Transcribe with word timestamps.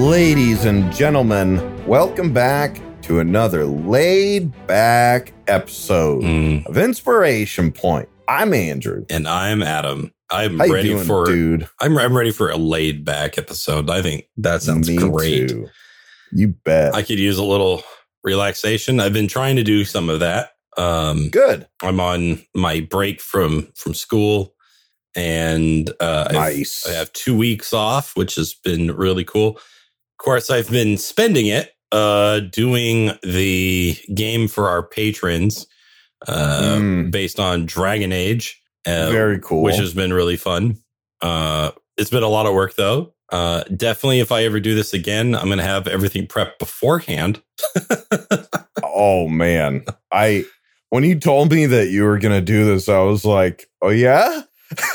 Ladies 0.00 0.64
and 0.64 0.90
gentlemen, 0.90 1.60
welcome 1.86 2.32
back 2.32 2.80
to 3.02 3.18
another 3.20 3.66
laid 3.66 4.50
back 4.66 5.34
episode 5.46 6.22
Mm, 6.22 6.64
of 6.64 6.78
Inspiration 6.78 7.70
Point. 7.70 8.08
I'm 8.26 8.54
Andrew. 8.54 9.04
and 9.10 9.28
I'm 9.28 9.62
Adam. 9.62 10.10
I'm 10.30 10.58
How 10.58 10.68
ready 10.68 10.88
doing, 10.94 11.04
for 11.04 11.26
dude? 11.26 11.68
I'm 11.82 11.98
I'm 11.98 12.16
ready 12.16 12.30
for 12.30 12.48
a 12.48 12.56
laid 12.56 13.04
back 13.04 13.36
episode. 13.36 13.90
I 13.90 14.00
think 14.00 14.24
that 14.38 14.62
sounds 14.62 14.88
Me 14.88 14.96
great. 14.96 15.50
too. 15.50 15.68
You 16.32 16.48
bet. 16.48 16.94
I 16.94 17.02
could 17.02 17.18
use 17.18 17.36
a 17.36 17.44
little 17.44 17.82
relaxation. 18.24 19.00
I've 19.00 19.12
been 19.12 19.28
trying 19.28 19.56
to 19.56 19.62
do 19.62 19.84
some 19.84 20.08
of 20.08 20.20
that. 20.20 20.52
Um, 20.78 21.28
Good. 21.28 21.68
I'm 21.82 22.00
on 22.00 22.40
my 22.54 22.80
break 22.80 23.20
from 23.20 23.68
from 23.76 23.92
school, 23.92 24.54
and 25.14 25.92
uh, 26.00 26.28
Nice. 26.32 26.86
I 26.88 26.92
have 26.94 27.12
two 27.12 27.36
weeks 27.36 27.74
off, 27.74 28.16
which 28.16 28.36
has 28.36 28.54
been 28.54 28.92
really 28.96 29.24
cool. 29.24 29.60
Of 30.20 30.24
course, 30.24 30.50
I've 30.50 30.68
been 30.70 30.98
spending 30.98 31.46
it 31.46 31.72
uh, 31.92 32.40
doing 32.40 33.12
the 33.22 33.96
game 34.14 34.48
for 34.48 34.68
our 34.68 34.82
patrons 34.82 35.66
uh, 36.28 36.76
Mm. 36.76 37.10
based 37.10 37.40
on 37.40 37.64
Dragon 37.64 38.12
Age. 38.12 38.60
Uh, 38.86 39.08
Very 39.10 39.40
cool. 39.40 39.62
which 39.62 39.76
has 39.76 39.94
been 39.94 40.12
really 40.12 40.36
fun. 40.36 40.76
Uh, 41.22 41.70
it's 41.96 42.10
been 42.10 42.22
a 42.22 42.28
lot 42.28 42.44
of 42.44 42.52
work 42.52 42.74
though. 42.76 43.14
Uh, 43.32 43.64
definitely, 43.74 44.20
if 44.20 44.30
I 44.30 44.44
ever 44.44 44.60
do 44.60 44.74
this 44.74 44.92
again, 44.92 45.34
I'm 45.34 45.46
going 45.46 45.56
to 45.56 45.64
have 45.64 45.88
everything 45.88 46.26
prepped 46.26 46.58
beforehand. 46.58 47.40
oh 48.84 49.26
man. 49.26 49.86
I 50.12 50.44
when 50.90 51.02
you 51.02 51.18
told 51.18 51.50
me 51.50 51.64
that 51.64 51.88
you 51.88 52.04
were 52.04 52.18
gonna 52.18 52.42
do 52.42 52.66
this, 52.66 52.90
I 52.90 53.00
was 53.00 53.24
like, 53.24 53.70
Oh 53.80 53.88
yeah? 53.88 54.42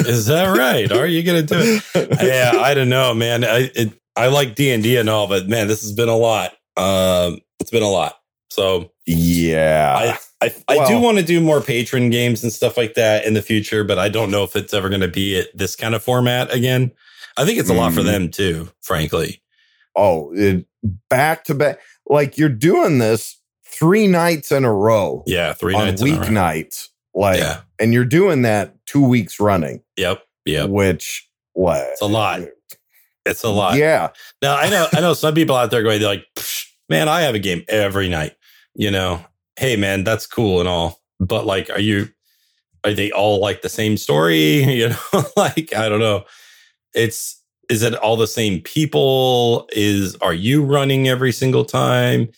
Is 0.02 0.28
that 0.28 0.56
right? 0.56 0.92
Are 0.92 1.08
you 1.08 1.24
going 1.24 1.46
to 1.48 1.54
do 1.56 1.80
it? 1.96 2.18
yeah, 2.24 2.60
I 2.62 2.76
don't 2.76 2.90
know, 2.90 3.14
man. 3.16 3.44
I 3.44 3.72
it, 3.74 3.92
I 4.16 4.28
like 4.28 4.56
D 4.56 4.72
and 4.72 4.82
D 4.84 4.98
and 4.98 5.10
all, 5.10 5.28
but 5.28 5.48
man, 5.48 5.68
this 5.68 5.82
has 5.82 5.92
been 5.94 6.10
a 6.10 6.16
lot. 6.18 6.52
Um, 6.78 7.40
it's 7.60 7.72
been 7.72 7.84
a 7.84 7.90
lot. 7.90 8.16
So 8.50 8.92
Yeah. 9.06 9.96
I 9.98 10.18
I, 10.42 10.54
I 10.68 10.88
do 10.88 11.00
want 11.00 11.18
to 11.18 11.24
do 11.24 11.42
more 11.42 11.62
patron 11.62 12.10
games 12.10 12.44
and 12.44 12.52
stuff 12.54 12.78
like 12.78 12.94
that 12.96 13.26
in 13.26 13.34
the 13.34 13.42
future, 13.42 13.84
but 13.84 13.98
I 13.98 14.10
don't 14.10 14.30
know 14.32 14.44
if 14.44 14.56
it's 14.56 14.74
ever 14.74 14.90
going 14.90 15.02
to 15.02 15.08
be 15.08 15.40
at 15.40 15.48
this 15.58 15.76
kind 15.76 15.96
of 15.96 16.04
format 16.04 16.54
again. 16.54 16.92
I 17.38 17.46
think 17.46 17.58
it's 17.60 17.70
a 17.70 17.74
lot 17.74 17.94
for 17.94 18.02
Mm. 18.02 18.06
them 18.06 18.30
too, 18.30 18.70
frankly. 18.82 19.42
oh, 19.98 20.32
it, 20.36 20.66
back 21.10 21.46
to 21.46 21.56
back. 21.56 21.80
Like 22.08 22.38
you're 22.38 22.50
doing 22.50 23.00
this 23.00 23.40
three 23.66 24.08
nights 24.08 24.52
in 24.52 24.66
a 24.66 24.74
row 24.74 25.24
Yeah, 25.26 25.54
three 25.54 25.74
on 25.74 25.86
nights 25.86 26.02
in 26.02 26.10
a 26.10 26.12
row. 26.12 26.26
weeknights. 26.26 26.90
Like 27.14 27.40
Yeah. 27.40 27.62
and 27.80 27.94
you're 27.94 28.04
doing 28.06 28.42
that 28.44 28.76
two 28.86 29.04
weeks 29.08 29.40
running. 29.40 29.82
Yep. 29.98 30.22
Yep. 30.46 30.70
Which 30.70 31.28
what 31.54 31.82
It's 31.94 32.02
a 32.02 32.06
lot. 32.08 32.42
It's 33.26 33.44
a 33.44 33.50
lot. 33.50 33.78
Yeah. 33.78 34.10
Now 34.42 34.56
I 34.56 34.70
know 34.70 34.88
I 34.94 35.02
know 35.02 35.14
some 35.14 35.34
people 35.34 35.56
out 35.56 35.72
there 35.72 35.84
going 35.84 36.00
they're 36.00 36.08
like, 36.10 36.26
man, 36.90 37.10
I 37.10 37.22
have 37.22 37.36
a 37.36 37.40
game 37.40 37.64
every 37.68 38.08
night. 38.08 38.34
You 38.76 38.92
know, 38.92 39.24
hey 39.56 39.76
man, 39.76 40.04
that's 40.04 40.28
cool 40.28 40.60
and 40.60 40.70
all, 40.70 41.02
but 41.20 41.46
like, 41.46 41.70
are 41.70 41.80
you? 41.80 42.10
Are 42.84 42.94
they 42.94 43.12
all 43.12 43.40
like 43.40 43.64
the 43.64 43.70
same 43.70 43.98
story? 43.98 44.64
You 44.64 44.90
know, 44.90 45.24
like 45.38 45.74
I 45.76 45.90
don't 45.90 46.00
know. 46.00 46.26
It's 46.94 47.42
is 47.68 47.82
it 47.82 47.96
all 47.96 48.16
the 48.16 48.28
same 48.28 48.62
people? 48.62 49.68
Is 49.72 50.16
are 50.18 50.34
you 50.34 50.64
running 50.64 51.08
every 51.08 51.32
single 51.32 51.66
time? 51.66 52.30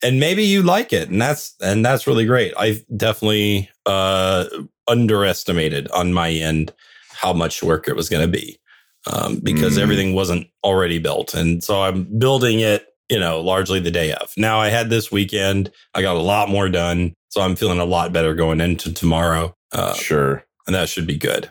And 0.00 0.20
maybe 0.20 0.44
you 0.44 0.62
like 0.62 0.92
it, 0.92 1.08
and 1.08 1.20
that's 1.20 1.56
and 1.60 1.84
that's 1.84 2.06
really 2.06 2.24
great. 2.24 2.54
I 2.56 2.84
definitely 2.96 3.68
uh 3.86 4.44
underestimated 4.86 5.90
on 5.90 6.12
my 6.12 6.30
end 6.30 6.72
how 7.10 7.32
much 7.32 7.62
work 7.62 7.88
it 7.88 7.96
was 7.96 8.08
going 8.08 8.22
to 8.22 8.30
be 8.30 8.58
um, 9.08 9.40
because 9.42 9.76
Mm. 9.76 9.82
everything 9.82 10.14
wasn't 10.14 10.46
already 10.64 10.98
built. 10.98 11.34
And 11.34 11.62
so 11.64 11.82
I'm 11.82 12.04
building 12.18 12.60
it, 12.60 12.86
you 13.08 13.18
know, 13.18 13.40
largely 13.40 13.80
the 13.80 13.90
day 13.90 14.12
of. 14.12 14.32
Now 14.36 14.60
I 14.60 14.68
had 14.68 14.90
this 14.90 15.10
weekend, 15.10 15.70
I 15.94 16.02
got 16.02 16.16
a 16.16 16.20
lot 16.20 16.48
more 16.48 16.68
done. 16.68 17.14
So 17.30 17.40
I'm 17.42 17.56
feeling 17.56 17.78
a 17.78 17.84
lot 17.84 18.12
better 18.12 18.34
going 18.34 18.60
into 18.60 18.92
tomorrow. 18.92 19.54
Uh, 19.72 19.92
sure. 19.94 20.44
and 20.66 20.74
that 20.74 20.88
should 20.88 21.06
be 21.06 21.16
good. 21.18 21.50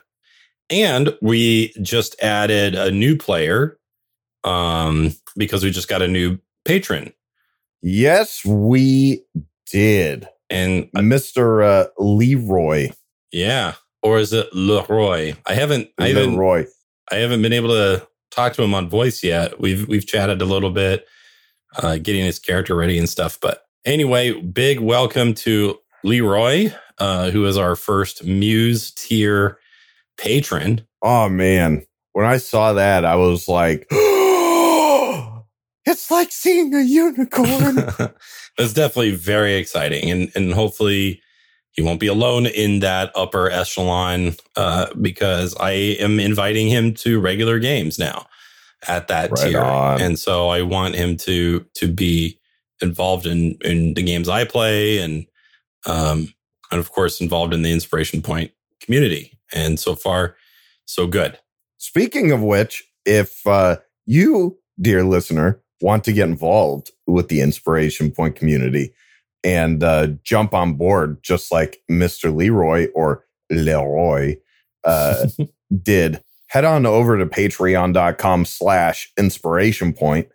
And 0.69 1.15
we 1.21 1.71
just 1.81 2.15
added 2.21 2.75
a 2.75 2.91
new 2.91 3.15
player 3.17 3.77
um, 4.43 5.13
because 5.35 5.63
we 5.63 5.71
just 5.71 5.87
got 5.87 6.01
a 6.01 6.07
new 6.07 6.39
patron. 6.65 7.13
Yes, 7.81 8.43
we 8.45 9.23
did. 9.71 10.27
And 10.49 10.89
Mr. 10.93 11.63
Uh, 11.63 11.87
Leroy. 11.97 12.89
yeah, 13.31 13.73
or 14.01 14.17
is 14.19 14.33
it 14.33 14.47
Leroy? 14.53 15.33
I 15.45 15.53
haven't, 15.53 15.89
I 15.99 16.09
haven't, 16.09 16.31
Leroy. 16.33 16.65
I 17.11 17.15
haven't 17.15 17.41
been 17.41 17.53
able 17.53 17.69
to 17.69 18.07
talk 18.31 18.53
to 18.53 18.63
him 18.63 18.73
on 18.73 18.89
voice 18.89 19.23
yet. 19.23 19.59
We've 19.59 19.87
we've 19.87 20.05
chatted 20.05 20.41
a 20.41 20.45
little 20.45 20.71
bit, 20.71 21.07
uh, 21.77 21.97
getting 21.97 22.25
his 22.25 22.39
character 22.39 22.75
ready 22.75 22.97
and 22.97 23.07
stuff. 23.07 23.39
But 23.41 23.63
anyway, 23.85 24.33
big 24.41 24.79
welcome 24.79 25.33
to 25.35 25.79
Leroy, 26.03 26.71
uh, 26.97 27.31
who 27.31 27.45
is 27.45 27.57
our 27.57 27.75
first 27.75 28.25
Muse 28.25 28.91
tier 28.91 29.59
patron. 30.17 30.85
Oh 31.01 31.29
man. 31.29 31.85
When 32.13 32.25
I 32.25 32.37
saw 32.37 32.73
that, 32.73 33.05
I 33.05 33.15
was 33.15 33.47
like, 33.47 33.87
It's 35.87 36.11
like 36.11 36.33
seeing 36.33 36.73
a 36.73 36.81
unicorn. 36.81 37.77
it's 38.57 38.73
definitely 38.73 39.15
very 39.15 39.55
exciting, 39.55 40.11
and 40.11 40.29
and 40.35 40.53
hopefully 40.53 41.21
he 41.77 41.83
won't 41.83 41.99
be 41.99 42.07
alone 42.07 42.47
in 42.47 42.79
that 42.79 43.11
upper 43.15 43.49
echelon 43.51 44.35
uh, 44.57 44.87
because 44.99 45.55
I 45.59 45.71
am 45.71 46.19
inviting 46.19 46.67
him 46.67 46.93
to 46.95 47.21
regular 47.21 47.59
games 47.59 47.99
now 47.99 48.25
at 48.87 49.07
that 49.07 49.31
Right 49.31 49.51
tier, 49.51 49.61
on. 49.61 50.01
and 50.01 50.19
so 50.19 50.49
I 50.49 50.63
want 50.63 50.95
him 50.95 51.15
to 51.17 51.65
to 51.75 51.87
be 51.87 52.39
involved 52.81 53.25
in 53.27 53.57
in 53.61 53.93
the 53.93 54.03
games 54.03 54.27
I 54.27 54.43
play, 54.43 54.97
and 54.99 55.25
um 55.85 56.33
and 56.71 56.79
of 56.79 56.91
course 56.91 57.21
involved 57.21 57.53
in 57.53 57.61
the 57.61 57.71
Inspiration 57.71 58.21
Point 58.21 58.51
community. 58.81 59.37
And 59.53 59.79
so 59.79 59.95
far, 59.95 60.35
so 60.85 61.07
good. 61.07 61.39
Speaking 61.77 62.31
of 62.31 62.41
which, 62.41 62.83
if 63.05 63.45
uh, 63.47 63.77
you, 64.05 64.57
dear 64.81 65.03
listener, 65.03 65.61
want 65.79 66.03
to 66.05 66.11
get 66.11 66.27
involved 66.27 66.91
with 67.05 67.29
the 67.29 67.39
Inspiration 67.39 68.11
Point 68.11 68.35
community 68.35 68.93
and 69.47 69.81
uh, 69.81 70.07
jump 70.25 70.53
on 70.53 70.73
board, 70.73 71.23
just 71.23 71.53
like 71.53 71.79
Mr. 71.89 72.35
Leroy 72.35 72.87
or 72.93 73.23
Leroy 73.49 74.35
uh, 74.83 75.27
did, 75.81 76.21
head 76.49 76.65
on 76.65 76.85
over 76.85 77.17
to 77.17 77.25
patreon.com 77.25 78.43
slash 78.43 79.09
inspiration 79.17 79.93
point 79.93 80.27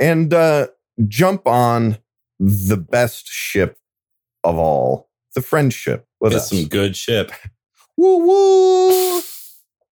and 0.00 0.32
uh, 0.32 0.68
jump 1.06 1.46
on 1.46 1.98
the 2.40 2.78
best 2.78 3.26
ship 3.26 3.76
of 4.42 4.56
all, 4.56 5.10
the 5.34 5.42
friendship 5.42 6.06
with 6.18 6.32
It's 6.32 6.44
us. 6.44 6.48
some 6.48 6.64
good 6.64 6.96
ship. 6.96 7.32
Woo 7.98 8.26
woo. 8.26 9.20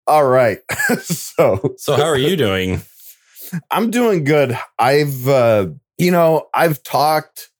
All 0.06 0.24
right. 0.26 0.58
so 1.02 1.74
So 1.76 1.94
how 1.94 2.04
are 2.04 2.18
you 2.18 2.36
doing? 2.36 2.80
I'm 3.70 3.90
doing 3.90 4.24
good. 4.24 4.58
I've 4.78 5.28
uh 5.28 5.68
you 5.98 6.10
know, 6.10 6.48
I've 6.52 6.82
talked 6.82 7.51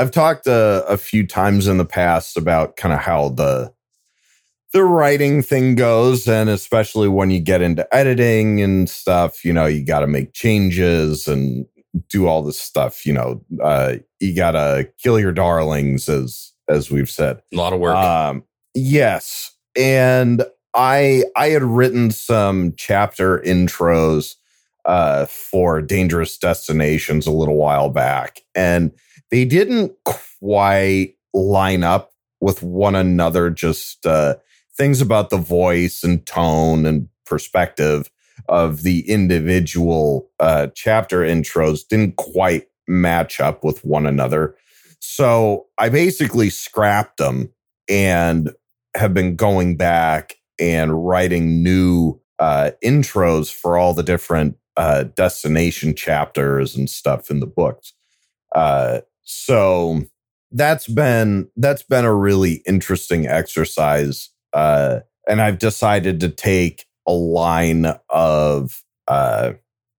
I've 0.00 0.10
talked 0.10 0.46
a, 0.46 0.82
a 0.88 0.96
few 0.96 1.26
times 1.26 1.68
in 1.68 1.76
the 1.76 1.84
past 1.84 2.38
about 2.38 2.76
kind 2.76 2.94
of 2.94 3.00
how 3.00 3.28
the 3.28 3.70
the 4.72 4.82
writing 4.82 5.42
thing 5.42 5.74
goes 5.74 6.26
and 6.26 6.48
especially 6.48 7.06
when 7.08 7.30
you 7.30 7.38
get 7.38 7.60
into 7.60 7.86
editing 7.94 8.62
and 8.62 8.88
stuff, 8.88 9.44
you 9.44 9.52
know, 9.52 9.66
you 9.66 9.84
got 9.84 10.00
to 10.00 10.06
make 10.06 10.32
changes 10.32 11.28
and 11.28 11.66
do 12.08 12.26
all 12.26 12.40
this 12.42 12.58
stuff, 12.58 13.04
you 13.04 13.12
know, 13.12 13.44
uh 13.62 13.96
you 14.20 14.34
got 14.34 14.52
to 14.52 14.88
kill 15.02 15.20
your 15.20 15.32
darlings 15.32 16.08
as 16.08 16.52
as 16.66 16.90
we've 16.90 17.10
said. 17.10 17.42
A 17.52 17.56
lot 17.56 17.74
of 17.74 17.80
work. 17.80 17.96
Um, 17.96 18.44
yes, 18.74 19.54
and 19.76 20.44
I 20.74 21.24
I 21.36 21.48
had 21.48 21.62
written 21.62 22.10
some 22.10 22.72
chapter 22.78 23.40
intros 23.40 24.36
uh, 24.90 25.24
for 25.26 25.80
Dangerous 25.80 26.36
Destinations 26.36 27.24
a 27.24 27.30
little 27.30 27.54
while 27.54 27.90
back, 27.90 28.40
and 28.56 28.90
they 29.30 29.44
didn't 29.44 29.92
quite 30.04 31.14
line 31.32 31.84
up 31.84 32.10
with 32.40 32.60
one 32.60 32.96
another. 32.96 33.50
Just 33.50 34.04
uh, 34.04 34.34
things 34.76 35.00
about 35.00 35.30
the 35.30 35.36
voice 35.36 36.02
and 36.02 36.26
tone 36.26 36.86
and 36.86 37.08
perspective 37.24 38.10
of 38.48 38.82
the 38.82 39.08
individual 39.08 40.28
uh, 40.40 40.66
chapter 40.74 41.20
intros 41.20 41.86
didn't 41.86 42.16
quite 42.16 42.66
match 42.88 43.38
up 43.38 43.62
with 43.62 43.84
one 43.84 44.06
another. 44.06 44.56
So 44.98 45.68
I 45.78 45.88
basically 45.88 46.50
scrapped 46.50 47.18
them 47.18 47.52
and 47.88 48.50
have 48.96 49.14
been 49.14 49.36
going 49.36 49.76
back 49.76 50.34
and 50.58 51.06
writing 51.06 51.62
new 51.62 52.20
uh, 52.40 52.72
intros 52.82 53.54
for 53.54 53.78
all 53.78 53.94
the 53.94 54.02
different 54.02 54.56
uh, 54.76 55.04
destination 55.04 55.94
chapters 55.94 56.76
and 56.76 56.88
stuff 56.88 57.30
in 57.30 57.40
the 57.40 57.46
books. 57.46 57.92
Uh, 58.54 59.00
so 59.22 60.02
that's 60.52 60.88
been 60.88 61.48
that's 61.56 61.82
been 61.82 62.04
a 62.04 62.14
really 62.14 62.62
interesting 62.66 63.26
exercise, 63.26 64.30
uh, 64.52 65.00
and 65.28 65.40
I've 65.40 65.58
decided 65.58 66.20
to 66.20 66.28
take 66.28 66.86
a 67.06 67.12
line 67.12 67.86
of 68.08 68.82
uh, 69.06 69.52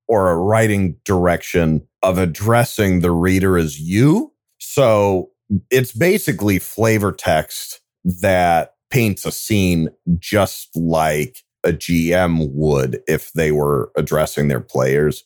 or 0.07 0.31
a 0.31 0.38
writing 0.38 0.97
direction 1.06 1.88
of 2.03 2.18
addressing 2.18 3.00
the 3.00 3.12
reader 3.12 3.57
as 3.57 3.79
you. 3.79 4.33
So 4.57 5.31
it's 5.69 5.91
basically 5.91 6.59
flavor 6.59 7.12
text 7.12 7.79
that 8.03 8.73
paints 8.89 9.25
a 9.25 9.31
scene 9.31 9.89
just 10.19 10.75
like 10.75 11.38
a 11.63 11.72
GM 11.72 12.50
would 12.52 13.02
if 13.08 13.31
they 13.34 13.52
were 13.52 13.92
addressing 13.96 14.48
their 14.48 14.62
players, 14.62 15.24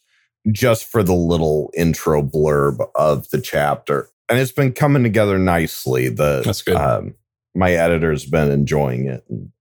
just 0.51 0.85
for 0.85 1.03
the 1.03 1.13
little 1.13 1.71
intro 1.75 2.21
blurb 2.21 2.85
of 2.95 3.29
the 3.29 3.41
chapter. 3.41 4.09
And 4.29 4.39
it's 4.39 4.51
been 4.51 4.73
coming 4.73 5.03
together 5.03 5.37
nicely. 5.37 6.09
The 6.09 6.41
That's 6.43 6.61
good. 6.61 6.75
Um, 6.75 7.15
my 7.53 7.71
editor's 7.71 8.25
been 8.25 8.51
enjoying 8.51 9.07
it, 9.07 9.23
and 9.29 9.51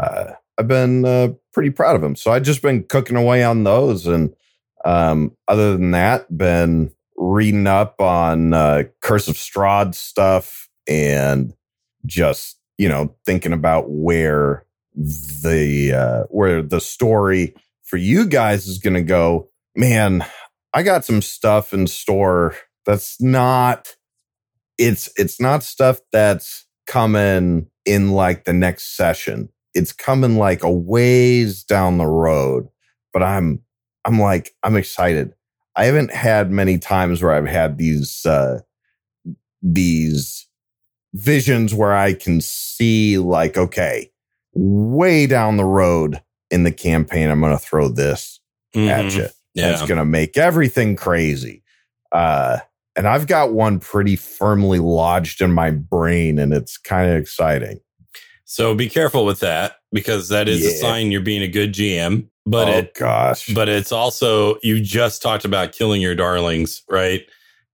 uh, 0.00 0.32
I've 0.58 0.68
been 0.68 1.04
uh, 1.04 1.28
pretty 1.52 1.70
proud 1.70 1.96
of 1.96 2.02
him. 2.02 2.16
So 2.16 2.32
I've 2.32 2.42
just 2.42 2.62
been 2.62 2.84
cooking 2.84 3.16
away 3.16 3.44
on 3.44 3.64
those, 3.64 4.06
and 4.06 4.34
um, 4.84 5.36
other 5.46 5.72
than 5.72 5.92
that, 5.92 6.36
been 6.36 6.92
reading 7.16 7.66
up 7.66 8.00
on 8.00 8.52
uh, 8.52 8.84
Curse 9.00 9.28
of 9.28 9.36
Strahd 9.36 9.94
stuff 9.94 10.68
and 10.86 11.54
just 12.06 12.58
you 12.76 12.88
know 12.88 13.14
thinking 13.24 13.52
about 13.52 13.90
where 13.90 14.64
the 14.94 15.92
uh, 15.92 16.22
where 16.30 16.62
the 16.62 16.80
story 16.80 17.54
for 17.82 17.96
you 17.96 18.26
guys 18.26 18.66
is 18.66 18.78
going 18.78 18.94
to 18.94 19.02
go. 19.02 19.48
Man, 19.76 20.24
I 20.72 20.82
got 20.82 21.04
some 21.04 21.22
stuff 21.22 21.72
in 21.72 21.86
store 21.86 22.56
that's 22.86 23.20
not. 23.20 23.96
It's 24.78 25.10
it's 25.16 25.40
not 25.40 25.62
stuff 25.62 26.00
that's 26.12 26.66
coming 26.86 27.68
in 27.84 28.12
like 28.12 28.44
the 28.44 28.52
next 28.52 28.96
session. 28.96 29.48
It's 29.74 29.92
coming 29.92 30.36
like 30.36 30.62
a 30.62 30.70
ways 30.70 31.64
down 31.64 31.98
the 31.98 32.06
road, 32.06 32.68
but 33.12 33.22
I'm 33.22 33.62
I'm 34.04 34.18
like 34.18 34.54
I'm 34.62 34.76
excited. 34.76 35.34
I 35.76 35.86
haven't 35.86 36.12
had 36.12 36.50
many 36.50 36.78
times 36.78 37.22
where 37.22 37.32
I've 37.32 37.46
had 37.46 37.78
these 37.78 38.24
uh 38.26 38.60
these 39.62 40.46
visions 41.14 41.72
where 41.74 41.94
I 41.94 42.12
can 42.14 42.40
see 42.40 43.18
like 43.18 43.56
okay, 43.56 44.10
way 44.54 45.26
down 45.26 45.56
the 45.56 45.64
road 45.64 46.20
in 46.50 46.62
the 46.64 46.72
campaign 46.72 47.28
I'm 47.30 47.40
going 47.40 47.52
to 47.52 47.58
throw 47.58 47.88
this 47.88 48.40
at 48.74 48.80
Mhm. 49.06 49.16
you. 49.16 49.28
Yeah. 49.54 49.72
It's 49.72 49.82
going 49.82 49.98
to 49.98 50.04
make 50.04 50.36
everything 50.36 50.96
crazy. 50.96 51.62
Uh 52.12 52.58
and 52.96 53.08
I've 53.08 53.26
got 53.26 53.52
one 53.52 53.80
pretty 53.80 54.14
firmly 54.14 54.78
lodged 54.78 55.40
in 55.40 55.52
my 55.52 55.70
brain 55.72 56.38
and 56.38 56.52
it's 56.54 56.78
kind 56.78 57.10
of 57.10 57.16
exciting. 57.16 57.80
So 58.44 58.72
be 58.74 58.88
careful 58.88 59.24
with 59.24 59.40
that 59.40 59.78
because 59.90 60.28
that 60.28 60.48
is 60.48 60.64
a 60.64 60.70
sign 60.70 61.10
you're 61.10 61.20
being 61.20 61.42
a 61.42 61.48
good 61.48 61.72
GM. 61.72 62.28
But 62.46 62.68
oh 62.68 62.72
it 62.72 62.94
gosh. 62.94 63.48
but 63.54 63.68
it's 63.68 63.90
also 63.90 64.58
you 64.62 64.80
just 64.80 65.22
talked 65.22 65.44
about 65.44 65.72
killing 65.72 66.00
your 66.00 66.14
darlings, 66.14 66.82
right? 66.88 67.26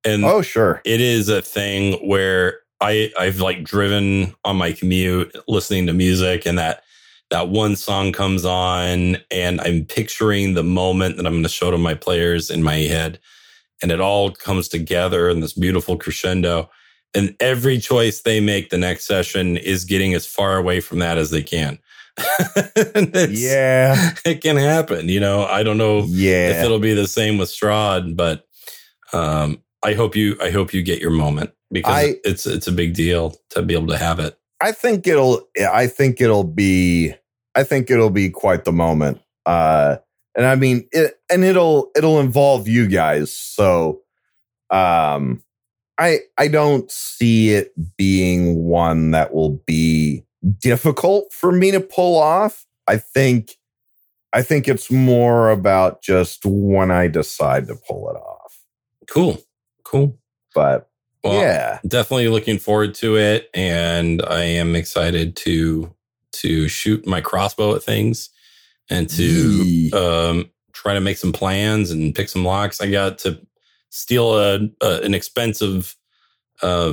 And 0.05 0.25
oh 0.25 0.41
sure. 0.41 0.81
it 0.87 1.01
is 1.03 1.29
a 1.29 1.43
thing 1.43 1.95
where 2.09 2.60
I 2.81 3.13
I've 3.19 3.41
like 3.41 3.63
driven 3.65 4.35
on 4.45 4.57
my 4.57 4.73
commute 4.73 5.35
listening 5.49 5.87
to 5.87 5.93
music 5.93 6.47
and 6.47 6.59
that 6.59 6.83
that 7.31 7.49
one 7.49 7.77
song 7.77 8.13
comes 8.13 8.45
on 8.45 9.19
and 9.31 9.61
I'm 9.61 9.85
picturing 9.85 10.55
the 10.55 10.65
moment 10.65 11.17
that 11.17 11.27
I'm 11.27 11.33
going 11.35 11.43
to 11.45 11.49
show 11.49 11.71
to 11.71 11.79
my 11.79 11.95
players 11.95 12.51
in 12.51 12.63
my 12.63 12.75
head 12.77 13.21
and 13.83 13.93
it 13.93 14.01
all 14.01 14.31
comes 14.33 14.69
together 14.69 15.29
in 15.29 15.41
this 15.41 15.53
beautiful 15.53 15.97
crescendo 15.97 16.69
and 17.15 17.37
every 17.41 17.79
choice 17.79 18.23
they 18.23 18.41
make 18.41 18.71
the 18.71 18.79
next 18.79 19.07
session 19.07 19.57
is 19.57 19.85
getting 19.85 20.15
as 20.15 20.27
far 20.27 20.57
away 20.57 20.81
from 20.81 20.99
that 21.01 21.19
as 21.19 21.31
they 21.31 21.43
can. 21.43 21.79
Yeah. 23.31 24.11
it 24.25 24.41
can 24.43 24.57
happen, 24.57 25.09
you 25.09 25.21
know. 25.21 25.45
I 25.45 25.63
don't 25.63 25.79
know 25.79 26.01
if 26.01 26.09
Yeah. 26.11 26.65
it'll 26.65 26.79
be 26.79 26.95
the 26.95 27.07
same 27.09 27.39
with 27.39 27.49
Strahd, 27.49 28.17
but 28.17 28.45
um, 29.13 29.63
I 29.83 29.95
hope 29.95 30.15
you 30.17 30.37
I 30.43 30.51
hope 30.51 30.73
you 30.75 30.83
get 30.83 31.01
your 31.01 31.11
moment 31.11 31.51
because 31.71 31.95
I- 31.95 32.15
it's 32.25 32.47
it's 32.47 32.67
a 32.67 32.73
big 32.73 32.95
deal 32.95 33.37
to 33.51 33.63
be 33.63 33.75
able 33.75 33.89
to 33.89 33.99
have 33.99 34.19
it. 34.19 34.37
I 34.61 34.73
think 34.73 35.07
it'll 35.07 35.49
I 35.73 35.87
think 35.87 36.21
it'll 36.21 36.45
be 36.45 37.15
I 37.55 37.63
think 37.65 37.91
it'll 37.91 38.11
be 38.11 38.31
quite 38.31 38.65
the 38.65 38.73
moment. 38.73 39.21
Uh 39.47 39.97
and 40.37 40.47
I 40.47 40.55
mean 40.55 40.89
it 40.93 41.19
and 41.31 41.45
it'll 41.45 41.91
it'll 41.97 42.21
involve 42.21 42.69
you 42.69 42.87
guys. 42.87 43.33
So 43.35 44.03
um 44.71 45.43
I 45.99 46.21
I 46.39 46.49
don't 46.49 46.91
see 46.91 47.51
it 47.51 47.73
being 47.97 48.65
one 48.65 49.13
that 49.13 49.33
will 49.33 49.63
be 49.67 50.25
difficult 50.59 51.33
for 51.33 51.53
me 51.53 51.71
to 51.71 51.81
pull 51.81 52.19
off. 52.19 52.67
I 52.87 52.99
think 52.99 53.57
I 54.33 54.43
think 54.43 54.69
it's 54.69 54.91
more 54.91 55.51
about 55.51 56.03
just 56.03 56.45
when 56.45 56.91
I 56.91 57.09
decide 57.09 57.67
to 57.69 57.77
pull 57.77 58.11
it 58.11 58.17
off. 58.17 58.59
Cool, 59.09 59.39
cool. 59.85 60.19
But 60.55 60.90
Well, 61.23 61.41
yeah. 61.41 61.79
definitely 61.87 62.29
looking 62.29 62.59
forward 62.59 62.95
to 62.97 63.17
it, 63.17 63.51
and 63.55 64.23
I 64.23 64.45
am 64.45 64.75
excited 64.75 65.37
to 65.37 65.95
to 66.33 66.69
shoot 66.69 67.07
my 67.07 67.21
crossbow 67.21 67.75
at 67.75 67.83
things 67.83 68.31
and 68.89 69.09
to 69.11 69.91
um, 69.93 70.51
try 70.73 70.95
to 70.95 71.01
make 71.01 71.17
some 71.19 71.33
plans 71.33 71.91
and 71.91 72.15
pick 72.15 72.29
some 72.29 72.45
locks. 72.45 72.81
I 72.81 72.91
got 72.91 73.19
to 73.19 73.41
steal 73.91 74.39
a, 74.39 74.61
a 74.81 75.01
an 75.03 75.13
expensive 75.15 75.95
uh, 76.63 76.93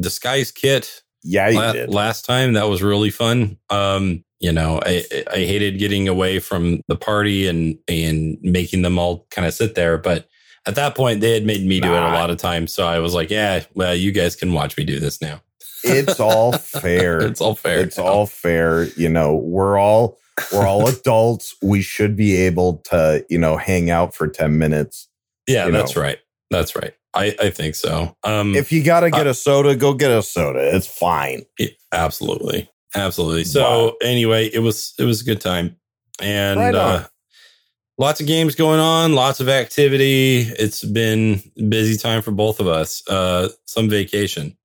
disguise 0.00 0.50
kit 0.50 1.02
Yeah, 1.22 1.48
you 1.48 1.56
la- 1.58 1.72
did. 1.72 1.88
last 1.90 2.24
time. 2.24 2.54
That 2.54 2.68
was 2.68 2.82
really 2.82 3.10
fun. 3.10 3.58
Um, 3.70 4.24
you 4.40 4.52
know, 4.52 4.80
I 4.84 5.04
I 5.32 5.36
hated 5.36 5.78
getting 5.78 6.08
away 6.08 6.38
from 6.38 6.80
the 6.88 6.96
party 6.96 7.46
and 7.46 7.78
and 7.88 8.38
making 8.42 8.82
them 8.82 8.98
all 8.98 9.26
kind 9.30 9.46
of 9.46 9.54
sit 9.54 9.74
there, 9.74 9.98
but 9.98 10.28
at 10.68 10.74
that 10.74 10.94
point 10.94 11.20
they 11.22 11.32
had 11.32 11.46
made 11.46 11.64
me 11.64 11.80
do 11.80 11.92
it 11.92 12.02
a 12.02 12.12
lot 12.12 12.30
of 12.30 12.36
times. 12.36 12.74
So 12.74 12.86
I 12.86 12.98
was 12.98 13.14
like, 13.14 13.30
yeah, 13.30 13.64
well, 13.74 13.94
you 13.94 14.12
guys 14.12 14.36
can 14.36 14.52
watch 14.52 14.76
me 14.76 14.84
do 14.84 15.00
this 15.00 15.20
now. 15.20 15.40
It's 15.82 16.20
all 16.20 16.52
fair. 16.52 17.20
it's 17.26 17.40
all 17.40 17.54
fair. 17.54 17.80
It's 17.80 17.98
all 17.98 18.26
fair. 18.26 18.84
You 18.96 19.08
know, 19.08 19.34
we're 19.34 19.78
all 19.78 20.18
we're 20.52 20.66
all 20.66 20.86
adults. 20.94 21.56
We 21.62 21.80
should 21.80 22.16
be 22.16 22.36
able 22.36 22.78
to, 22.90 23.24
you 23.30 23.38
know, 23.38 23.56
hang 23.56 23.90
out 23.90 24.14
for 24.14 24.28
10 24.28 24.58
minutes. 24.58 25.08
yeah, 25.46 25.70
that's 25.70 25.96
know. 25.96 26.02
right. 26.02 26.18
That's 26.50 26.76
right. 26.76 26.94
I 27.14 27.34
I 27.40 27.50
think 27.50 27.74
so. 27.74 28.14
Um, 28.22 28.54
If 28.54 28.70
you 28.70 28.84
got 28.84 29.00
to 29.00 29.10
get 29.10 29.26
a 29.26 29.34
soda, 29.34 29.74
go 29.74 29.94
get 29.94 30.10
a 30.10 30.22
soda. 30.22 30.76
It's 30.76 30.86
fine. 30.86 31.42
Yeah, 31.58 31.68
absolutely 31.92 32.68
absolutely 32.94 33.44
so 33.44 33.96
anyway 34.02 34.46
it 34.46 34.60
was 34.60 34.94
it 34.98 35.04
was 35.04 35.20
a 35.20 35.24
good 35.24 35.40
time 35.40 35.76
and 36.20 36.58
Right 36.58 36.74
uh 36.74 37.06
lots 37.98 38.20
of 38.20 38.26
games 38.26 38.54
going 38.54 38.80
on 38.80 39.14
lots 39.14 39.40
of 39.40 39.48
activity 39.48 40.40
it's 40.58 40.84
been 40.84 41.42
busy 41.68 41.98
time 41.98 42.22
for 42.22 42.30
both 42.30 42.60
of 42.60 42.66
us 42.66 43.02
uh 43.08 43.48
some 43.66 43.88
vacation 43.88 44.56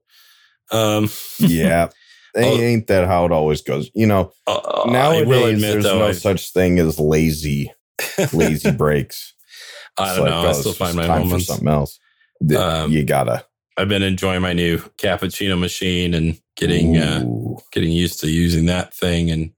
um 0.71 1.09
Yeah. 1.39 1.89
Oh. 2.35 2.41
Ain't 2.41 2.87
that 2.87 3.07
how 3.07 3.25
it 3.25 3.31
always 3.31 3.61
goes? 3.61 3.91
You 3.93 4.07
know, 4.07 4.33
uh, 4.47 4.85
nowadays 4.87 5.23
I 5.23 5.27
will 5.27 5.45
admit 5.45 5.61
there's 5.61 5.83
though 5.83 5.99
no 5.99 6.07
I, 6.07 6.11
such 6.13 6.51
thing 6.51 6.79
as 6.79 6.99
lazy 6.99 7.71
lazy 8.33 8.71
breaks. 8.71 9.33
I 9.97 10.15
don't 10.15 10.25
like, 10.25 10.31
know 10.31 10.47
oh, 10.47 10.49
i 10.49 10.51
still 10.53 10.73
find 10.73 10.95
my 10.95 11.05
time 11.05 11.21
moments 11.23 11.45
for 11.45 11.51
something 11.51 11.67
else. 11.67 11.99
Um, 12.57 12.91
you 12.91 13.03
gotta 13.03 13.45
i've 13.77 13.87
been 13.87 14.03
enjoying 14.03 14.41
my 14.41 14.51
new 14.51 14.79
cappuccino 14.97 15.57
machine 15.57 16.13
and 16.13 16.39
getting 16.57 16.97
uh 16.97 17.23
getting 17.71 17.91
used 17.91 18.19
to 18.19 18.29
using 18.29 18.65
that 18.65 18.93
thing 18.93 19.31
and 19.31 19.51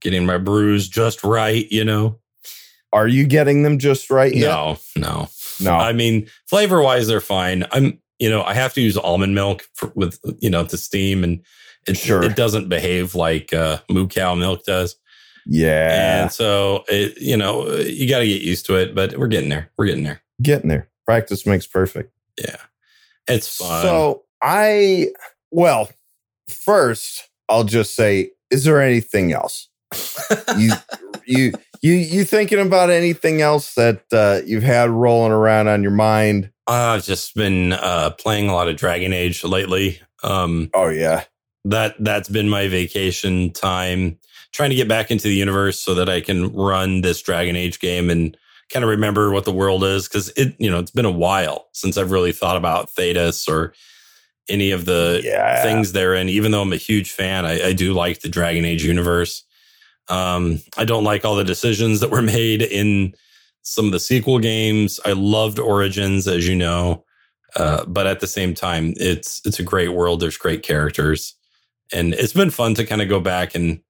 getting 0.00 0.24
my 0.24 0.38
brews 0.38 0.88
just 0.88 1.22
right 1.24 1.66
you 1.70 1.84
know 1.84 2.18
Are 2.92 3.08
you 3.08 3.26
getting 3.26 3.62
them 3.62 3.78
just 3.78 4.10
right 4.10 4.34
yet? 4.34 4.48
no 4.48 4.78
no 4.96 5.28
No. 5.60 5.72
I 5.74 5.92
mean, 5.92 6.28
flavor 6.48 6.80
wise, 6.82 7.06
they're 7.06 7.20
fine. 7.20 7.64
I'm, 7.72 7.98
you 8.18 8.30
know, 8.30 8.42
I 8.42 8.54
have 8.54 8.72
to 8.74 8.80
use 8.80 8.96
almond 8.96 9.34
milk 9.34 9.64
for, 9.74 9.92
with, 9.94 10.18
you 10.38 10.48
know, 10.50 10.64
to 10.66 10.76
steam 10.78 11.22
and 11.24 11.42
it, 11.86 11.96
Sure. 11.98 12.22
it 12.22 12.34
doesn't 12.36 12.68
behave 12.68 13.14
like 13.14 13.52
uh, 13.52 13.78
moo 13.90 14.06
cow 14.08 14.34
milk 14.34 14.64
does. 14.64 14.96
yeah. 15.46 16.22
And 16.22 16.32
so, 16.32 16.84
it, 16.88 17.20
you 17.20 17.36
know, 17.36 17.68
you 17.76 18.08
got 18.08 18.20
to 18.20 18.26
get 18.26 18.42
used 18.42 18.66
to 18.66 18.76
it, 18.76 18.94
but 18.94 19.16
we're 19.16 19.28
getting 19.28 19.50
there. 19.50 19.70
We're 19.76 19.86
getting 19.86 20.04
there. 20.04 20.20
Getting 20.42 20.68
there. 20.68 20.88
Practice 21.04 21.46
makes 21.46 21.66
perfect. 21.66 22.12
Yeah. 22.38 22.56
It's 23.28 23.56
fun. 23.56 23.82
So 23.82 24.24
I, 24.42 25.08
well, 25.50 25.88
first 26.48 27.28
I'll 27.48 27.64
just 27.64 27.94
say, 27.94 28.30
is 28.50 28.64
there 28.64 28.80
anything 28.80 29.32
else? 29.32 29.68
You, 30.58 30.72
you, 31.26 31.52
you, 31.80 31.94
you 31.94 32.24
thinking 32.24 32.58
about 32.58 32.90
anything 32.90 33.40
else 33.40 33.74
that 33.74 34.02
uh, 34.12 34.40
you've 34.44 34.62
had 34.62 34.90
rolling 34.90 35.32
around 35.32 35.68
on 35.68 35.82
your 35.82 35.92
mind? 35.92 36.50
I've 36.66 37.04
just 37.04 37.34
been 37.34 37.72
uh, 37.72 38.10
playing 38.10 38.48
a 38.48 38.54
lot 38.54 38.68
of 38.68 38.76
Dragon 38.76 39.12
Age 39.12 39.44
lately. 39.44 40.00
Um, 40.22 40.70
Oh 40.74 40.88
yeah, 40.88 41.24
that 41.66 41.96
that's 41.98 42.28
been 42.28 42.48
my 42.48 42.68
vacation 42.68 43.52
time 43.52 44.18
trying 44.52 44.70
to 44.70 44.76
get 44.76 44.88
back 44.88 45.10
into 45.10 45.24
the 45.24 45.34
universe 45.34 45.78
so 45.78 45.94
that 45.94 46.08
i 46.08 46.20
can 46.20 46.52
run 46.54 47.00
this 47.02 47.20
dragon 47.20 47.56
age 47.56 47.80
game 47.80 48.08
and 48.08 48.36
kind 48.72 48.84
of 48.84 48.88
remember 48.88 49.30
what 49.30 49.44
the 49.44 49.52
world 49.52 49.84
is 49.84 50.08
because 50.08 50.28
it 50.30 50.54
you 50.58 50.70
know 50.70 50.78
it's 50.78 50.90
been 50.90 51.04
a 51.04 51.10
while 51.10 51.68
since 51.72 51.98
i've 51.98 52.10
really 52.10 52.32
thought 52.32 52.56
about 52.56 52.88
Thedas 52.88 53.48
or 53.48 53.74
any 54.48 54.70
of 54.70 54.84
the 54.84 55.20
yeah. 55.24 55.62
things 55.62 55.92
therein 55.92 56.28
even 56.28 56.52
though 56.52 56.62
i'm 56.62 56.72
a 56.72 56.76
huge 56.76 57.10
fan 57.10 57.44
I, 57.44 57.68
I 57.68 57.72
do 57.72 57.92
like 57.92 58.20
the 58.20 58.28
dragon 58.28 58.64
age 58.64 58.84
universe 58.84 59.44
um 60.08 60.60
i 60.76 60.84
don't 60.84 61.04
like 61.04 61.24
all 61.24 61.36
the 61.36 61.44
decisions 61.44 62.00
that 62.00 62.10
were 62.10 62.22
made 62.22 62.62
in 62.62 63.12
some 63.66 63.86
of 63.86 63.92
the 63.92 64.00
sequel 64.00 64.38
games. 64.38 65.00
I 65.04 65.12
loved 65.12 65.58
Origins, 65.58 66.28
as 66.28 66.46
you 66.46 66.54
know, 66.54 67.04
uh, 67.56 67.84
but 67.86 68.06
at 68.06 68.20
the 68.20 68.26
same 68.26 68.54
time, 68.54 68.94
it's 68.96 69.42
it's 69.44 69.58
a 69.58 69.64
great 69.64 69.88
world. 69.88 70.20
There's 70.20 70.38
great 70.38 70.62
characters, 70.62 71.34
and 71.92 72.14
it's 72.14 72.32
been 72.32 72.50
fun 72.50 72.74
to 72.74 72.86
kind 72.86 73.02
of 73.02 73.08
go 73.08 73.20
back 73.20 73.54
and 73.54 73.80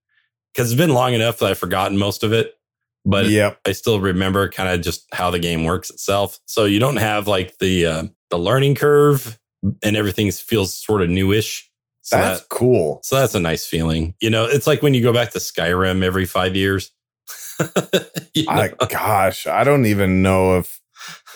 because 0.52 0.72
it's 0.72 0.78
been 0.78 0.94
long 0.94 1.12
enough 1.12 1.38
that 1.38 1.50
I've 1.50 1.58
forgotten 1.58 1.98
most 1.98 2.24
of 2.24 2.32
it. 2.32 2.54
But 3.04 3.26
yep. 3.26 3.60
I 3.66 3.72
still 3.72 4.00
remember 4.00 4.48
kind 4.48 4.68
of 4.68 4.80
just 4.80 5.06
how 5.12 5.30
the 5.30 5.38
game 5.38 5.64
works 5.64 5.90
itself. 5.90 6.40
So 6.46 6.64
you 6.64 6.80
don't 6.80 6.96
have 6.96 7.28
like 7.28 7.58
the 7.58 7.86
uh, 7.86 8.04
the 8.30 8.38
learning 8.38 8.76
curve, 8.76 9.38
and 9.82 9.94
everything 9.94 10.32
feels 10.32 10.74
sort 10.74 11.02
of 11.02 11.10
newish. 11.10 11.70
So 12.06 12.16
that's 12.16 12.40
that, 12.42 12.48
cool. 12.50 13.00
So 13.02 13.16
that's 13.16 13.34
a 13.34 13.40
nice 13.40 13.66
feeling. 13.66 14.14
You 14.20 14.30
know, 14.30 14.44
it's 14.44 14.68
like 14.68 14.80
when 14.80 14.94
you 14.94 15.02
go 15.02 15.12
back 15.12 15.32
to 15.32 15.40
Skyrim 15.40 16.04
every 16.04 16.24
five 16.24 16.54
years. 16.54 16.92
you 18.32 18.44
know? 18.44 18.52
I, 18.52 18.70
gosh, 18.88 19.48
I 19.48 19.64
don't 19.64 19.86
even 19.86 20.22
know 20.22 20.56
if 20.58 20.80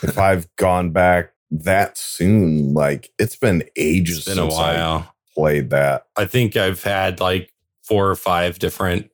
if 0.01 0.17
I've 0.17 0.47
gone 0.55 0.91
back 0.91 1.33
that 1.51 1.97
soon. 1.97 2.73
Like 2.73 3.09
it's 3.19 3.35
been 3.35 3.65
ages. 3.75 4.19
It's 4.19 4.27
been 4.29 4.39
a 4.39 4.47
while. 4.47 4.99
I 4.99 5.09
played 5.35 5.71
that. 5.71 6.05
I 6.15 6.23
think 6.23 6.55
I've 6.55 6.81
had 6.81 7.19
like 7.19 7.51
four 7.83 8.09
or 8.09 8.15
five 8.15 8.57
different 8.57 9.11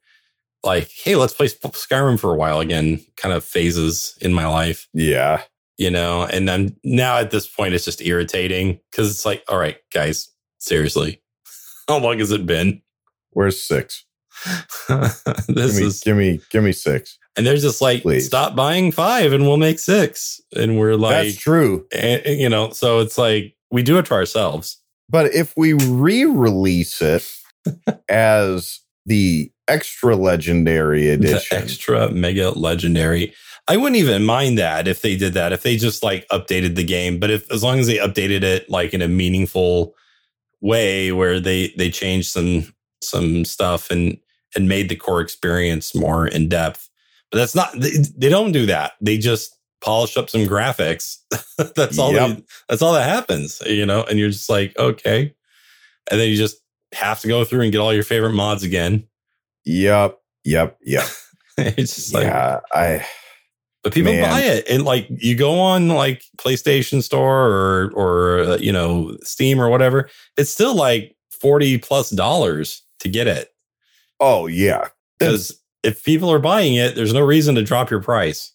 like, 0.64 0.92
hey, 0.92 1.16
let's 1.16 1.34
play 1.34 1.48
Skyrim 1.48 2.20
for 2.20 2.32
a 2.36 2.38
while 2.38 2.60
again, 2.60 3.04
kind 3.16 3.34
of 3.34 3.44
phases 3.44 4.16
in 4.22 4.32
my 4.32 4.46
life. 4.46 4.88
Yeah. 4.94 5.42
You 5.80 5.90
know, 5.90 6.24
and 6.26 6.52
I'm 6.52 6.76
now 6.84 7.18
at 7.18 7.32
this 7.32 7.48
point, 7.48 7.74
it's 7.74 7.86
just 7.86 8.02
irritating 8.02 8.80
because 8.92 9.10
it's 9.10 9.26
like, 9.26 9.44
all 9.50 9.58
right, 9.58 9.78
guys, 9.92 10.30
seriously, 10.60 11.22
how 11.88 12.00
long 12.00 12.20
has 12.20 12.32
it 12.32 12.46
been? 12.46 12.82
Where's 13.32 13.62
six? 13.62 14.06
this 14.88 15.24
give 15.48 15.58
me, 15.58 15.84
is 15.84 16.02
give 16.02 16.18
me 16.18 16.42
give 16.50 16.64
me 16.64 16.72
six. 16.72 17.18
And 17.36 17.46
they're 17.46 17.58
just 17.58 17.82
like, 17.82 18.02
Please. 18.02 18.26
stop 18.26 18.56
buying 18.56 18.92
five, 18.92 19.32
and 19.32 19.46
we'll 19.46 19.58
make 19.58 19.80
six. 19.80 20.42
And 20.56 20.80
we're 20.80 20.96
like, 20.96 21.28
that's 21.28 21.38
true. 21.38 21.86
And, 21.96 22.26
you 22.26 22.50
know, 22.50 22.72
so 22.72 23.00
it's 23.00 23.18
like 23.18 23.56
we 23.70 23.84
do 23.84 23.98
it 24.00 24.08
for 24.08 24.16
ourselves. 24.16 24.82
But 25.10 25.34
if 25.34 25.54
we 25.56 25.74
re-release 25.74 27.02
it 27.02 27.32
as 28.10 28.80
the 29.06 29.52
extra 29.68 30.16
legendary 30.16 31.10
edition, 31.10 31.58
the 31.58 31.64
extra 31.64 32.12
mega 32.12 32.52
legendary, 32.52 33.34
I 33.68 33.78
wouldn't 33.78 33.98
even 33.98 34.26
mind 34.26 34.58
that 34.58 34.88
if 34.88 35.02
they 35.02 35.16
did 35.16 35.34
that. 35.34 35.54
If 35.54 35.62
they 35.62 35.78
just 35.78 36.02
like 36.02 36.28
updated 36.30 36.76
the 36.76 36.84
game, 36.84 37.20
but 37.20 37.30
if 37.30 37.52
as 37.52 37.64
long 37.64 37.80
as 37.80 37.88
they 37.88 37.98
updated 37.98 38.44
it 38.44 38.70
like 38.70 38.94
in 38.94 39.02
a 39.02 39.08
meaningful 39.08 39.94
way 40.62 41.12
where 41.12 41.40
they 41.40 41.74
they 41.78 41.90
changed 41.90 42.30
some 42.30 42.74
some 43.02 43.46
stuff 43.46 43.92
and 43.92 44.18
and 44.56 44.68
made 44.68 44.90
the 44.90 44.96
core 44.96 45.22
experience 45.22 45.94
more 45.94 46.28
in 46.28 46.50
depth. 46.50 46.90
But 47.32 47.40
that's 47.40 47.56
not 47.56 47.72
they, 47.80 47.92
they 48.16 48.30
don't 48.30 48.52
do 48.52 48.66
that. 48.68 48.94
They 49.02 49.18
just 49.18 49.58
polish 49.82 50.18
up 50.18 50.30
some 50.30 50.46
graphics. 50.46 51.18
that's 51.76 52.00
all 52.00 52.14
yep. 52.14 52.38
they, 52.38 52.44
that's 52.70 52.82
all 52.82 52.94
that 52.94 53.08
happens, 53.08 53.62
you 53.66 53.86
know, 53.86 54.04
and 54.04 54.18
you're 54.18 54.30
just 54.30 54.50
like, 54.50 54.78
okay. 54.78 55.34
And 56.10 56.20
then 56.20 56.30
you 56.30 56.36
just 56.36 56.58
have 56.94 57.20
to 57.22 57.28
go 57.28 57.44
through 57.44 57.62
and 57.62 57.72
get 57.72 57.80
all 57.80 57.94
your 57.94 58.04
favorite 58.04 58.34
mods 58.34 58.64
again. 58.64 59.08
Yep. 59.66 60.20
Yep. 60.46 60.78
Yep. 60.84 61.06
it's 61.58 61.96
just 61.96 62.14
like 62.14 62.28
I 62.28 63.06
but 63.88 63.94
people 63.94 64.12
Man. 64.12 64.30
buy 64.30 64.42
it 64.42 64.66
and 64.70 64.84
like 64.84 65.08
you 65.10 65.34
go 65.34 65.58
on 65.60 65.88
like 65.88 66.22
PlayStation 66.38 67.02
Store 67.02 67.48
or 67.48 67.92
or 67.94 68.40
uh, 68.40 68.58
you 68.58 68.74
know 68.74 69.16
Steam 69.24 69.62
or 69.62 69.70
whatever, 69.70 70.10
it's 70.36 70.50
still 70.50 70.76
like 70.76 71.16
40 71.30 71.78
plus 71.78 72.10
dollars 72.10 72.84
to 73.00 73.08
get 73.08 73.28
it. 73.28 73.54
Oh 74.20 74.48
yeah. 74.48 74.90
Because 75.18 75.58
if 75.84 76.04
people 76.04 76.30
are 76.30 76.40
buying 76.40 76.76
it, 76.76 76.96
there's 76.96 77.14
no 77.14 77.22
reason 77.22 77.56
to 77.56 77.64
drop 77.64 77.90
your 77.90 78.02
price. 78.02 78.52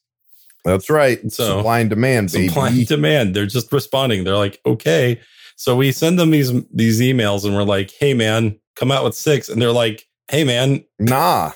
That's 0.66 0.90
right. 0.90 1.18
So 1.32 1.56
supply 1.56 1.80
and 1.80 1.88
demand, 1.88 2.30
baby. 2.30 2.48
Supply 2.48 2.68
and 2.68 2.86
demand. 2.86 3.34
They're 3.34 3.46
just 3.46 3.72
responding. 3.72 4.24
They're 4.24 4.36
like, 4.36 4.60
okay. 4.66 5.18
So 5.56 5.76
we 5.76 5.92
send 5.92 6.18
them 6.18 6.30
these 6.30 6.52
these 6.74 7.00
emails 7.00 7.46
and 7.46 7.54
we're 7.54 7.62
like, 7.62 7.90
hey 7.90 8.12
man, 8.12 8.60
come 8.76 8.90
out 8.90 9.02
with 9.02 9.14
six. 9.14 9.48
And 9.48 9.62
they're 9.62 9.72
like, 9.72 10.06
hey 10.30 10.44
man, 10.44 10.84
nah. 10.98 11.52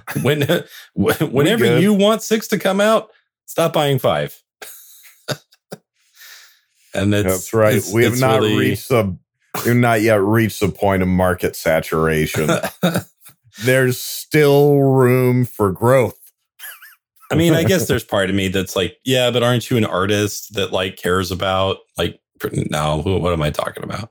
when 0.22 0.64
whenever 0.94 1.80
you 1.80 1.92
want 1.94 2.22
six 2.22 2.48
to 2.48 2.58
come 2.58 2.80
out, 2.80 3.10
stop 3.46 3.72
buying 3.72 3.98
five. 3.98 4.40
and 6.94 7.12
that's, 7.12 7.24
that's 7.24 7.54
right. 7.54 7.76
It's, 7.76 7.92
we 7.92 8.04
have 8.04 8.18
not 8.18 8.40
really, 8.40 8.56
reached 8.56 8.88
the 8.88 9.16
we've 9.64 9.76
not 9.76 10.00
yet 10.00 10.20
reached 10.20 10.60
the 10.60 10.68
point 10.68 11.02
of 11.02 11.08
market 11.08 11.56
saturation. 11.56 12.48
There's 13.64 13.98
still 13.98 14.78
room 14.78 15.44
for 15.44 15.72
growth. 15.72 16.18
I 17.30 17.34
mean, 17.34 17.54
I 17.54 17.64
guess 17.64 17.88
there's 17.88 18.04
part 18.04 18.28
of 18.28 18.36
me 18.36 18.48
that's 18.48 18.76
like, 18.76 18.98
yeah, 19.04 19.30
but 19.30 19.42
aren't 19.42 19.70
you 19.70 19.78
an 19.78 19.86
artist 19.86 20.54
that 20.54 20.70
like 20.70 20.96
cares 20.96 21.30
about 21.30 21.78
like 21.96 22.20
no, 22.70 22.98
what 22.98 23.32
am 23.32 23.40
I 23.40 23.50
talking 23.50 23.82
about? 23.84 24.10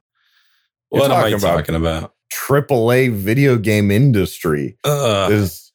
You're 0.92 1.02
what 1.02 1.08
talking 1.10 1.34
am 1.34 1.36
I 1.36 1.38
about 1.38 1.58
talking 1.58 1.76
about? 1.76 2.14
AAA 2.34 3.14
video 3.14 3.58
game 3.58 3.92
industry. 3.92 4.78
Uh, 4.84 5.30
is 5.32 5.71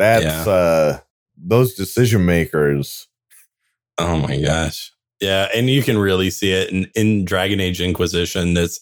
that's 0.00 0.46
yeah. 0.46 0.52
uh 0.52 0.98
those 1.36 1.74
decision 1.74 2.26
makers. 2.26 3.06
Oh 3.98 4.16
my 4.18 4.40
gosh. 4.40 4.92
Yeah, 5.20 5.48
and 5.54 5.68
you 5.68 5.82
can 5.82 5.98
really 5.98 6.30
see 6.30 6.52
it 6.52 6.70
in, 6.70 6.90
in 6.94 7.24
Dragon 7.24 7.60
Age 7.60 7.80
Inquisition. 7.80 8.54
There's 8.54 8.80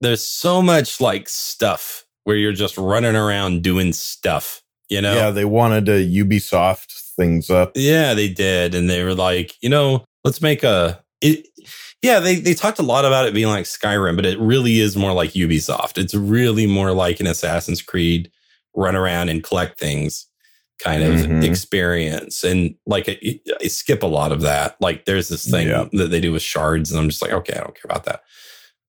there's 0.00 0.26
so 0.26 0.60
much 0.60 1.00
like 1.00 1.28
stuff 1.28 2.04
where 2.24 2.36
you're 2.36 2.52
just 2.52 2.76
running 2.76 3.14
around 3.14 3.62
doing 3.62 3.92
stuff. 3.92 4.62
You 4.88 5.00
know? 5.00 5.14
Yeah, 5.14 5.30
they 5.30 5.44
wanted 5.44 5.86
to 5.86 5.92
Ubisoft 5.92 7.14
things 7.16 7.48
up. 7.48 7.72
Yeah, 7.76 8.14
they 8.14 8.28
did, 8.28 8.74
and 8.74 8.90
they 8.90 9.04
were 9.04 9.14
like, 9.14 9.54
you 9.62 9.68
know, 9.68 10.04
let's 10.24 10.42
make 10.42 10.64
a. 10.64 11.02
It, 11.20 11.46
yeah, 12.02 12.18
they 12.18 12.34
they 12.34 12.54
talked 12.54 12.80
a 12.80 12.84
lot 12.84 13.04
about 13.04 13.26
it 13.26 13.34
being 13.34 13.46
like 13.46 13.64
Skyrim, 13.64 14.16
but 14.16 14.26
it 14.26 14.40
really 14.40 14.80
is 14.80 14.96
more 14.96 15.12
like 15.12 15.32
Ubisoft. 15.32 15.96
It's 15.96 16.14
really 16.14 16.66
more 16.66 16.92
like 16.92 17.20
an 17.20 17.28
Assassin's 17.28 17.80
Creed 17.80 18.30
run 18.74 18.96
around 18.96 19.28
and 19.28 19.44
collect 19.44 19.78
things 19.78 20.26
kind 20.82 21.02
of 21.02 21.20
mm-hmm. 21.20 21.42
experience. 21.42 22.44
And 22.44 22.74
like 22.86 23.08
I, 23.08 23.40
I, 23.60 23.68
skip 23.68 24.02
a 24.02 24.06
lot 24.06 24.32
of 24.32 24.40
that. 24.40 24.76
Like 24.80 25.04
there's 25.04 25.28
this 25.28 25.48
thing 25.48 25.68
yeah. 25.68 25.86
that 25.92 26.10
they 26.10 26.20
do 26.20 26.32
with 26.32 26.42
shards, 26.42 26.90
and 26.90 27.00
I'm 27.00 27.08
just 27.08 27.22
like, 27.22 27.32
okay, 27.32 27.54
I 27.54 27.60
don't 27.60 27.74
care 27.74 27.90
about 27.90 28.04
that. 28.04 28.22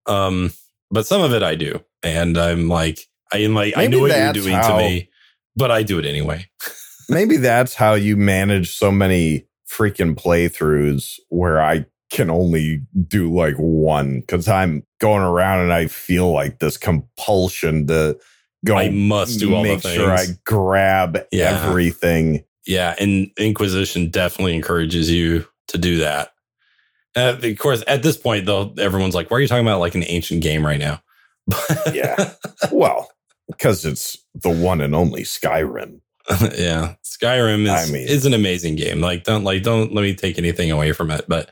Um, 0.05 0.51
but 0.89 1.05
some 1.05 1.21
of 1.21 1.33
it 1.33 1.43
I 1.43 1.55
do, 1.55 1.83
and 2.01 2.37
I'm 2.37 2.67
like, 2.67 2.99
I 3.31 3.37
am 3.37 3.53
like, 3.53 3.75
maybe 3.75 3.85
I 3.85 3.87
know 3.87 3.99
what 3.99 4.17
you're 4.17 4.33
doing 4.33 4.55
how, 4.55 4.77
to 4.77 4.77
me, 4.77 5.09
but 5.55 5.71
I 5.71 5.83
do 5.83 5.99
it 5.99 6.05
anyway. 6.05 6.47
maybe 7.09 7.37
that's 7.37 7.75
how 7.75 7.93
you 7.93 8.17
manage 8.17 8.75
so 8.75 8.91
many 8.91 9.47
freaking 9.69 10.15
playthroughs 10.15 11.19
where 11.29 11.61
I 11.61 11.85
can 12.11 12.29
only 12.29 12.81
do 13.07 13.33
like 13.33 13.55
one 13.55 14.19
because 14.19 14.47
I'm 14.47 14.83
going 14.99 15.23
around 15.23 15.61
and 15.61 15.73
I 15.73 15.87
feel 15.87 16.31
like 16.31 16.59
this 16.59 16.77
compulsion 16.77 17.87
to 17.87 18.19
go. 18.63 18.75
I 18.75 18.89
must 18.89 19.39
do 19.39 19.53
all 19.53 19.63
make 19.63 19.81
the 19.81 19.89
things. 19.89 19.95
sure 19.95 20.11
I 20.11 20.25
grab 20.45 21.25
yeah. 21.31 21.65
everything. 21.67 22.43
Yeah, 22.65 22.95
and 22.99 23.29
Inquisition 23.37 24.09
definitely 24.09 24.55
encourages 24.55 25.11
you 25.11 25.45
to 25.67 25.77
do 25.77 25.97
that. 25.97 26.33
Uh, 27.15 27.37
of 27.41 27.57
course, 27.59 27.83
at 27.87 28.03
this 28.03 28.17
point, 28.17 28.45
though, 28.45 28.73
everyone's 28.77 29.15
like, 29.15 29.29
"Why 29.29 29.37
are 29.37 29.41
you 29.41 29.47
talking 29.47 29.65
about 29.65 29.79
like 29.79 29.95
an 29.95 30.03
ancient 30.07 30.41
game 30.41 30.65
right 30.65 30.79
now?" 30.79 31.01
yeah, 31.93 32.33
well, 32.71 33.11
because 33.47 33.85
it's 33.85 34.17
the 34.33 34.49
one 34.49 34.81
and 34.81 34.95
only 34.95 35.23
Skyrim. 35.23 35.99
yeah, 36.57 36.95
Skyrim 37.03 37.63
is 37.63 37.89
I 37.89 37.91
mean, 37.91 38.07
is 38.07 38.25
an 38.25 38.33
amazing 38.33 38.75
game. 38.75 39.01
Like, 39.01 39.25
don't 39.25 39.43
like 39.43 39.61
don't 39.63 39.93
let 39.93 40.01
me 40.01 40.15
take 40.15 40.37
anything 40.37 40.71
away 40.71 40.93
from 40.93 41.11
it, 41.11 41.25
but 41.27 41.51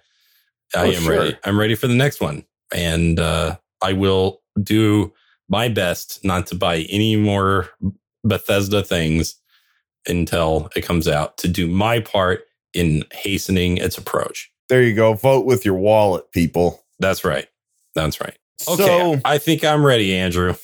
I 0.73 0.87
oh, 0.87 0.91
am 0.91 1.01
sure. 1.03 1.17
ready. 1.19 1.37
I'm 1.43 1.59
ready 1.59 1.75
for 1.75 1.87
the 1.87 1.95
next 1.95 2.21
one, 2.21 2.45
and 2.73 3.19
uh, 3.19 3.57
I 3.81 3.93
will 3.93 4.41
do 4.61 5.13
my 5.51 5.67
best 5.67 6.23
not 6.23 6.47
to 6.47 6.55
buy 6.55 6.77
any 6.89 7.15
more 7.15 7.69
Bethesda 8.23 8.81
things 8.83 9.35
until 10.07 10.69
it 10.75 10.81
comes 10.81 11.07
out 11.07 11.37
to 11.37 11.47
do 11.47 11.67
my 11.67 11.99
part 11.99 12.45
in 12.73 13.03
hastening 13.11 13.77
its 13.77 13.97
approach. 13.97 14.51
There 14.69 14.81
you 14.81 14.95
go. 14.95 15.13
Vote 15.13 15.45
with 15.45 15.65
your 15.65 15.75
wallet, 15.75 16.31
people. 16.31 16.83
That's 16.99 17.23
right. 17.25 17.47
That's 17.93 18.21
right. 18.21 18.37
Okay. 18.67 18.85
So, 18.85 19.19
I 19.25 19.37
think 19.37 19.65
I'm 19.65 19.85
ready, 19.85 20.15
Andrew. 20.15 20.55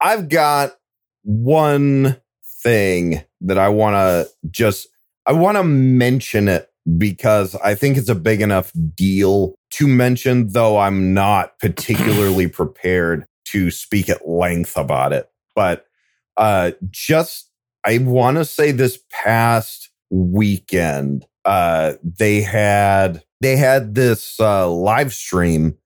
I've 0.00 0.28
got 0.28 0.72
one 1.22 2.20
thing 2.62 3.22
that 3.42 3.58
I 3.58 3.68
want 3.68 3.94
to 3.94 4.28
just 4.50 4.88
I 5.26 5.32
want 5.32 5.56
to 5.56 5.62
mention 5.62 6.48
it 6.48 6.68
because 6.98 7.54
I 7.56 7.76
think 7.76 7.96
it's 7.96 8.08
a 8.08 8.14
big 8.16 8.40
enough 8.40 8.72
deal 8.94 9.54
to 9.74 9.86
mention 9.86 10.48
though 10.48 10.78
I'm 10.78 11.14
not 11.14 11.58
particularly 11.60 12.48
prepared 12.48 13.26
to 13.52 13.70
speak 13.70 14.08
at 14.08 14.28
length 14.28 14.76
about 14.76 15.12
it. 15.12 15.30
But 15.54 15.86
uh 16.36 16.72
just 16.90 17.50
I 17.84 17.98
want 17.98 18.38
to 18.38 18.44
say 18.44 18.70
this 18.72 18.98
past 19.10 19.90
weekend 20.10 21.26
uh 21.44 21.94
they 22.02 22.42
had 22.42 23.24
they 23.40 23.56
had 23.56 23.94
this 23.94 24.38
uh 24.40 24.70
live 24.70 25.12
stream 25.12 25.76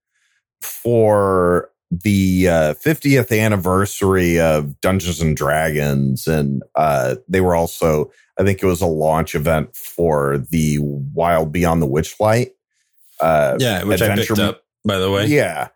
for 0.61 1.71
the 1.91 2.49
uh, 2.49 2.75
50th 2.75 3.39
anniversary 3.39 4.41
of 4.41 4.81
Dungeons 4.81 5.21
and 5.21 5.37
Dragons, 5.37 6.27
and 6.27 6.63
uh, 6.75 7.17
they 7.29 7.41
were 7.41 7.55
also, 7.55 8.11
I 8.39 8.45
think 8.45 8.63
it 8.63 8.67
was 8.67 8.81
a 8.81 8.87
launch 8.87 9.35
event 9.35 9.77
for 9.77 10.39
the 10.39 10.79
Wild 10.81 11.53
Beyond 11.53 11.81
the 11.81 11.87
Witchlight. 11.87 12.51
Uh, 13.21 13.57
yeah, 13.59 13.85
which 13.85 14.03
I 14.03 14.15
picked 14.15 14.39
up 14.39 14.65
by 14.85 14.99
the 14.99 15.11
way. 15.11 15.27
Yeah, 15.27 15.69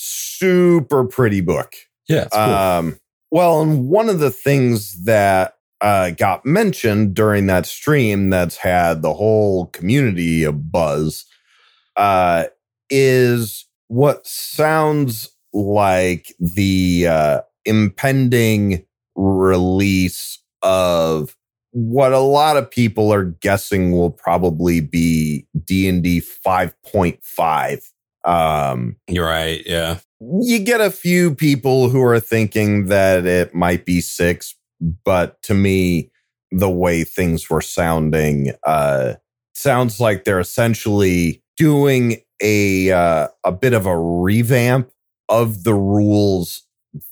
super 0.00 1.04
pretty 1.04 1.40
book. 1.40 1.74
Yeah, 2.08 2.28
cool. 2.32 2.40
Um, 2.40 3.00
well, 3.30 3.60
and 3.60 3.88
one 3.88 4.08
of 4.08 4.20
the 4.20 4.30
things 4.30 5.04
that 5.04 5.56
uh, 5.80 6.10
got 6.10 6.46
mentioned 6.46 7.14
during 7.14 7.46
that 7.46 7.66
stream 7.66 8.30
that's 8.30 8.56
had 8.56 9.02
the 9.02 9.14
whole 9.14 9.66
community 9.66 10.44
a 10.44 10.52
buzz 10.52 11.24
uh, 11.96 12.44
is 12.90 13.66
what 13.88 14.26
sounds 14.26 15.30
like 15.52 16.32
the 16.38 17.06
uh, 17.08 17.40
impending 17.64 18.84
release 19.16 20.38
of 20.62 21.36
what 21.72 22.12
a 22.12 22.18
lot 22.18 22.56
of 22.56 22.70
people 22.70 23.12
are 23.12 23.24
guessing 23.24 23.92
will 23.92 24.10
probably 24.10 24.80
be 24.80 25.46
D&D 25.64 26.20
5.5. 26.20 27.90
Um, 28.28 28.96
You're 29.08 29.26
right. 29.26 29.62
Yeah. 29.64 29.98
You 30.20 30.58
get 30.58 30.80
a 30.80 30.90
few 30.90 31.34
people 31.34 31.88
who 31.88 32.02
are 32.02 32.20
thinking 32.20 32.86
that 32.86 33.24
it 33.24 33.54
might 33.54 33.86
be 33.86 34.00
6, 34.00 34.54
but 35.04 35.40
to 35.42 35.54
me 35.54 36.10
the 36.50 36.70
way 36.70 37.04
things 37.04 37.50
were 37.50 37.60
sounding 37.60 38.52
uh 38.64 39.14
sounds 39.54 40.00
like 40.00 40.24
they're 40.24 40.40
essentially 40.40 41.42
doing 41.56 42.22
a 42.40 42.90
uh, 42.90 43.28
a 43.44 43.52
bit 43.52 43.72
of 43.72 43.86
a 43.86 43.98
revamp 43.98 44.90
of 45.28 45.64
the 45.64 45.74
rules 45.74 46.62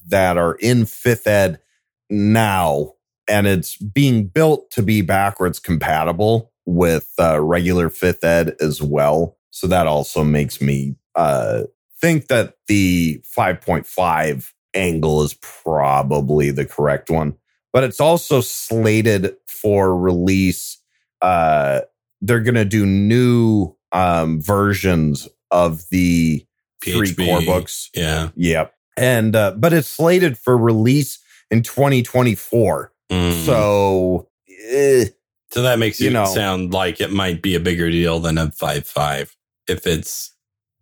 that 0.07 0.39
are 0.39 0.55
in 0.55 0.85
5th 0.85 1.27
ed 1.27 1.61
now 2.09 2.93
and 3.29 3.47
it's 3.47 3.77
being 3.77 4.27
built 4.27 4.71
to 4.71 4.83
be 4.83 5.03
backwards 5.03 5.59
compatible 5.59 6.53
with 6.65 7.13
uh, 7.19 7.41
regular 7.41 7.91
5th 7.91 8.25
ed 8.25 8.55
as 8.61 8.81
well 8.81 9.37
so 9.51 9.67
that 9.67 9.87
also 9.87 10.23
makes 10.23 10.61
me 10.61 10.95
uh 11.17 11.63
think 12.01 12.29
that 12.29 12.55
the 12.69 13.21
5.5 13.37 14.53
angle 14.75 15.23
is 15.23 15.35
probably 15.41 16.51
the 16.51 16.67
correct 16.67 17.11
one 17.11 17.37
but 17.77 17.85
it's 17.85 18.01
also 18.01 18.41
slated 18.41 19.37
for 19.47 19.95
release. 19.95 20.81
Uh, 21.21 21.83
they're 22.23 22.41
going 22.41 22.55
to 22.55 22.65
do 22.65 22.87
new 22.87 23.77
um, 23.93 24.41
versions 24.41 25.29
of 25.51 25.83
the 25.91 26.43
three 26.83 27.15
core 27.15 27.43
books. 27.43 27.91
Yeah. 27.95 28.31
Yep. 28.35 28.73
And, 28.97 29.37
uh, 29.37 29.51
but 29.59 29.75
it's 29.75 29.89
slated 29.89 30.39
for 30.39 30.57
release 30.57 31.19
in 31.51 31.63
2024. 31.63 32.93
Mm. 33.11 33.45
So, 33.45 34.29
eh, 34.71 35.05
So 35.51 35.61
that 35.61 35.79
makes 35.79 36.01
You 36.01 36.07
you 36.07 36.13
know. 36.15 36.25
sound 36.25 36.73
like 36.73 37.03
it 37.03 37.13
might 37.13 37.43
be 37.43 37.57
a 37.57 37.61
bigger 37.61 37.91
deal 37.91 38.21
than 38.21 38.39
a 38.39 38.51
five 38.53 38.87
five 38.87 39.37
if 39.69 39.87
it's 39.87 40.35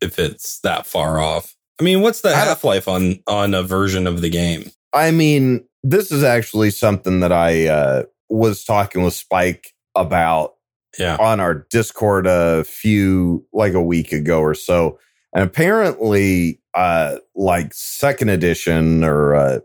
if 0.05 0.19
it's 0.19 0.61
that 0.61 0.87
far 0.87 1.19
off. 1.19 1.57
I 1.81 1.85
mean, 1.85 2.03
what's 2.03 2.21
the 2.21 2.35
half 2.35 2.63
life 2.63 2.87
on 2.87 3.19
on 3.27 3.55
a 3.55 3.63
version 3.63 4.07
of 4.07 4.21
the 4.21 4.31
game? 4.31 4.71
I 4.93 5.11
mean, 5.11 5.65
this 5.83 6.13
is 6.13 6.23
actually 6.23 6.71
something 6.71 7.19
that 7.21 7.33
I 7.33 7.67
uh, 7.67 8.03
was 8.29 8.65
talking 8.65 9.03
with 9.03 9.15
Spike 9.15 9.73
about 9.97 10.55
Yeah. 10.99 11.17
on 11.19 11.41
our 11.41 11.67
Discord 11.71 12.27
a 12.29 12.63
few 12.65 13.45
like 13.53 13.75
a 13.75 13.83
week 13.83 14.13
ago 14.13 14.41
or 14.41 14.55
so. 14.55 14.99
And 15.35 15.43
apparently 15.43 16.61
uh 16.75 17.17
like 17.35 17.73
second 17.75 18.29
edition 18.31 19.03
or 19.05 19.35
uh 19.35 19.59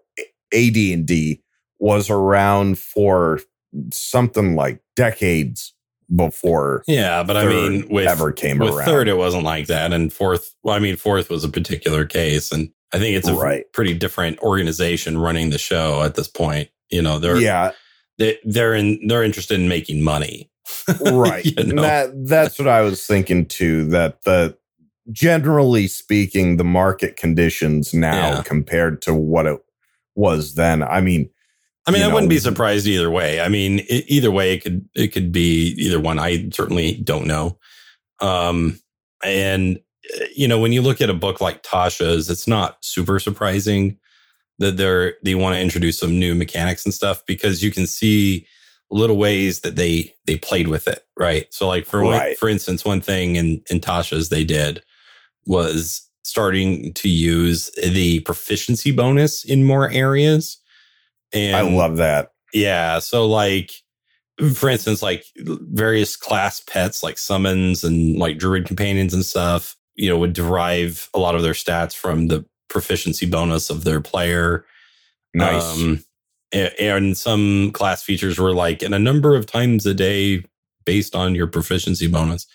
AD&D 0.54 1.42
was 1.80 2.10
around 2.10 2.78
for 2.80 3.40
something 3.92 4.56
like 4.56 4.82
decades 4.96 5.74
before 6.15 6.84
Yeah, 6.88 7.24
but 7.24 7.38
I 7.38 7.45
mean, 7.48 7.88
with 7.89 8.08
ever 8.08 8.32
came 8.32 8.58
with 8.58 8.74
around. 8.74 8.86
third, 8.86 9.08
it 9.08 9.17
wasn't 9.17 9.43
like 9.43 9.67
that, 9.67 9.93
and 9.93 10.12
fourth, 10.12 10.54
well, 10.63 10.76
I 10.76 10.80
mean, 10.80 10.95
fourth 10.95 11.30
was 11.30 11.43
a 11.43 11.50
particular 11.50 12.06
case, 12.06 12.52
and 12.52 12.69
I 12.93 12.98
think 13.00 13.15
it's 13.15 13.28
a 13.28 13.36
Right. 13.36 13.65
pretty 13.74 13.93
different 13.93 14.39
organization 14.39 15.17
running 15.17 15.52
the 15.52 15.58
show 15.60 16.02
at 16.04 16.15
this 16.15 16.28
point. 16.28 16.69
You 16.89 17.02
know, 17.04 17.19
they're 17.19 17.38
yeah, 17.38 17.72
they, 18.17 18.39
they're 18.43 18.74
in 18.74 19.00
they're 19.08 19.24
interested 19.24 19.60
in 19.60 19.67
making 19.67 20.02
money, 20.04 20.50
right. 21.02 21.45
You 21.45 21.63
know? 21.74 21.82
That 21.84 22.12
that's 22.28 22.58
what 22.58 22.67
I 22.67 22.82
was 22.82 23.06
thinking 23.06 23.45
too. 23.45 23.86
That 23.89 24.24
the 24.24 24.58
generally 25.12 25.88
speaking, 25.88 26.58
the 26.58 26.63
market 26.63 27.15
conditions 27.17 27.93
now 27.93 28.38
Yeah. 28.38 28.43
compared 28.43 29.02
to 29.04 29.13
what 29.13 29.45
it 29.45 29.60
was 30.15 30.56
then. 30.56 30.84
I 30.84 31.02
mean, 31.02 31.30
I 31.89 31.91
mean, 31.91 32.04
I 32.04 32.13
wouldn't 32.13 32.30
be 32.30 32.39
surprised 32.39 32.88
either 32.88 33.10
way. 33.10 33.41
I 33.41 33.49
mean, 33.49 33.80
e- 33.80 34.06
either 34.08 34.32
way, 34.32 34.54
it 34.54 34.63
could 34.63 34.88
it 34.95 35.10
could 35.10 35.32
be 35.32 35.73
either 35.78 35.99
one. 35.99 36.19
I 36.19 36.49
certainly 36.52 36.93
don't 36.95 37.28
know. 37.28 37.58
Um, 38.19 38.80
and 39.23 39.80
uh, 40.21 40.25
you 40.36 40.47
know, 40.47 40.60
when 40.60 40.71
you 40.71 40.82
look 40.82 41.02
at 41.02 41.10
a 41.10 41.13
book 41.13 41.41
like 41.41 41.63
Tasha's, 41.63 42.30
it's 42.30 42.47
not 42.47 42.78
super 42.84 43.19
surprising 43.19 43.97
that 44.60 44.78
they're 44.78 45.15
they 45.23 45.36
want 45.36 45.56
to 45.56 45.62
introduce 45.62 45.97
some 45.99 46.19
new 46.19 46.36
mechanics 46.36 46.86
and 46.86 46.93
stuff 46.93 47.25
because 47.25 47.63
you 47.63 47.71
can 47.71 47.88
see 47.88 48.45
little 48.91 49.17
ways 49.17 49.62
that 49.62 49.75
they 49.75 50.13
they 50.25 50.38
played 50.38 50.67
with 50.67 50.88
it, 50.88 51.06
right? 51.17 51.47
So, 51.54 51.67
like 51.67 51.86
for 51.86 52.02
Right. 52.02 52.38
for 52.38 52.49
instance, 52.49 52.86
one 52.86 53.02
thing 53.02 53.36
in 53.36 53.62
in 53.69 53.80
Tasha's 53.80 54.30
they 54.30 54.43
did 54.43 54.84
was 55.45 56.02
starting 56.23 56.93
to 56.93 57.10
use 57.10 57.71
the 57.82 58.19
proficiency 58.21 58.91
bonus 58.91 59.43
in 59.43 59.63
more 59.63 59.89
areas. 59.89 60.58
And 61.34 61.56
I 61.56 61.62
love 61.62 61.98
that. 61.98 62.32
yeah. 62.54 63.00
So 63.00 63.28
like, 63.28 63.72
for 64.54 64.70
instance, 64.70 65.02
like 65.02 65.26
various 65.38 66.15
class 66.15 66.62
pets 66.62 67.04
like 67.04 67.18
summons 67.18 67.84
and 67.84 68.18
like 68.18 68.38
druid 68.38 68.65
companions 68.65 69.13
and 69.13 69.26
stuff, 69.26 69.76
you 69.96 70.10
know, 70.10 70.18
would 70.18 70.34
derive 70.34 71.10
a 71.13 71.20
lot 71.20 71.36
of 71.36 71.44
their 71.44 71.54
stats 71.54 71.94
from 71.96 72.28
the 72.28 72.46
proficiency 72.70 73.26
bonus 73.26 73.70
of 73.70 73.84
their 73.84 74.00
player. 74.02 74.65
Nice. 75.34 75.63
Um, 75.82 76.04
and 76.52 77.15
some 77.18 77.72
class 77.74 78.02
features 78.02 78.39
were 78.39 78.54
like, 78.54 78.82
in 78.82 78.94
a 78.94 79.00
number 79.00 79.36
of 79.36 79.46
times 79.46 79.86
a 79.86 79.94
day 79.94 80.44
based 80.86 81.15
on 81.15 81.36
your 81.36 81.46
proficiency 81.48 82.08
bonus. 82.08 82.48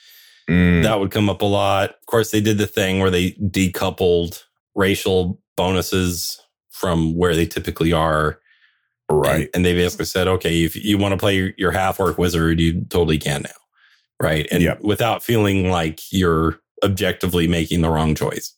Mm, 0.51 0.83
That 0.83 0.99
would 0.99 1.11
come 1.13 1.31
up 1.31 1.43
a 1.43 1.47
lot. 1.47 1.91
Of 1.91 2.07
course, 2.07 2.31
they 2.33 2.41
did 2.41 2.59
the 2.59 2.67
thing 2.67 2.99
where 2.99 3.11
they 3.11 3.33
decoupled 3.33 4.43
racial 4.75 5.41
bonuses 5.57 6.41
from 6.71 7.15
where 7.17 7.35
they 7.37 7.47
typically 7.47 7.93
are. 7.93 8.41
Right. 9.11 9.43
And, 9.43 9.49
and 9.55 9.65
they 9.65 9.75
basically 9.75 10.07
said, 10.07 10.29
okay, 10.29 10.63
if 10.65 10.77
you 10.77 10.99
want 10.99 11.13
to 11.13 11.19
play 11.19 11.55
your, 11.57 11.71
half 11.73 12.01
orc 12.01 12.19
wizard, 12.19 12.61
you 12.61 12.83
totally 12.89 13.19
can 13.19 13.43
now. 13.43 13.51
Right. 14.23 14.47
And 14.51 14.63
Yep. 14.63 14.81
without 14.83 15.23
feeling 15.23 15.71
like 15.71 16.01
you're 16.13 16.61
objectively 16.83 17.47
making 17.49 17.81
the 17.83 17.91
wrong 17.91 18.15
choice. 18.15 18.57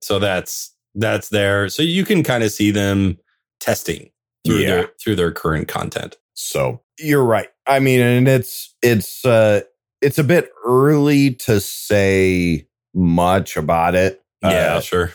So 0.00 0.18
that's, 0.18 0.74
that's 0.94 1.28
there. 1.30 1.68
So 1.68 1.82
you 1.82 2.04
can 2.04 2.22
kind 2.22 2.44
of 2.44 2.52
see 2.52 2.70
them 2.70 3.18
testing 3.60 4.10
through 4.44 4.58
Yeah. 4.58 4.66
their, 4.68 4.90
through 5.00 5.16
their 5.16 5.32
current 5.32 5.68
content. 5.68 6.16
So 6.34 6.80
you're 6.98 7.24
right. 7.24 7.48
I 7.66 7.78
mean, 7.78 8.00
and 8.00 8.26
it's 8.28 8.74
it's 8.82 9.24
uh 9.24 9.60
it's 10.00 10.18
a 10.18 10.24
bit 10.24 10.50
early 10.66 11.34
to 11.34 11.60
say 11.60 12.66
much 12.94 13.56
about 13.56 13.94
it. 13.94 14.20
yeah, 14.42 14.74
Uh, 14.76 14.80
sure. 14.80 15.12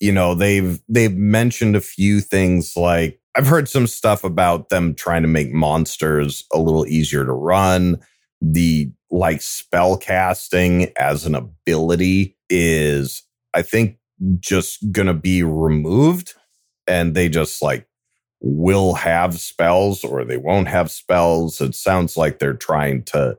you 0.00 0.12
know, 0.12 0.34
they've 0.34 0.80
they've 0.88 1.14
mentioned 1.14 1.76
a 1.76 1.80
few 1.80 2.20
things 2.20 2.76
like 2.76 3.19
I've 3.40 3.46
heard 3.46 3.70
some 3.70 3.86
stuff 3.86 4.22
about 4.22 4.68
them 4.68 4.94
trying 4.94 5.22
to 5.22 5.28
make 5.28 5.50
monsters 5.50 6.44
a 6.52 6.58
little 6.58 6.86
easier 6.86 7.24
to 7.24 7.32
run. 7.32 7.98
The 8.42 8.92
like 9.10 9.40
spell 9.40 9.96
casting 9.96 10.92
as 10.98 11.24
an 11.24 11.34
ability 11.34 12.36
is 12.50 13.22
I 13.54 13.62
think 13.62 13.96
just 14.40 14.92
gonna 14.92 15.14
be 15.14 15.42
removed 15.42 16.34
and 16.86 17.14
they 17.14 17.30
just 17.30 17.62
like 17.62 17.88
will 18.42 18.92
have 18.92 19.40
spells 19.40 20.04
or 20.04 20.22
they 20.22 20.36
won't 20.36 20.68
have 20.68 20.90
spells. 20.90 21.62
It 21.62 21.74
sounds 21.74 22.18
like 22.18 22.40
they're 22.40 22.52
trying 22.52 23.04
to 23.04 23.38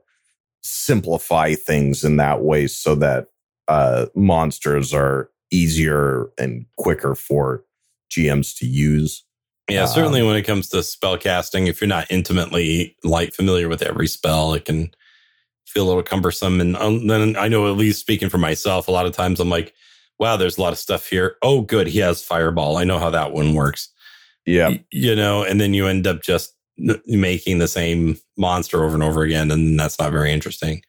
simplify 0.64 1.54
things 1.54 2.04
in 2.04 2.16
that 2.16 2.42
way 2.42 2.66
so 2.66 2.96
that 2.96 3.28
uh, 3.68 4.08
monsters 4.16 4.96
are 4.96 5.30
easier 5.52 6.32
and 6.40 6.66
quicker 6.80 7.14
for 7.14 7.66
GMs 8.10 8.58
to 8.58 8.66
use. 8.66 9.26
Yeah, 9.70 9.84
Um, 9.84 9.88
certainly 9.88 10.24
when 10.24 10.36
it 10.36 10.44
comes 10.44 10.68
to 10.70 10.84
spell 10.84 11.18
casting, 11.18 11.68
if 11.68 11.80
you're 11.82 11.88
not 11.88 12.08
intimately 12.10 12.96
like 13.04 13.34
familiar 13.34 13.70
with 13.70 13.82
every 13.82 14.08
spell, 14.08 14.54
it 14.54 14.66
can 14.66 14.92
feel 15.66 15.86
a 15.86 15.88
little 15.88 16.04
cumbersome. 16.04 16.60
And 16.60 16.76
um, 16.78 17.08
then 17.08 17.36
I 17.38 17.48
know, 17.48 17.70
at 17.70 17.78
least 17.78 18.00
speaking 18.02 18.30
for 18.30 18.38
myself, 18.38 18.88
a 18.88 18.92
lot 18.92 19.06
of 19.06 19.14
times 19.14 19.40
I'm 19.40 19.50
like, 19.50 19.74
wow, 20.20 20.36
there's 20.36 20.58
a 20.58 20.62
lot 20.62 20.74
of 20.74 20.80
stuff 20.80 21.08
here. 21.08 21.36
Oh, 21.42 21.62
good. 21.62 21.88
He 21.88 22.00
has 22.00 22.24
fireball. 22.24 22.78
I 22.78 22.84
know 22.84 23.00
how 23.00 23.10
that 23.12 23.32
one 23.32 23.54
works. 23.54 23.90
Yeah. 24.46 24.70
Y- 24.70 24.86
You 24.92 25.16
know, 25.16 25.44
and 25.44 25.62
then 25.62 25.74
you 25.74 25.88
end 25.88 26.06
up 26.08 26.22
just 26.22 26.54
n- 26.78 27.02
making 27.08 27.60
the 27.60 27.68
same 27.68 28.18
monster 28.38 28.84
over 28.84 28.94
and 28.96 29.04
over 29.04 29.22
again. 29.24 29.50
And 29.52 29.80
that's 29.80 29.98
not 30.00 30.12
very 30.12 30.32
interesting. 30.32 30.82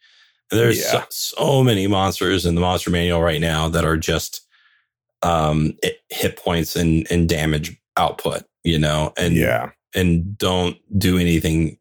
There's 0.51 0.81
Yeah. 0.81 1.05
so, 1.11 1.37
so 1.39 1.63
many 1.65 1.87
monsters 1.87 2.45
in 2.45 2.57
the 2.57 2.61
monster 2.61 2.91
manual 2.91 3.23
right 3.23 3.41
now 3.41 3.69
that 3.69 3.85
are 3.85 3.97
just 3.97 4.41
um, 5.23 5.77
hit 6.11 6.37
points 6.37 6.75
and, 6.77 7.07
and 7.11 7.29
damage 7.29 7.77
output, 7.97 8.43
you 8.65 8.79
know, 8.79 9.13
and 9.17 9.35
yeah, 9.35 9.71
and 9.95 10.37
don't 10.39 10.77
do 10.99 11.19
anything 11.19 11.79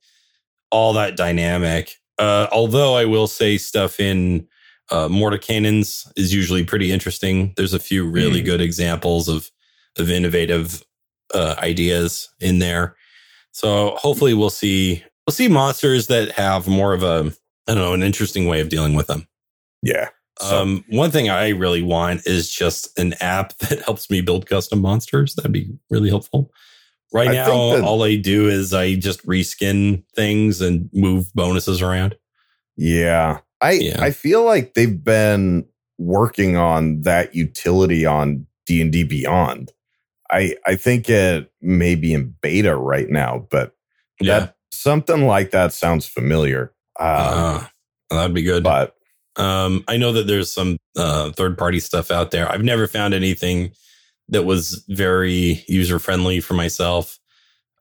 all 0.72 0.94
that 0.94 1.18
dynamic. 1.18 1.94
Uh, 2.18 2.48
although 2.52 2.96
I 2.96 3.06
will 3.06 3.28
say 3.28 3.58
stuff 3.58 4.00
in 4.00 4.48
uh, 4.90 5.08
Mordenkainen's 5.08 6.12
is 6.16 6.34
usually 6.34 6.64
pretty 6.64 6.92
interesting. 6.92 7.54
There's 7.56 7.74
a 7.74 7.80
few 7.80 8.08
really 8.08 8.42
mm. 8.42 8.46
good 8.46 8.62
examples 8.62 9.28
of 9.28 9.50
of 9.98 10.10
innovative 10.10 10.84
uh, 11.34 11.56
ideas 11.58 12.30
in 12.40 12.60
there. 12.60 12.96
So 13.52 13.96
hopefully 13.98 14.34
we'll 14.34 14.50
see 14.50 15.04
we'll 15.26 15.34
see 15.34 15.48
monsters 15.48 16.08
that 16.08 16.32
have 16.32 16.68
more 16.68 16.94
of 16.94 17.04
a 17.04 17.32
I 17.68 17.74
don't 17.74 17.84
know 17.84 17.94
an 17.94 18.04
interesting 18.04 18.48
way 18.48 18.60
of 18.62 18.70
dealing 18.70 18.96
with 18.96 19.08
them. 19.08 19.28
Yeah. 19.82 20.10
So. 20.40 20.62
Um, 20.62 20.86
one 20.90 21.12
thing 21.12 21.30
I 21.30 21.50
really 21.50 21.82
want 21.82 22.26
is 22.26 22.52
just 22.52 22.98
an 22.98 23.14
app 23.22 23.58
that 23.60 23.82
helps 23.82 24.10
me 24.10 24.22
build 24.22 24.48
custom 24.48 24.82
monsters. 24.82 25.36
That'd 25.36 25.52
be 25.52 25.72
really 25.90 26.10
helpful. 26.10 26.52
Right 27.14 27.30
I 27.30 27.34
now, 27.34 27.76
that, 27.76 27.84
all 27.84 28.04
I 28.04 28.16
do 28.16 28.48
is 28.48 28.74
I 28.74 28.96
just 28.96 29.26
reskin 29.26 30.04
things 30.16 30.62
and 30.62 30.90
move 30.94 31.34
bonuses 31.34 31.82
around. 31.82 32.16
Yeah. 32.78 33.40
I 33.60 33.72
yeah. 33.74 34.02
I 34.02 34.12
feel 34.12 34.44
like 34.44 34.74
they've 34.74 35.04
been 35.04 35.66
working 35.98 36.56
on 36.56 37.02
that 37.02 37.36
utility 37.36 38.06
on 38.06 38.48
D&D 38.66 39.04
Beyond. 39.04 39.72
I 40.32 40.56
I 40.66 40.76
think 40.76 41.10
it 41.10 41.52
may 41.62 41.96
be 41.96 42.14
in 42.14 42.34
beta 42.42 42.76
right 42.76 43.10
now, 43.10 43.46
but 43.50 43.76
yeah. 44.20 44.40
that 44.40 44.56
something 44.72 45.28
like 45.28 45.52
that 45.52 45.74
sounds 45.74 46.08
familiar. 46.08 46.74
Um, 47.00 47.08
uh, 47.10 47.66
that'd 48.10 48.34
be 48.34 48.42
good. 48.42 48.64
But 48.64 48.96
um, 49.36 49.84
I 49.88 49.98
know 49.98 50.12
that 50.14 50.28
there's 50.28 50.52
some 50.52 50.78
uh, 50.96 51.32
third 51.32 51.58
party 51.58 51.80
stuff 51.80 52.12
out 52.12 52.32
there. 52.32 52.50
I've 52.52 52.64
never 52.64 52.88
found 52.88 53.14
anything 53.14 53.72
that 54.32 54.44
was 54.44 54.84
very 54.90 55.64
user 55.68 56.00
friendly 56.00 56.40
for 56.40 56.54
myself. 56.54 57.20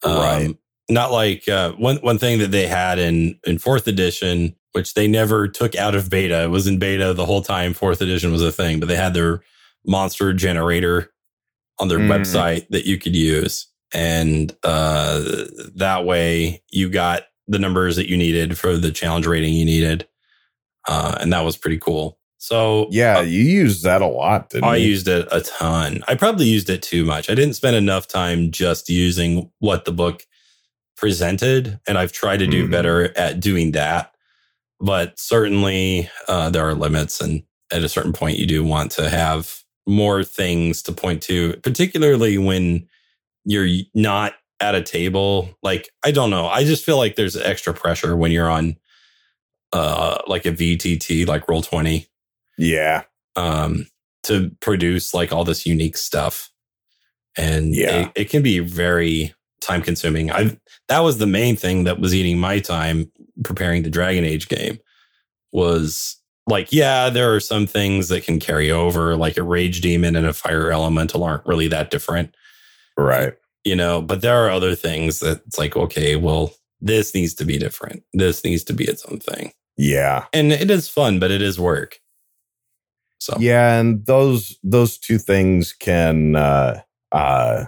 Um, 0.03 0.17
right. 0.17 0.57
Not 0.89 1.13
like 1.13 1.49
uh, 1.49 1.73
one 1.73 1.97
one 1.99 2.19
thing 2.19 2.39
that 2.41 2.51
they 2.51 2.67
had 2.67 2.99
in 2.99 3.39
in 3.47 3.59
fourth 3.59 3.87
edition, 3.87 4.57
which 4.73 4.95
they 4.95 5.07
never 5.07 5.49
took 5.49 5.77
out 5.77 5.95
of 5.95 6.11
beta. 6.11 6.43
It 6.43 6.51
was 6.51 6.67
in 6.67 6.79
beta 6.79 7.15
the 7.15 7.27
whole 7.27 7.43
time. 7.43 7.75
Fourth 7.75 8.01
edition 8.01 8.33
was 8.33 8.43
a 8.43 8.53
thing, 8.53 8.81
but 8.81 8.89
they 8.89 8.97
had 8.97 9.15
their 9.15 9.43
monster 9.87 10.33
generator 10.33 11.13
on 11.79 11.89
their 11.89 11.99
mm. 11.99 12.09
website 12.09 12.69
that 12.71 12.87
you 12.87 12.99
could 12.99 13.15
use, 13.15 13.69
and 13.95 14.55
uh, 14.65 15.23
that 15.77 16.05
way 16.05 16.63
you 16.71 16.91
got 16.91 17.23
the 17.47 17.59
numbers 17.59 17.97
that 17.97 18.09
you 18.09 18.17
needed 18.17 18.59
for 18.59 18.77
the 18.77 18.91
challenge 18.91 19.27
rating 19.27 19.55
you 19.55 19.65
needed 19.65 20.07
uh, 20.89 21.17
and 21.21 21.33
that 21.33 21.45
was 21.45 21.57
pretty 21.57 21.79
cool. 21.79 22.19
So 22.41 22.89
yeah, 22.91 23.19
uh, 23.19 23.21
you 23.21 23.43
used 23.43 23.85
that 23.85 24.01
a 24.01 24.07
lot. 24.07 24.55
I 24.63 24.77
you? 24.77 24.89
used 24.89 25.07
it 25.09 25.29
a 25.31 25.43
ton. 25.43 26.03
I 26.09 26.15
probably 26.15 26.47
used 26.47 26.71
it 26.71 26.81
too 26.81 27.05
much. 27.05 27.29
I 27.29 27.35
didn't 27.35 27.53
spend 27.53 27.77
enough 27.77 28.09
time 28.09 28.51
just 28.51 28.89
using 28.89 29.51
what 29.59 29.85
the 29.85 29.93
book 29.93 30.27
presented, 30.97 31.79
and 31.87 31.99
I've 31.99 32.13
tried 32.13 32.39
to 32.39 32.47
do 32.47 32.67
mm. 32.67 32.71
better 32.71 33.17
at 33.17 33.41
doing 33.41 33.73
that. 33.73 34.15
But 34.81 35.19
certainly, 35.19 36.09
uh, 36.29 36.49
there 36.49 36.67
are 36.67 36.75
limits, 36.75 37.21
and 37.21 37.43
at 37.71 37.85
a 37.85 37.91
certain 37.91 38.15
point, 38.15 38.39
you 38.39 38.47
do 38.47 38.65
want 38.65 38.91
to 38.93 39.11
have 39.11 39.63
more 39.87 40.25
things 40.25 40.81
to 40.85 40.93
point 40.93 41.23
to, 41.25 41.59
particularly 41.59 42.39
when 42.39 42.89
you're 43.45 43.69
not 43.93 44.33
at 44.61 44.75
a 44.75 44.83
table. 44.83 45.51
Like 45.63 45.91
I 46.07 46.11
don't 46.11 46.31
know, 46.31 46.47
I 46.47 46.65
just 46.65 46.87
feel 46.87 46.97
like 46.97 47.17
there's 47.17 47.37
extra 47.37 47.75
pressure 47.75 48.17
when 48.17 48.33
you're 48.33 48.51
on 48.51 48.77
uh 49.75 50.23
like 50.27 50.47
a 50.47 50.53
VTT 50.53 51.29
like 51.29 51.47
roll 51.47 51.63
20 51.63 52.07
yeah. 52.61 53.03
um 53.37 53.87
to 54.23 54.51
produce 54.61 55.15
like 55.15 55.33
all 55.33 55.45
this 55.45 55.67
unique 55.67 55.97
stuff. 55.97 56.51
And 57.37 57.75
yeah. 57.75 58.03
it, 58.03 58.13
it 58.15 58.31
can 58.31 58.43
be 58.43 58.59
very 58.59 59.35
time 59.61 59.83
consuming 59.83 60.31
I 60.31 60.57
that 60.89 61.01
was 61.01 61.19
the 61.19 61.27
main 61.27 61.55
thing 61.55 61.85
that 61.85 62.01
was 62.01 62.15
eating 62.15 62.39
my 62.39 62.59
time 62.59 63.11
preparing 63.45 63.83
the 63.83 63.91
Dragon 63.91 64.25
Age 64.25 64.49
game 64.49 64.79
was 65.53 66.17
like 66.47 66.73
yeah 66.73 67.11
there 67.11 67.35
are 67.35 67.41
some 67.41 67.67
things 67.67 68.09
that 68.09 68.25
can 68.25 68.41
carry 68.41 68.71
over 68.71 69.17
like 69.17 69.37
a 69.37 69.43
rage 69.43 69.81
demon 69.83 70.17
and 70.17 70.27
a 70.27 70.33
fire 70.33 70.73
elemental 70.73 71.25
aren't 71.25 71.47
really 71.47 71.69
that 71.69 71.91
different. 71.91 72.35
Right. 72.97 73.35
You 73.65 73.77
know 73.77 74.01
but 74.01 74.23
there 74.23 74.45
are 74.45 74.51
other 74.51 74.75
things 74.75 75.21
that 75.21 75.43
it's 75.47 75.59
like 75.59 75.77
okay 75.77 76.17
well 76.17 76.53
this 76.81 77.15
needs 77.15 77.35
to 77.35 77.45
be 77.45 77.59
different. 77.59 78.03
This 78.15 78.43
needs 78.45 78.65
to 78.65 78.73
be 78.73 78.85
its 78.85 79.05
own 79.05 79.21
thing. 79.21 79.53
Yeah. 79.77 80.27
And 80.33 80.53
it 80.53 80.71
is 80.71 80.89
fun, 80.89 81.19
but 81.19 81.31
it 81.31 81.43
is 81.43 81.61
work. 81.61 82.01
So 83.21 83.37
Yeah, 83.39 83.79
and 83.79 84.05
those 84.07 84.59
those 84.63 84.99
two 84.99 85.19
things 85.19 85.73
can 85.73 86.37
uh 86.37 86.83
uh 87.13 87.67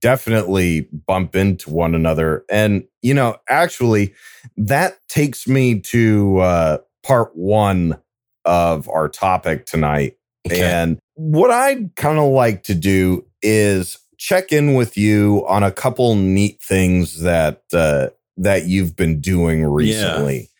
definitely 0.00 0.88
bump 1.06 1.36
into 1.36 1.70
one 1.70 1.94
another. 1.94 2.44
And 2.50 2.84
you 3.02 3.14
know, 3.14 3.36
actually 3.48 4.14
that 4.56 4.98
takes 5.08 5.46
me 5.46 5.80
to 5.80 6.38
uh 6.38 6.78
part 7.02 7.36
1 7.36 8.00
of 8.44 8.88
our 8.88 9.08
topic 9.08 9.66
tonight. 9.66 10.16
Okay. 10.46 10.62
And 10.62 10.98
what 11.14 11.50
I'd 11.50 11.94
kind 11.96 12.18
of 12.18 12.30
like 12.30 12.64
to 12.64 12.74
do 12.74 13.26
is 13.42 13.98
check 14.18 14.52
in 14.52 14.74
with 14.74 14.96
you 14.96 15.44
on 15.48 15.62
a 15.62 15.70
couple 15.70 16.14
neat 16.14 16.60
things 16.62 17.20
that 17.20 17.62
uh, 17.72 18.08
that 18.36 18.66
you've 18.66 18.96
been 18.96 19.20
doing 19.20 19.64
recently. 19.64 20.50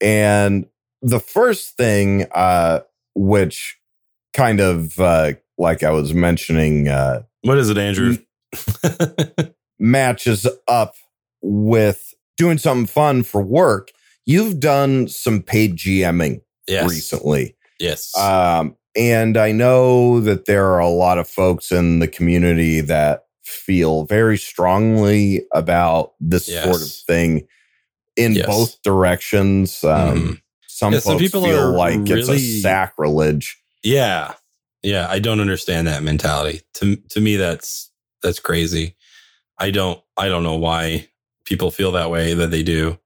And 0.00 0.66
the 1.02 1.20
first 1.20 1.76
thing, 1.76 2.26
uh, 2.32 2.80
which 3.14 3.77
kind 4.38 4.60
of 4.60 4.98
uh, 5.00 5.32
like 5.58 5.82
I 5.82 5.90
was 5.90 6.14
mentioning, 6.14 6.86
uh, 6.86 7.22
what 7.42 7.58
is 7.58 7.70
it, 7.70 7.76
Andrew? 7.76 8.18
matches 9.80 10.46
up 10.68 10.94
with 11.42 12.14
doing 12.36 12.56
something 12.56 12.86
fun 12.86 13.24
for 13.24 13.42
work. 13.42 13.90
You've 14.26 14.60
done 14.60 15.08
some 15.08 15.42
paid 15.42 15.76
GMing 15.76 16.42
yes. 16.68 16.88
recently. 16.88 17.56
Yes. 17.80 18.16
Um, 18.16 18.76
and 18.96 19.36
I 19.36 19.50
know 19.52 20.20
that 20.20 20.46
there 20.46 20.66
are 20.66 20.78
a 20.78 20.88
lot 20.88 21.18
of 21.18 21.28
folks 21.28 21.72
in 21.72 21.98
the 21.98 22.08
community 22.08 22.80
that 22.80 23.24
feel 23.44 24.04
very 24.04 24.38
strongly 24.38 25.46
about 25.52 26.12
this 26.20 26.48
yes. 26.48 26.64
sort 26.64 26.82
of 26.82 26.88
thing 26.88 27.46
in 28.16 28.34
yes. 28.34 28.46
both 28.46 28.82
directions. 28.82 29.82
Um, 29.82 30.18
mm. 30.18 30.42
Some 30.66 30.92
folks 30.92 31.04
some 31.04 31.18
people 31.18 31.42
feel 31.42 31.72
like 31.72 31.98
really, 31.98 32.20
it's 32.20 32.28
a 32.28 32.38
sacrilege. 32.38 33.60
Yeah, 33.82 34.34
yeah. 34.82 35.06
I 35.08 35.18
don't 35.18 35.40
understand 35.40 35.86
that 35.86 36.02
mentality. 36.02 36.62
To 36.74 36.96
to 36.96 37.20
me, 37.20 37.36
that's 37.36 37.90
that's 38.22 38.40
crazy. 38.40 38.96
I 39.58 39.70
don't 39.70 40.00
I 40.16 40.28
don't 40.28 40.42
know 40.42 40.56
why 40.56 41.08
people 41.44 41.70
feel 41.70 41.92
that 41.92 42.10
way 42.10 42.34
that 42.34 42.50
they 42.50 42.62
do. 42.62 42.98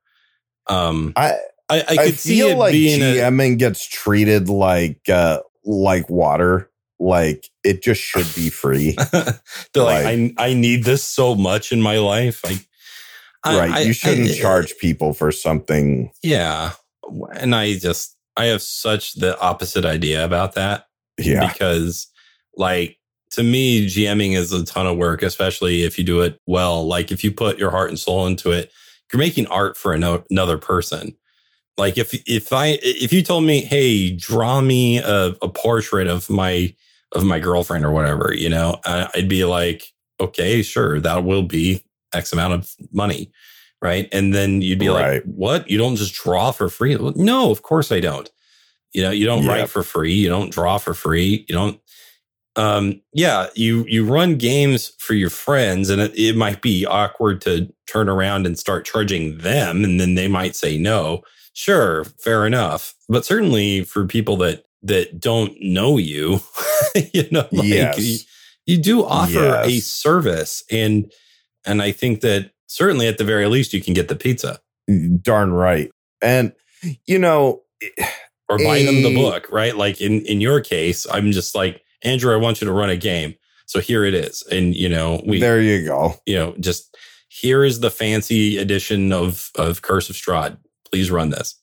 Um, 0.69 1.13
I 1.17 1.37
I, 1.69 1.81
I 1.81 1.83
could 1.83 1.99
I 1.99 2.11
feel 2.13 2.57
like 2.57 2.75
GMing 2.75 3.53
a, 3.53 3.57
gets 3.57 3.87
treated 3.87 4.49
like 4.49 5.09
uh, 5.09 5.41
like 5.65 6.09
water 6.09 6.71
like 6.99 7.51
it 7.65 7.83
just 7.83 8.01
should 8.01 8.33
be 8.35 8.49
free. 8.51 8.93
They're 9.73 9.83
like, 9.83 10.05
like, 10.05 10.07
I 10.07 10.35
I 10.39 10.55
need 10.55 10.85
this 10.85 11.05
so 11.05 11.35
much 11.35 11.73
in 11.73 11.81
my 11.81 11.99
life. 11.99 12.43
I 12.45 12.59
right. 13.45 13.71
I, 13.71 13.81
you 13.81 13.93
shouldn't 13.93 14.31
I, 14.31 14.35
charge 14.35 14.77
people 14.79 15.15
for 15.15 15.33
something. 15.33 16.11
Yeah. 16.23 16.73
And 17.35 17.55
I 17.55 17.75
just, 17.79 18.17
I 18.43 18.47
have 18.47 18.63
such 18.63 19.15
the 19.15 19.39
opposite 19.41 19.85
idea 19.85 20.25
about 20.25 20.55
that. 20.55 20.87
Yeah. 21.19 21.47
Because, 21.47 22.09
like, 22.57 22.99
to 23.33 23.43
me, 23.43 23.87
GMing 23.87 24.37
is 24.37 24.53
a 24.53 24.65
ton 24.65 24.87
of 24.87 24.97
work, 24.97 25.23
especially 25.23 25.85
if 25.85 25.97
you 25.97 26.05
do 26.05 26.21
it 26.23 26.41
well. 26.47 26.87
Like, 26.87 27.13
if 27.13 27.23
you 27.23 27.31
put 27.31 27.59
your 27.59 27.71
heart 27.71 27.91
and 27.91 27.99
soul 27.99 28.27
into 28.27 28.51
it, 28.51 28.73
you're 29.13 29.19
making 29.19 29.47
art 29.47 29.77
for 29.77 29.93
another 29.93 30.59
person. 30.59 31.17
Like, 31.79 31.97
if 31.99 32.15
if 32.29 32.53
I 32.53 32.79
if 32.83 33.13
you 33.13 33.23
told 33.23 33.45
me, 33.45 33.61
hey, 33.61 34.11
draw 34.11 34.61
me 34.61 34.99
a, 34.99 35.35
a 35.41 35.49
portrait 35.49 36.09
of 36.09 36.29
my 36.29 36.75
of 37.13 37.25
my 37.25 37.39
girlfriend 37.39 37.85
or 37.85 37.93
whatever, 37.93 38.35
you 38.35 38.49
know, 38.49 38.81
I'd 38.85 39.29
be 39.29 39.45
like, 39.45 39.85
okay, 40.19 40.63
sure, 40.63 40.99
that 41.01 41.25
will 41.25 41.43
be 41.43 41.85
X 42.13 42.33
amount 42.33 42.55
of 42.55 42.75
money. 42.91 43.31
Right. 43.83 44.09
And 44.13 44.33
then 44.33 44.63
you'd 44.63 44.79
be 44.79 44.89
right. 44.89 45.15
like, 45.15 45.23
what? 45.25 45.69
You 45.69 45.77
don't 45.77 45.97
just 45.97 46.15
draw 46.15 46.53
for 46.53 46.69
free? 46.69 46.97
No, 47.17 47.51
of 47.51 47.63
course 47.63 47.91
I 47.91 47.99
don't. 47.99 48.31
You 48.93 49.03
know, 49.03 49.11
you 49.11 49.27
don't 49.27 49.43
yep. 49.43 49.49
write 49.49 49.69
for 49.69 49.83
free. 49.83 50.15
You 50.15 50.29
don't 50.29 50.53
draw 50.53 50.79
for 50.79 50.95
free. 50.95 51.45
You 51.49 51.55
don't, 51.55 51.81
um, 52.55 53.01
yeah, 53.13 53.49
you, 53.57 53.85
you 53.89 54.07
run 54.07 54.37
games 54.37 54.93
for 54.99 55.15
your 55.15 55.31
friends 55.31 55.91
and 55.91 56.01
it, 56.01 56.17
it 56.17 56.37
might 56.37 56.63
be 56.63 56.87
awkward 56.87 57.41
to 57.41 57.73
turn 57.89 58.09
around 58.09 58.47
and 58.47 58.57
start 58.57 58.85
charging 58.85 59.39
them. 59.39 59.83
And 59.83 59.99
then 59.99 60.15
they 60.15 60.29
might 60.29 60.55
say 60.55 60.79
no. 60.79 61.23
Sure. 61.53 62.05
Fair 62.05 62.47
enough. 62.47 62.95
But 63.09 63.25
certainly 63.25 63.83
for 63.83 64.07
people 64.07 64.37
that, 64.37 64.65
that 64.83 65.19
don't 65.19 65.61
know 65.61 65.99
you, 65.99 66.41
you 67.13 67.27
know, 67.33 67.49
like 67.51 67.67
yes. 67.67 67.99
you, 67.99 68.19
you 68.67 68.79
do 68.81 69.05
offer 69.05 69.33
yes. 69.33 69.67
a 69.67 69.81
service 69.81 70.63
and, 70.71 71.11
and 71.65 71.83
I 71.83 71.91
think 71.91 72.21
that 72.21 72.53
certainly 72.73 73.07
at 73.07 73.19
the 73.19 73.25
very 73.25 73.47
least, 73.47 73.73
you 73.75 73.83
can 73.83 73.95
get 73.95 74.09
the 74.09 74.17
pizza. 74.17 74.61
Darn 75.21 75.53
right. 75.53 75.91
And, 76.23 76.53
you 77.07 77.19
know, 77.19 77.63
or 78.49 78.59
buy 78.59 78.79
a, 78.79 78.87
them 78.87 79.03
the 79.03 79.13
eh, 79.13 79.15
book, 79.23 79.49
right? 79.53 79.77
Like 79.77 80.01
in, 80.01 80.25
in 80.27 80.41
your 80.41 80.61
case, 80.61 81.07
I'm 81.11 81.33
just 81.33 81.55
like, 81.55 81.83
Andrew, 82.03 82.33
I 82.33 82.37
want 82.37 82.61
you 82.61 82.67
to 82.67 82.73
run 82.73 82.91
a 82.91 82.97
game. 82.97 83.35
So 83.67 83.81
here 83.81 84.05
it 84.05 84.15
is. 84.15 84.43
And, 84.51 84.75
you 84.75 84.89
know, 84.89 85.23
we, 85.27 85.39
there 85.39 85.61
you 85.61 85.87
go. 85.87 86.15
you 86.27 86.35
know, 86.37 86.55
just 86.61 86.97
here 87.29 87.65
is 87.65 87.81
the 87.81 87.91
fancy 87.91 88.59
edition 88.59 89.13
of, 89.13 89.51
of 89.57 89.83
Curse 89.83 90.11
of 90.11 90.17
Strahd. 90.17 90.57
Please 90.91 91.11
run 91.11 91.31
this. 91.31 91.55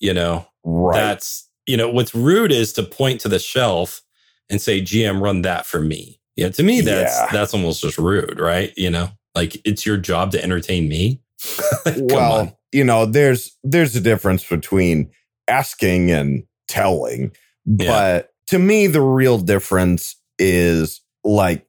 You 0.00 0.12
know, 0.14 0.46
Right. 0.64 0.94
that's, 0.96 1.48
you 1.66 1.76
know, 1.76 1.88
what's 1.90 2.14
rude 2.14 2.52
is 2.52 2.72
to 2.74 2.82
point 2.82 3.20
to 3.22 3.28
the 3.28 3.38
shelf 3.38 4.02
and 4.50 4.60
say, 4.60 4.80
GM, 4.80 5.20
run 5.20 5.42
that 5.42 5.66
for 5.66 5.80
me. 5.80 6.20
Yeah. 6.36 6.48
To 6.50 6.62
me, 6.62 6.80
that's, 6.82 7.16
Yeah. 7.16 7.28
that's 7.32 7.54
almost 7.54 7.80
just 7.82 7.98
rude, 7.98 8.38
right? 8.38 8.72
You 8.76 8.90
know, 8.90 9.10
like 9.34 9.60
it's 9.64 9.86
your 9.86 9.96
job 9.96 10.32
to 10.32 10.42
entertain 10.42 10.88
me. 10.88 11.20
Like, 11.84 11.96
well, 11.98 12.32
on. 12.40 12.52
you 12.70 12.84
know, 12.84 13.04
there's 13.04 13.56
there's 13.64 13.96
a 13.96 14.00
difference 14.00 14.48
between 14.48 15.10
asking 15.48 16.12
and 16.12 16.44
telling. 16.68 17.32
Yeah. 17.66 17.88
But 17.88 18.30
to 18.48 18.60
me, 18.60 18.86
the 18.86 19.00
real 19.00 19.38
difference 19.38 20.14
is 20.38 21.00
like, 21.24 21.66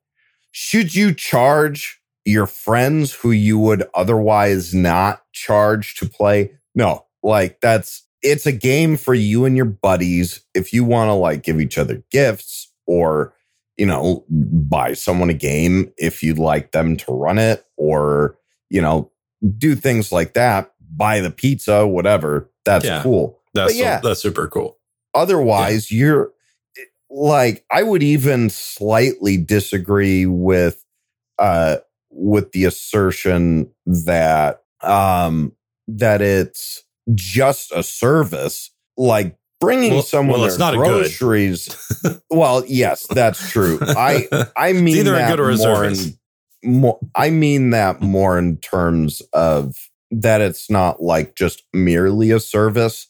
should 0.52 0.93
you 0.93 1.13
charge 1.13 1.99
your 2.26 2.45
friends 2.45 3.13
who 3.13 3.32
you 3.32 3.58
would 3.58 3.88
otherwise 3.95 4.76
not 4.76 5.23
charge 5.32 5.95
to 5.95 6.06
play? 6.08 6.52
No, 6.76 7.06
like 7.23 7.60
that's 7.62 8.06
it's 8.21 8.45
a 8.45 8.52
game 8.52 8.97
for 8.97 9.13
you 9.13 9.45
and 9.45 9.56
your 9.56 9.65
buddies. 9.65 10.43
If 10.54 10.73
you 10.73 10.84
want 10.84 11.10
to 11.10 11.13
like 11.13 11.43
give 11.43 11.60
each 11.60 11.78
other 11.78 12.04
gifts 12.12 12.71
or, 12.88 13.34
you 13.77 13.86
know, 13.86 14.23
buy 14.29 14.93
someone 14.93 15.29
a 15.29 15.33
game 15.33 15.91
if 15.97 16.21
you'd 16.23 16.38
like 16.39 16.71
them 16.71 16.95
to 16.97 17.12
run 17.12 17.39
it 17.39 17.65
or, 17.77 18.38
you 18.69 18.81
know, 18.81 19.12
do 19.57 19.75
things 19.75 20.12
like 20.12 20.33
that, 20.33 20.71
buy 20.95 21.19
the 21.19 21.31
pizza, 21.31 21.86
whatever. 21.88 22.49
That's 22.65 22.86
Yeah. 22.86 23.01
cool. 23.01 23.39
That's, 23.53 23.75
yeah. 23.75 23.99
that's 23.99 24.21
super 24.21 24.47
cool. 24.47 24.77
Otherwise, 25.13 25.91
you're 25.91 26.31
like, 27.09 27.65
I 27.71 27.83
would 27.83 28.01
even 28.03 28.49
slightly 28.49 29.38
disagree 29.38 30.25
with, 30.25 30.83
uh, 31.39 31.77
with 32.09 32.51
the 32.51 32.65
assertion 32.65 33.71
that, 33.86 34.63
um, 34.81 35.53
that 35.88 36.21
it's 36.21 36.83
just 37.13 37.71
a 37.71 37.83
service, 37.83 38.71
like 38.97 39.36
bringing 39.63 39.93
Well- 39.93 40.02
someone 40.04 40.39
well, 40.39 40.47
it's 40.47 40.58
their 40.58 40.73
not 40.73 40.78
groceries. 40.78 41.76
well, 42.30 42.63
yes, 42.67 43.08
that's 43.08 43.52
true. 43.52 43.80
I, 43.82 44.28
I 44.58 44.73
mean, 44.73 44.97
either 44.97 45.15
a 45.15 45.28
good 45.28 45.39
or 45.39 45.49
a 45.52 45.58
more 45.58 45.86
in- 45.86 46.17
more 46.63 46.99
i 47.15 47.30
mean 47.30 47.71
that 47.71 48.02
more 48.02 48.38
in 48.38 48.58
terms 48.58 49.21
of 49.34 49.89
that 50.12 50.41
it's 50.41 50.69
not 50.69 51.02
like 51.02 51.36
just 51.36 51.63
merely 51.73 52.32
a 52.32 52.39
service 52.39 53.08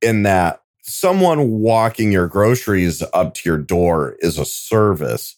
in 0.00 0.22
that 0.22 0.62
someone 0.82 1.50
walking 1.50 2.12
your 2.12 2.28
groceries 2.28 3.02
up 3.12 3.34
to 3.34 3.48
your 3.48 3.58
door 3.58 4.16
is 4.20 4.38
a 4.38 4.44
service 4.44 5.36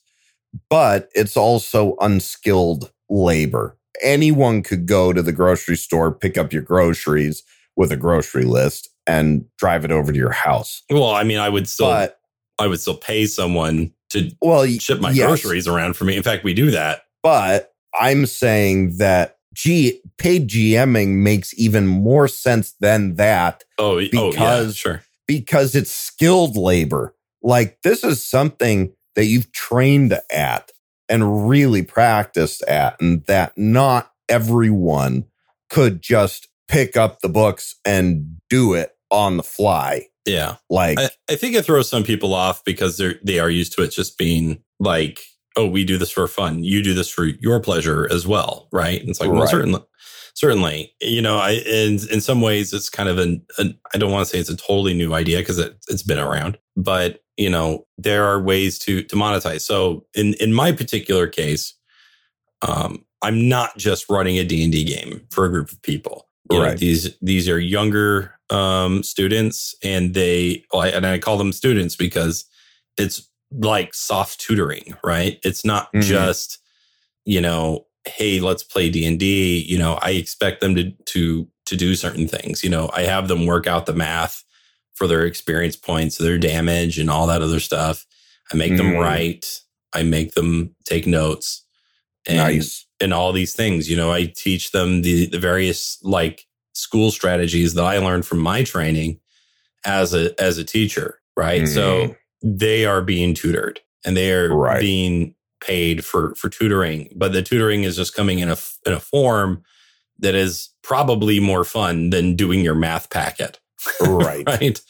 but 0.68 1.08
it's 1.14 1.36
also 1.36 1.96
unskilled 2.00 2.92
labor 3.08 3.76
anyone 4.02 4.62
could 4.62 4.86
go 4.86 5.12
to 5.12 5.22
the 5.22 5.32
grocery 5.32 5.76
store 5.76 6.12
pick 6.12 6.36
up 6.36 6.52
your 6.52 6.62
groceries 6.62 7.42
with 7.78 7.90
a 7.92 7.96
grocery 7.96 8.44
list 8.44 8.90
and 9.06 9.46
drive 9.56 9.86
it 9.86 9.90
over 9.90 10.12
to 10.12 10.18
your 10.18 10.32
house 10.32 10.82
well, 10.90 11.10
I 11.10 11.24
mean, 11.24 11.38
I 11.38 11.48
would 11.48 11.66
still, 11.68 11.86
but 11.86 12.18
I 12.58 12.66
would 12.66 12.80
still 12.80 12.96
pay 12.96 13.24
someone 13.24 13.92
to 14.10 14.30
well 14.42 14.66
ship 14.66 15.00
my 15.00 15.10
yes. 15.12 15.26
groceries 15.26 15.66
around 15.68 15.94
for 15.96 16.04
me. 16.04 16.16
In 16.16 16.22
fact, 16.22 16.44
we 16.44 16.52
do 16.54 16.70
that. 16.72 17.02
But 17.22 17.72
I'm 17.98 18.26
saying 18.26 18.98
that 18.98 19.36
G 19.54 20.00
paid 20.18 20.48
GMing 20.48 21.16
makes 21.22 21.58
even 21.58 21.86
more 21.86 22.28
sense 22.28 22.74
than 22.80 23.14
that 23.16 23.64
Oh, 23.78 23.96
oh 23.96 23.98
yeah, 23.98 24.30
Because- 24.30 24.76
sure. 24.76 25.02
because 25.26 25.74
it's 25.74 25.90
skilled 25.90 26.56
labor. 26.56 27.14
Like 27.42 27.78
this 27.82 28.02
is 28.04 28.24
something 28.24 28.92
that 29.14 29.26
you've 29.26 29.52
trained 29.52 30.18
at 30.30 30.70
and 31.08 31.48
really 31.48 31.82
practiced 31.82 32.62
at, 32.64 33.00
and 33.00 33.24
that 33.26 33.56
not 33.56 34.12
everyone 34.28 35.24
could 35.70 36.02
just 36.02 36.47
pick 36.68 36.96
up 36.96 37.20
the 37.20 37.28
books 37.28 37.74
and 37.84 38.38
do 38.48 38.74
it 38.74 38.92
on 39.10 39.36
the 39.36 39.42
fly. 39.42 40.06
Yeah. 40.26 40.56
Like, 40.68 40.98
I, 40.98 41.10
I 41.30 41.36
think 41.36 41.54
it 41.54 41.64
throws 41.64 41.88
some 41.88 42.04
people 42.04 42.34
off 42.34 42.62
because 42.64 42.98
they're 42.98 43.18
they 43.24 43.38
are 43.38 43.50
used 43.50 43.72
to 43.74 43.82
it 43.82 43.88
just 43.88 44.18
being 44.18 44.62
like, 44.78 45.20
oh, 45.56 45.66
we 45.66 45.84
do 45.84 45.98
this 45.98 46.10
for 46.10 46.26
fun. 46.28 46.62
You 46.62 46.82
do 46.82 46.94
this 46.94 47.08
for 47.08 47.24
your 47.24 47.60
pleasure 47.60 48.06
as 48.12 48.26
well, 48.26 48.68
right? 48.70 49.00
And 49.00 49.08
it's 49.08 49.20
like, 49.20 49.30
well, 49.30 49.46
certainly, 49.46 49.80
certainly, 50.34 50.94
you 51.00 51.22
know, 51.22 51.38
I 51.38 51.52
in 51.66 51.98
in 52.12 52.20
some 52.20 52.42
ways 52.42 52.72
it's 52.72 52.90
kind 52.90 53.08
of 53.08 53.18
an, 53.18 53.44
an 53.58 53.78
I 53.94 53.98
don't 53.98 54.12
want 54.12 54.26
to 54.26 54.30
say 54.30 54.38
it's 54.38 54.50
a 54.50 54.56
totally 54.56 54.94
new 54.94 55.14
idea 55.14 55.38
because 55.38 55.58
it, 55.58 55.76
it's 55.88 56.02
been 56.02 56.18
around, 56.18 56.58
but 56.76 57.20
you 57.38 57.48
know, 57.48 57.86
there 57.96 58.24
are 58.24 58.40
ways 58.40 58.78
to 58.80 59.02
to 59.04 59.16
monetize. 59.16 59.62
So 59.62 60.04
in 60.14 60.34
in 60.34 60.52
my 60.52 60.72
particular 60.72 61.26
case, 61.26 61.74
um, 62.60 63.04
I'm 63.22 63.48
not 63.48 63.78
just 63.78 64.10
running 64.10 64.38
a 64.38 64.44
D 64.44 64.62
and 64.62 64.72
D 64.72 64.84
game 64.84 65.26
for 65.30 65.46
a 65.46 65.48
group 65.48 65.72
of 65.72 65.80
people. 65.82 66.27
You 66.50 66.58
know, 66.58 66.64
Right. 66.64 66.78
these 66.78 67.14
these 67.20 67.48
are 67.48 67.58
younger 67.60 68.34
um, 68.50 69.02
students, 69.02 69.74
and 69.82 70.14
they 70.14 70.64
well, 70.72 70.82
and 70.82 71.06
I 71.06 71.18
call 71.18 71.36
them 71.38 71.52
students 71.52 71.96
because 71.96 72.44
it's 72.96 73.28
like 73.52 73.94
soft 73.94 74.40
tutoring, 74.40 74.94
right? 75.04 75.38
It's 75.44 75.64
not 75.64 75.92
Mhm. 75.92 76.02
just 76.02 76.58
you 77.26 77.40
know, 77.42 77.86
hey, 78.06 78.40
let's 78.40 78.62
play 78.62 78.88
D 78.88 79.04
and 79.04 79.18
D. 79.18 79.58
You 79.68 79.76
know, 79.78 79.98
I 80.00 80.12
expect 80.12 80.60
them 80.62 80.74
to 80.76 80.90
to 81.06 81.48
to 81.66 81.76
do 81.76 81.94
certain 81.94 82.26
things. 82.26 82.64
You 82.64 82.70
know, 82.70 82.88
I 82.94 83.02
have 83.02 83.28
them 83.28 83.44
work 83.44 83.66
out 83.66 83.84
the 83.84 83.92
math 83.92 84.42
for 84.94 85.06
their 85.06 85.26
experience 85.26 85.76
points, 85.76 86.16
their 86.16 86.38
damage, 86.38 86.98
and 86.98 87.10
all 87.10 87.26
that 87.26 87.42
other 87.42 87.60
stuff. 87.60 88.06
I 88.50 88.56
make 88.56 88.76
them 88.78 88.92
Mhm. 88.94 89.00
write. 89.00 89.60
I 89.92 90.02
make 90.02 90.32
them 90.34 90.74
take 90.86 91.06
notes. 91.06 91.64
And 92.26 92.38
nice. 92.38 92.86
And 93.00 93.12
all 93.14 93.32
these 93.32 93.54
things. 93.54 93.88
You 93.90 93.96
know, 93.96 94.12
I 94.12 94.26
teach 94.26 94.72
them 94.72 95.02
the 95.02 95.26
the 95.26 95.38
various 95.38 95.98
like 96.02 96.46
school 96.72 97.10
strategies 97.10 97.74
that 97.74 97.84
I 97.84 97.98
learned 97.98 98.26
from 98.26 98.38
my 98.38 98.62
training 98.64 99.20
as 99.84 100.14
a 100.14 100.38
as 100.40 100.58
a 100.58 100.64
teacher, 100.64 101.20
right? 101.36 101.62
Mhm. 101.62 101.68
So 101.74 102.16
they 102.42 102.84
are 102.84 103.02
being 103.02 103.34
tutored 103.34 103.80
and 104.04 104.16
they 104.16 104.32
are 104.32 104.54
Right. 104.54 104.80
being 104.80 105.34
paid 105.60 106.04
for 106.04 106.34
for 106.36 106.48
tutoring, 106.48 107.08
but 107.16 107.32
the 107.32 107.42
tutoring 107.42 107.82
is 107.84 107.96
just 107.96 108.14
coming 108.14 108.38
in 108.38 108.48
a 108.48 108.56
in 108.86 108.92
a 108.92 109.00
form 109.00 109.62
that 110.20 110.34
is 110.34 110.70
probably 110.82 111.38
more 111.40 111.64
fun 111.64 112.10
than 112.10 112.34
doing 112.34 112.60
your 112.60 112.74
math 112.74 113.10
packet, 113.10 113.58
Right. 114.00 114.44
right? 114.46 114.80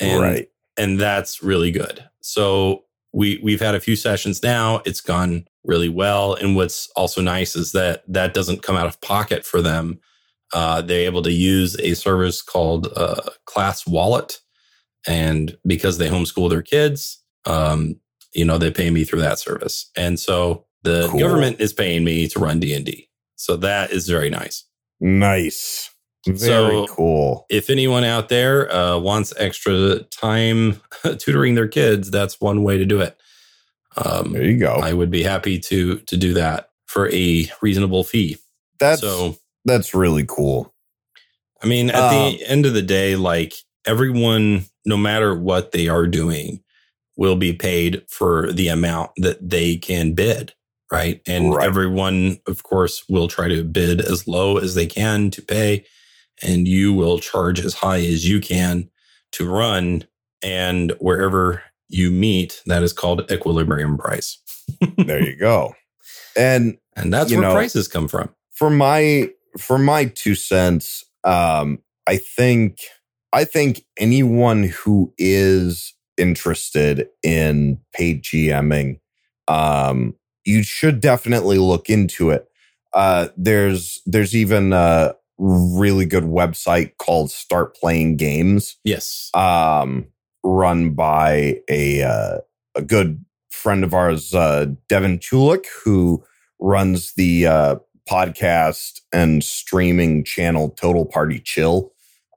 And 0.00 0.20
right. 0.22 0.48
and 0.76 0.98
that's 1.00 1.42
really 1.42 1.70
good. 1.70 2.04
So 2.20 2.84
we 3.12 3.40
we've 3.42 3.60
had 3.60 3.74
a 3.74 3.80
few 3.80 3.96
sessions 3.96 4.42
now. 4.42 4.82
It's 4.84 5.00
gone 5.00 5.46
really 5.64 5.88
well. 5.88 6.34
And 6.34 6.56
what's 6.56 6.88
also 6.96 7.20
nice 7.20 7.54
is 7.56 7.72
that 7.72 8.02
that 8.08 8.34
doesn't 8.34 8.62
come 8.62 8.76
out 8.76 8.86
of 8.86 9.00
pocket 9.00 9.44
for 9.44 9.62
them. 9.62 10.00
Uh, 10.52 10.82
they're 10.82 11.06
able 11.06 11.22
to 11.22 11.32
use 11.32 11.78
a 11.80 11.94
service 11.94 12.42
called 12.42 12.88
uh, 12.96 13.22
Class 13.46 13.86
Wallet, 13.86 14.38
and 15.06 15.56
because 15.66 15.98
they 15.98 16.08
homeschool 16.08 16.50
their 16.50 16.62
kids, 16.62 17.22
um, 17.46 17.96
you 18.34 18.44
know, 18.44 18.58
they 18.58 18.70
pay 18.70 18.90
me 18.90 19.04
through 19.04 19.20
that 19.20 19.38
service. 19.38 19.90
And 19.96 20.18
so 20.20 20.66
the 20.82 21.08
Cool. 21.08 21.20
government 21.20 21.60
is 21.60 21.72
paying 21.72 22.04
me 22.04 22.28
to 22.28 22.38
run 22.38 22.60
D 22.60 22.74
and 22.74 22.84
D. 22.84 23.08
So 23.36 23.56
that 23.56 23.92
is 23.92 24.08
very 24.08 24.30
nice. 24.30 24.64
Nice. 25.00 25.90
Very 26.26 26.38
So- 26.38 26.86
cool. 26.86 27.46
if 27.50 27.68
anyone 27.70 28.04
out 28.04 28.28
there 28.28 28.72
uh, 28.74 28.98
wants 28.98 29.32
extra 29.38 30.00
time 30.04 30.80
tutoring 31.18 31.54
their 31.56 31.68
kids, 31.68 32.10
that's 32.10 32.40
one 32.40 32.62
way 32.62 32.78
to 32.78 32.84
do 32.84 33.00
it. 33.00 33.16
Um, 33.96 34.32
There 34.32 34.44
you 34.44 34.56
go. 34.58 34.74
I 34.74 34.92
would 34.92 35.10
be 35.10 35.22
happy 35.22 35.58
to 35.58 35.98
to 35.98 36.16
do 36.16 36.32
that 36.34 36.70
for 36.86 37.10
a 37.12 37.50
reasonable 37.60 38.04
fee. 38.04 38.38
That's 38.78 39.00
so, 39.00 39.36
that's 39.64 39.94
really 39.94 40.24
cool. 40.26 40.72
I 41.62 41.66
mean, 41.66 41.90
at 41.90 41.96
Um, 41.96 42.32
the 42.32 42.44
end 42.46 42.66
of 42.66 42.74
the 42.74 42.82
day, 42.82 43.16
like 43.16 43.54
everyone, 43.86 44.64
no 44.84 44.96
matter 44.96 45.34
what 45.34 45.72
they 45.72 45.88
are 45.88 46.06
doing, 46.06 46.62
will 47.16 47.36
be 47.36 47.52
paid 47.52 48.02
for 48.08 48.50
the 48.52 48.68
amount 48.68 49.10
that 49.18 49.48
they 49.50 49.76
can 49.76 50.12
bid, 50.14 50.54
right? 50.90 51.20
And 51.26 51.54
Right. 51.54 51.66
everyone, 51.66 52.40
of 52.46 52.62
course, 52.62 53.04
will 53.08 53.28
try 53.28 53.48
to 53.48 53.62
bid 53.62 54.00
as 54.00 54.26
low 54.26 54.56
as 54.56 54.74
they 54.74 54.86
can 54.86 55.30
to 55.32 55.42
pay, 55.42 55.84
and 56.42 56.66
you 56.68 56.92
will 56.92 57.18
charge 57.18 57.60
as 57.60 57.74
high 57.74 57.98
as 58.00 58.28
you 58.28 58.40
can 58.40 58.88
to 59.32 59.48
run. 59.48 60.04
And 60.42 60.92
wherever 60.98 61.62
you 61.88 62.10
meet, 62.10 62.62
that 62.66 62.82
is 62.82 62.92
called 62.92 63.30
equilibrium 63.30 63.98
price. 63.98 64.38
There 64.96 65.22
you 65.22 65.36
go. 65.36 65.74
And 66.36 66.78
And 66.96 67.12
that's 67.12 67.30
where 67.32 67.40
know- 67.42 67.52
prices 67.54 67.88
come 67.88 68.08
from. 68.08 68.30
for 68.52 68.70
my 68.70 69.30
for 69.58 69.78
my 69.78 70.06
two 70.06 70.34
cents, 70.34 71.04
um, 71.24 71.78
I 72.06 72.16
think 72.16 72.78
I 73.32 73.44
think 73.44 73.84
anyone 73.98 74.64
who 74.64 75.12
is 75.18 75.94
interested 76.16 77.08
in 77.22 77.78
paid 77.94 78.22
GMing, 78.22 79.00
um, 79.48 80.14
you 80.44 80.62
should 80.62 81.00
definitely 81.00 81.58
look 81.58 81.88
into 81.90 82.30
it. 82.30 82.46
Uh, 82.92 83.28
there's 83.36 84.00
there's 84.06 84.34
even 84.36 84.72
a 84.72 85.14
really 85.42 86.06
good 86.06 86.24
website 86.24 86.96
called 86.98 87.30
Start 87.30 87.74
Playing 87.74 88.16
Games. 88.16 88.76
Yes. 88.84 89.30
um, 89.34 90.06
run 90.44 90.90
by 90.90 91.60
a 91.68 92.02
uh, 92.02 92.38
a 92.74 92.82
good 92.82 93.24
friend 93.50 93.84
of 93.84 93.94
ours, 93.94 94.34
uh, 94.34 94.66
Devin 94.88 95.18
Chulik, 95.18 95.66
who 95.84 96.24
runs 96.58 97.14
the 97.14 97.46
uh, 97.46 97.76
podcast 98.08 99.00
and 99.12 99.42
streaming 99.42 100.24
channel 100.24 100.70
Total 100.70 101.04
Party 101.04 101.38
Chill. 101.38 101.92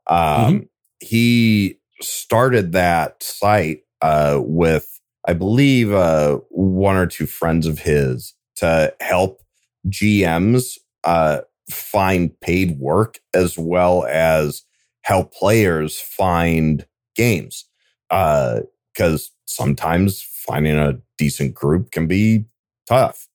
Um, 0.07 0.17
mm-hmm. 0.17 0.57
He 0.99 1.79
started 2.01 2.71
that 2.73 3.21
site 3.23 3.81
uh, 4.01 4.39
with, 4.43 4.99
I 5.27 5.33
believe, 5.33 5.91
uh, 5.91 6.39
one 6.49 6.97
or 6.97 7.07
two 7.07 7.25
friends 7.25 7.65
of 7.65 7.79
his 7.79 8.33
to 8.57 8.93
help 8.99 9.41
GMs 9.87 10.77
uh, 11.03 11.41
find 11.69 12.39
paid 12.41 12.79
work 12.79 13.19
as 13.33 13.57
well 13.57 14.05
as 14.05 14.63
help 15.01 15.33
players 15.33 15.99
find 15.99 16.85
games. 17.15 17.65
Because 18.09 18.71
uh, 19.01 19.33
sometimes 19.45 20.21
finding 20.21 20.77
a 20.77 20.99
decent 21.17 21.53
group 21.53 21.91
can 21.91 22.07
be 22.07 22.45
tough. 22.87 23.27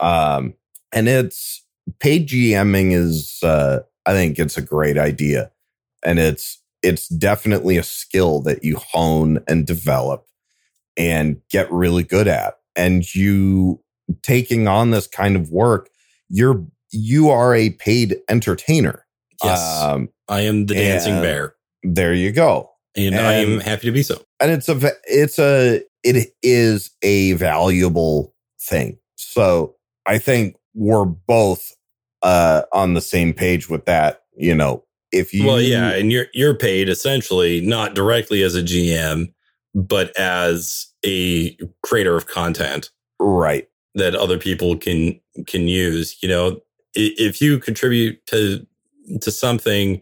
Um, 0.00 0.54
and 0.92 1.08
it's 1.08 1.64
paid 2.00 2.28
GMing 2.28 2.92
is, 2.92 3.38
uh, 3.42 3.80
I 4.06 4.12
think 4.12 4.38
it's 4.38 4.56
a 4.56 4.62
great 4.62 4.98
idea. 4.98 5.50
And 6.04 6.18
it's, 6.18 6.62
it's 6.82 7.08
definitely 7.08 7.76
a 7.76 7.82
skill 7.82 8.40
that 8.42 8.64
you 8.64 8.76
hone 8.76 9.40
and 9.48 9.66
develop 9.66 10.26
and 10.96 11.40
get 11.50 11.70
really 11.72 12.04
good 12.04 12.28
at. 12.28 12.54
And 12.76 13.14
you 13.14 13.82
taking 14.22 14.68
on 14.68 14.90
this 14.90 15.06
kind 15.06 15.36
of 15.36 15.50
work, 15.50 15.90
you're, 16.28 16.64
you 16.90 17.30
are 17.30 17.54
a 17.54 17.70
paid 17.70 18.16
entertainer. 18.28 19.06
Yes. 19.42 19.82
Um, 19.82 20.08
I 20.28 20.40
am 20.42 20.66
the 20.66 20.74
dancing 20.74 21.20
bear. 21.20 21.54
There 21.82 22.14
you 22.14 22.32
go. 22.32 22.70
And, 22.96 23.14
and 23.14 23.26
I 23.26 23.34
am 23.34 23.60
happy 23.60 23.86
to 23.86 23.92
be 23.92 24.02
so. 24.02 24.20
And 24.40 24.50
it's 24.50 24.68
a, 24.68 24.92
it's 25.04 25.38
a, 25.38 25.82
it 26.02 26.32
is 26.42 26.90
a 27.02 27.32
valuable 27.34 28.34
thing. 28.60 28.98
So 29.16 29.76
I 30.06 30.18
think 30.18 30.56
we're 30.74 31.04
both 31.04 31.72
uh, 32.22 32.62
on 32.72 32.94
the 32.94 33.00
same 33.00 33.32
page 33.32 33.68
with 33.68 33.84
that. 33.86 34.22
You 34.36 34.54
know, 34.54 34.84
if 35.12 35.32
you 35.34 35.46
well, 35.46 35.60
yeah, 35.60 35.90
and 35.90 36.12
you're 36.12 36.26
you're 36.32 36.54
paid 36.54 36.88
essentially 36.88 37.60
not 37.60 37.94
directly 37.94 38.42
as 38.42 38.54
a 38.54 38.62
GM, 38.62 39.32
but 39.74 40.16
as 40.18 40.86
a 41.04 41.56
creator 41.84 42.16
of 42.16 42.26
content, 42.26 42.90
right? 43.18 43.68
That 43.94 44.14
other 44.14 44.38
people 44.38 44.76
can 44.76 45.20
can 45.46 45.66
use. 45.66 46.16
You 46.22 46.28
know, 46.28 46.60
if 46.94 47.40
you 47.40 47.58
contribute 47.58 48.24
to 48.26 48.66
to 49.20 49.30
something, 49.30 50.00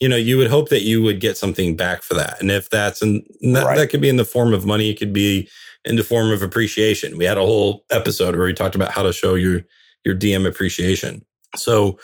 you 0.00 0.08
know, 0.08 0.16
you 0.16 0.36
would 0.36 0.50
hope 0.50 0.68
that 0.70 0.82
you 0.82 1.02
would 1.02 1.20
get 1.20 1.36
something 1.36 1.76
back 1.76 2.02
for 2.02 2.14
that. 2.14 2.40
And 2.40 2.50
if 2.50 2.70
that's 2.70 3.02
and 3.02 3.22
that, 3.42 3.64
right. 3.64 3.76
that 3.76 3.90
could 3.90 4.00
be 4.00 4.08
in 4.08 4.16
the 4.16 4.24
form 4.24 4.52
of 4.52 4.66
money, 4.66 4.90
it 4.90 4.98
could 4.98 5.12
be 5.12 5.48
in 5.84 5.96
the 5.96 6.04
form 6.04 6.30
of 6.30 6.42
appreciation. 6.42 7.16
We 7.16 7.24
had 7.24 7.38
a 7.38 7.42
whole 7.42 7.84
episode 7.90 8.36
where 8.36 8.46
we 8.46 8.54
talked 8.54 8.74
about 8.74 8.92
how 8.92 9.02
to 9.02 9.12
show 9.12 9.34
your 9.34 9.62
your 10.04 10.14
DM 10.14 10.46
appreciation. 10.46 11.24
So, 11.56 11.98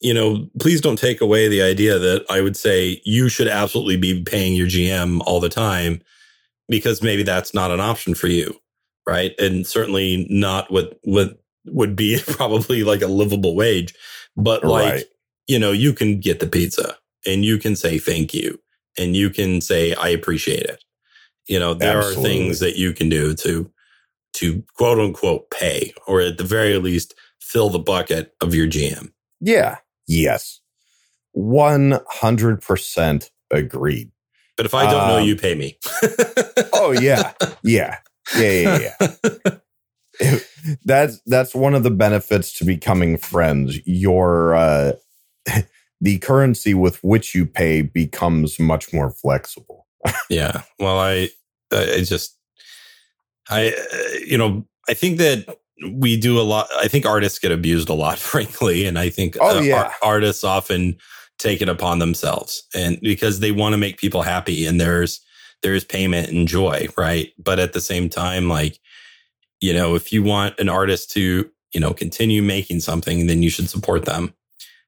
you 0.00 0.14
know, 0.14 0.48
please 0.60 0.80
don't 0.80 0.98
take 0.98 1.20
away 1.20 1.48
the 1.48 1.62
idea 1.62 1.98
that 1.98 2.24
I 2.30 2.40
would 2.40 2.56
say 2.56 3.00
you 3.04 3.28
should 3.28 3.48
absolutely 3.48 3.96
be 3.96 4.22
paying 4.22 4.54
your 4.54 4.66
GM 4.66 5.20
all 5.26 5.40
the 5.40 5.48
time 5.48 6.00
because 6.68 7.02
maybe 7.02 7.22
that's 7.22 7.52
not 7.52 7.70
an 7.70 7.80
option 7.80 8.14
for 8.14 8.28
you, 8.28 8.54
right? 9.06 9.34
And 9.38 9.66
certainly 9.66 10.26
not 10.30 10.70
with 10.70 10.92
what 11.02 11.40
would 11.72 11.96
be 11.96 12.20
probably 12.26 12.84
like 12.84 13.02
a 13.02 13.06
livable 13.06 13.54
wage, 13.54 13.94
but 14.36 14.64
like 14.64 14.92
right. 14.92 15.04
you 15.46 15.58
know, 15.58 15.72
you 15.72 15.92
can 15.92 16.20
get 16.20 16.40
the 16.40 16.46
pizza 16.46 16.96
and 17.26 17.44
you 17.44 17.58
can 17.58 17.76
say 17.76 17.98
thank 17.98 18.32
you 18.34 18.60
and 18.98 19.16
you 19.16 19.30
can 19.30 19.60
say 19.60 19.94
I 19.94 20.08
appreciate 20.08 20.64
it. 20.64 20.84
You 21.46 21.58
know, 21.58 21.74
there 21.74 21.98
Absolutely. 21.98 22.22
are 22.22 22.24
things 22.24 22.60
that 22.60 22.76
you 22.76 22.92
can 22.92 23.08
do 23.08 23.34
to 23.34 23.70
to 24.34 24.62
quote 24.76 24.98
unquote 24.98 25.50
pay 25.50 25.92
or 26.06 26.20
at 26.20 26.38
the 26.38 26.44
very 26.44 26.76
least 26.78 27.14
fill 27.40 27.70
the 27.70 27.78
bucket 27.78 28.34
of 28.40 28.54
your 28.54 28.68
GM. 28.68 29.10
Yeah. 29.40 29.78
Yes. 30.06 30.60
100% 31.36 33.30
agreed. 33.50 34.10
But 34.56 34.66
if 34.66 34.74
I 34.74 34.90
don't 34.90 35.00
um, 35.00 35.08
know, 35.08 35.18
you 35.18 35.36
pay 35.36 35.54
me. 35.54 35.78
oh 36.72 36.92
yeah. 36.92 37.32
Yeah. 37.62 37.98
Yeah, 38.36 38.50
yeah, 38.50 38.92
yeah. 39.00 39.50
that's 40.84 41.20
that's 41.26 41.54
one 41.54 41.74
of 41.74 41.82
the 41.82 41.90
benefits 41.90 42.52
to 42.54 42.64
becoming 42.64 43.16
friends. 43.16 43.78
Your 43.86 44.54
uh 44.54 44.92
the 46.00 46.18
currency 46.18 46.74
with 46.74 47.02
which 47.02 47.34
you 47.34 47.46
pay 47.46 47.82
becomes 47.82 48.58
much 48.58 48.92
more 48.92 49.10
flexible. 49.10 49.86
yeah. 50.30 50.62
Well, 50.78 50.98
I 50.98 51.28
I 51.72 52.02
just 52.04 52.36
I 53.48 53.74
you 54.26 54.38
know, 54.38 54.66
I 54.88 54.94
think 54.94 55.18
that 55.18 55.58
we 55.92 56.16
do 56.16 56.38
a 56.38 56.42
lot. 56.42 56.68
I 56.78 56.88
think 56.88 57.06
artists 57.06 57.38
get 57.38 57.52
abused 57.52 57.88
a 57.88 57.94
lot, 57.94 58.18
frankly, 58.18 58.86
and 58.86 58.98
I 58.98 59.10
think 59.10 59.36
oh, 59.40 59.58
uh, 59.58 59.60
yeah. 59.60 59.92
artists 60.02 60.44
often 60.44 60.96
take 61.38 61.62
it 61.62 61.68
upon 61.68 61.98
themselves, 61.98 62.62
and 62.74 63.00
because 63.00 63.40
they 63.40 63.52
want 63.52 63.72
to 63.72 63.78
make 63.78 63.98
people 63.98 64.22
happy, 64.22 64.66
and 64.66 64.80
there's 64.80 65.20
there's 65.62 65.84
payment 65.84 66.30
and 66.30 66.48
joy, 66.48 66.88
right? 66.96 67.32
But 67.38 67.58
at 67.58 67.72
the 67.72 67.80
same 67.80 68.08
time, 68.08 68.48
like 68.48 68.78
you 69.60 69.72
know, 69.72 69.94
if 69.94 70.12
you 70.12 70.22
want 70.22 70.58
an 70.58 70.68
artist 70.68 71.10
to 71.12 71.50
you 71.72 71.80
know 71.80 71.92
continue 71.92 72.42
making 72.42 72.80
something, 72.80 73.26
then 73.26 73.42
you 73.42 73.50
should 73.50 73.68
support 73.68 74.04
them. 74.04 74.34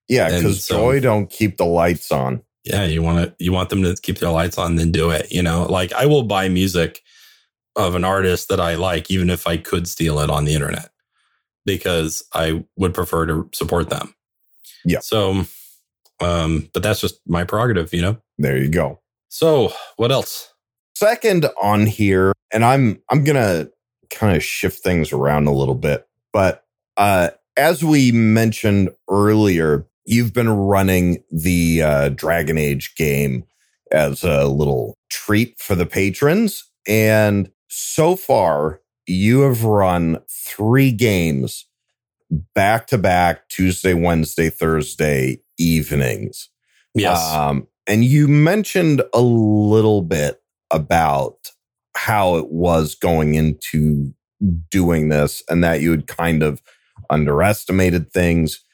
Yeah, 0.09 0.29
because 0.29 0.65
so, 0.65 0.77
joy 0.77 1.01
don't 1.01 1.31
keep 1.31 1.57
the 1.57 1.65
lights 1.65 2.11
on. 2.11 2.43
Yeah, 2.65 2.85
you 2.85 3.03
want 3.03 3.19
to 3.25 3.45
you 3.45 3.53
want 3.53 3.71
them 3.71 3.83
to 3.83 3.95
keep 3.95 4.19
their 4.19 4.31
lights 4.31 4.59
on, 4.59 4.77
then 4.77 4.93
do 4.93 5.11
it. 5.11 5.31
You 5.31 5.43
know, 5.43 5.65
like 5.65 5.93
I 5.93 6.07
will 6.07 6.23
buy 6.23 6.49
music 6.49 7.03
of 7.77 7.95
an 7.95 8.05
artist 8.05 8.49
that 8.49 8.61
I 8.61 8.75
like, 8.75 9.11
even 9.11 9.31
if 9.31 9.47
I 9.47 9.57
could 9.57 9.89
steal 9.89 10.19
it 10.21 10.31
on 10.31 10.45
the 10.45 10.55
internet, 10.55 10.91
because 11.65 12.23
I 12.33 12.65
would 12.77 12.95
prefer 12.95 13.27
to 13.27 13.49
support 13.53 13.89
them. 13.89 14.15
Yeah. 14.85 15.01
So, 15.01 15.45
um, 16.21 16.69
but 16.73 16.83
that's 16.83 17.01
just 17.01 17.21
my 17.27 17.45
prerogative, 17.45 17.93
you 17.95 18.03
know? 18.03 18.19
There 18.39 18.59
you 18.59 18.69
go. 18.69 19.01
So, 19.29 19.73
what 19.97 20.13
else? 20.13 20.53
Second 20.95 21.47
on 21.61 21.87
here, 21.87 22.33
and 22.53 22.65
I'm 22.65 23.03
I'm 23.11 23.25
gonna 23.25 23.69
kind 24.12 24.37
of 24.37 24.42
shift 24.42 24.83
things 24.83 25.12
around 25.12 25.46
a 25.46 25.53
little 25.53 25.75
bit, 25.75 26.07
but 26.33 26.64
uh 26.96 27.31
as 27.57 27.85
we 27.85 28.12
mentioned 28.12 28.90
earlier, 29.11 29.87
you've 30.05 30.33
been 30.33 30.51
running 30.51 31.22
the 31.31 31.83
uh, 31.83 32.09
Dragon 32.11 32.59
Age 32.59 32.94
game 32.96 33.44
as 33.90 34.25
a 34.25 34.46
little 34.46 34.96
treat 35.11 35.59
for 35.61 35.75
the 35.75 35.87
patrons. 35.87 36.70
And 36.87 37.51
so 37.68 38.16
far, 38.16 38.81
you 39.07 39.40
have 39.40 39.64
run 39.64 40.20
three 40.29 40.92
games 40.92 41.66
back 42.55 42.87
to 42.88 42.98
back 42.98 43.48
Tuesday, 43.48 43.94
Wednesday, 43.94 44.48
Thursday 44.48 45.40
evenings. 45.59 46.48
Yes. 46.94 47.20
Um, 47.33 47.68
and 47.87 48.05
you 48.05 48.29
mentioned 48.29 49.03
a 49.12 49.20
little 49.20 50.03
bit 50.03 50.40
about 50.70 51.52
how 51.97 52.37
it 52.37 52.49
was 52.51 52.95
going 52.95 53.35
into 53.35 54.13
doing 54.71 55.09
this 55.09 55.43
and 55.49 55.63
that 55.63 55.81
you 55.81 55.91
had 55.91 56.07
kind 56.07 56.43
of 56.43 56.63
underestimated 57.11 58.13
things. 58.13 58.65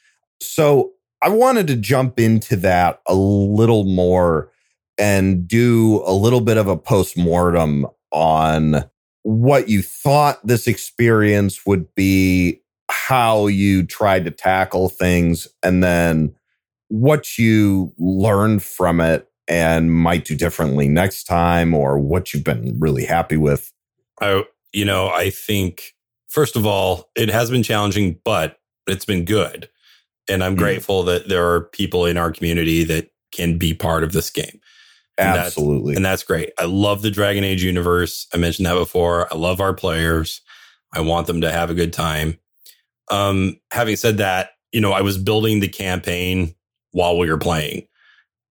So 0.41 0.91
I 1.21 1.29
wanted 1.29 1.67
to 1.67 1.75
jump 1.75 2.19
into 2.19 2.55
that 2.57 3.01
a 3.07 3.13
little 3.13 3.83
more 3.83 4.51
and 4.97 5.47
do 5.47 6.01
a 6.05 6.13
little 6.13 6.41
bit 6.41 6.57
of 6.57 6.67
a 6.67 6.77
post 6.77 7.17
mortem 7.17 7.85
on 8.11 8.89
what 9.23 9.69
you 9.69 9.81
thought 9.81 10.45
this 10.45 10.67
experience 10.67 11.65
would 11.65 11.93
be, 11.95 12.61
how 12.89 13.47
you 13.47 13.85
tried 13.85 14.25
to 14.25 14.31
tackle 14.31 14.89
things, 14.89 15.47
and 15.61 15.83
then 15.83 16.33
what 16.87 17.37
you 17.37 17.93
learned 17.97 18.63
from 18.63 18.99
it 18.99 19.28
and 19.49 19.91
might 19.91 20.25
do 20.25 20.35
differently 20.35 20.87
next 20.87 21.23
time 21.23 21.73
or 21.73 21.99
what 21.99 22.33
you've 22.33 22.43
been 22.43 22.79
really 22.79 23.03
happy 23.03 23.35
with. 23.35 23.73
I, 24.21 24.43
you 24.71 24.85
know, 24.85 25.09
I 25.09 25.31
think, 25.31 25.95
first 26.27 26.55
of 26.55 26.65
all, 26.65 27.09
it 27.15 27.29
has 27.29 27.49
been 27.49 27.63
challenging, 27.63 28.19
but 28.23 28.59
it's 28.87 29.05
been 29.05 29.25
good. 29.25 29.67
And 30.29 30.43
I'm 30.43 30.51
mm-hmm. 30.51 30.61
grateful 30.61 31.03
that 31.03 31.27
there 31.27 31.51
are 31.51 31.61
people 31.61 32.05
in 32.05 32.15
our 32.15 32.31
community 32.31 32.83
that 32.83 33.09
can 33.33 33.57
be 33.57 33.73
part 33.73 34.03
of 34.03 34.11
this 34.11 34.29
game. 34.29 34.61
And 35.17 35.37
Absolutely. 35.37 35.93
That's, 35.93 35.97
and 35.97 36.05
that's 36.05 36.23
great. 36.23 36.51
I 36.59 36.65
love 36.65 37.01
the 37.01 37.11
Dragon 37.11 37.43
Age 37.43 37.63
universe. 37.63 38.27
I 38.33 38.37
mentioned 38.37 38.67
that 38.67 38.75
before. 38.75 39.27
I 39.33 39.35
love 39.35 39.59
our 39.59 39.73
players. 39.73 40.41
I 40.93 41.01
want 41.01 41.27
them 41.27 41.41
to 41.41 41.51
have 41.51 41.69
a 41.69 41.75
good 41.75 41.91
time. 41.91 42.39
Um, 43.11 43.59
having 43.71 43.95
said 43.95 44.17
that, 44.17 44.51
you 44.71 44.79
know, 44.79 44.91
I 44.91 45.01
was 45.01 45.17
building 45.17 45.59
the 45.59 45.67
campaign 45.67 46.53
while 46.91 47.17
we 47.17 47.29
were 47.29 47.37
playing. 47.37 47.87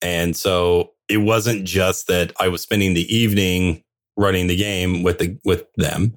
And 0.03 0.37
so 0.37 0.93
it 1.09 1.19
wasn't 1.19 1.65
just 1.65 2.07
that 2.09 2.33
I 2.41 2.49
was 2.49 2.63
spending 2.63 2.95
the 2.95 3.15
evening 3.15 3.83
running 4.17 4.47
the 4.47 4.57
game 4.57 5.03
with 5.03 5.19
the 5.19 5.39
with 5.45 5.65
them. 5.77 6.15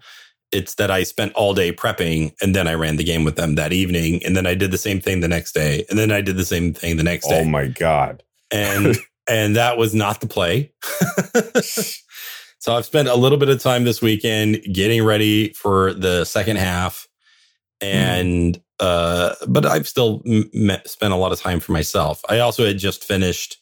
It's 0.51 0.75
that 0.75 0.91
I 0.91 1.03
spent 1.03 1.33
all 1.33 1.53
day 1.53 1.71
prepping 1.71 2.33
and 2.41 2.53
then 2.53 2.67
I 2.67 2.73
ran 2.73 2.97
the 2.97 3.05
game 3.05 3.23
with 3.23 3.37
them 3.37 3.55
that 3.55 3.71
evening. 3.71 4.21
And 4.25 4.35
then 4.35 4.45
I 4.45 4.53
did 4.53 4.71
the 4.71 4.77
same 4.77 4.99
thing 4.99 5.21
the 5.21 5.29
next 5.29 5.53
day. 5.53 5.85
And 5.89 5.97
then 5.97 6.11
I 6.11 6.19
did 6.19 6.35
the 6.35 6.45
same 6.45 6.73
thing 6.73 6.97
the 6.97 7.03
next 7.03 7.27
day. 7.27 7.39
Oh 7.39 7.45
my 7.45 7.67
God. 7.67 8.21
And 8.51 8.97
and 9.29 9.55
that 9.55 9.77
was 9.77 9.95
not 9.95 10.19
the 10.19 10.27
play. 10.27 10.73
So 12.61 12.75
I've 12.75 12.85
spent 12.85 13.07
a 13.07 13.15
little 13.15 13.39
bit 13.39 13.49
of 13.49 13.59
time 13.59 13.85
this 13.85 14.03
weekend 14.03 14.61
getting 14.71 15.03
ready 15.03 15.51
for 15.53 15.95
the 15.95 16.25
second 16.25 16.57
half, 16.57 17.07
and 17.81 18.53
mm. 18.53 18.61
uh, 18.79 19.33
but 19.47 19.65
I've 19.65 19.87
still 19.87 20.21
m- 20.27 20.71
spent 20.85 21.11
a 21.11 21.15
lot 21.15 21.31
of 21.31 21.39
time 21.39 21.59
for 21.59 21.71
myself. 21.71 22.21
I 22.29 22.37
also 22.37 22.63
had 22.63 22.77
just 22.77 23.03
finished 23.03 23.57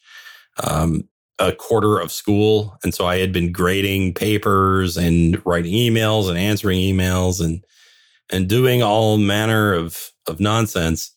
um, 0.64 1.08
a 1.38 1.52
quarter 1.52 1.98
of 1.98 2.12
school, 2.12 2.76
and 2.82 2.94
so 2.94 3.06
I 3.06 3.18
had 3.18 3.32
been 3.32 3.52
grading 3.52 4.14
papers 4.14 4.96
and 4.96 5.40
writing 5.46 5.72
emails 5.72 6.28
and 6.28 6.38
answering 6.38 6.78
emails 6.78 7.44
and 7.44 7.64
and 8.30 8.48
doing 8.48 8.82
all 8.82 9.16
manner 9.16 9.72
of 9.72 10.10
of 10.26 10.40
nonsense. 10.40 11.14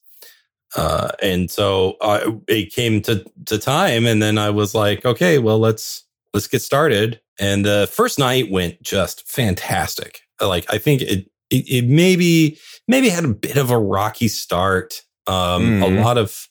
Uh, 0.75 1.11
and 1.21 1.51
so 1.51 1.97
uh, 2.01 2.31
it 2.47 2.73
came 2.73 3.01
to 3.01 3.23
to 3.45 3.57
time, 3.59 4.05
and 4.05 4.21
then 4.21 4.37
I 4.37 4.49
was 4.49 4.73
like, 4.73 5.05
okay, 5.05 5.39
well 5.39 5.59
let's 5.59 6.03
let's 6.33 6.47
get 6.47 6.61
started. 6.61 7.19
And 7.39 7.65
the 7.65 7.89
first 7.91 8.19
night 8.19 8.51
went 8.51 8.81
just 8.81 9.27
fantastic. 9.27 10.21
Like 10.41 10.65
I 10.71 10.77
think 10.77 11.01
it 11.01 11.29
it, 11.49 11.69
it 11.69 11.85
maybe 11.85 12.57
maybe 12.87 13.09
had 13.09 13.25
a 13.25 13.29
bit 13.29 13.57
of 13.57 13.69
a 13.71 13.79
rocky 13.79 14.27
start. 14.27 15.01
Um, 15.27 15.79
mm. 15.79 15.83
A 15.83 16.01
lot 16.01 16.17
of 16.17 16.47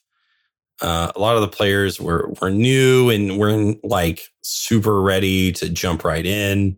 uh, 0.83 1.11
a 1.15 1.19
lot 1.19 1.35
of 1.35 1.41
the 1.41 1.47
players 1.47 1.99
were 1.99 2.31
were 2.41 2.51
new 2.51 3.09
and 3.09 3.39
weren't 3.39 3.83
like 3.83 4.21
super 4.41 5.01
ready 5.01 5.51
to 5.53 5.69
jump 5.69 6.03
right 6.03 6.25
in. 6.25 6.77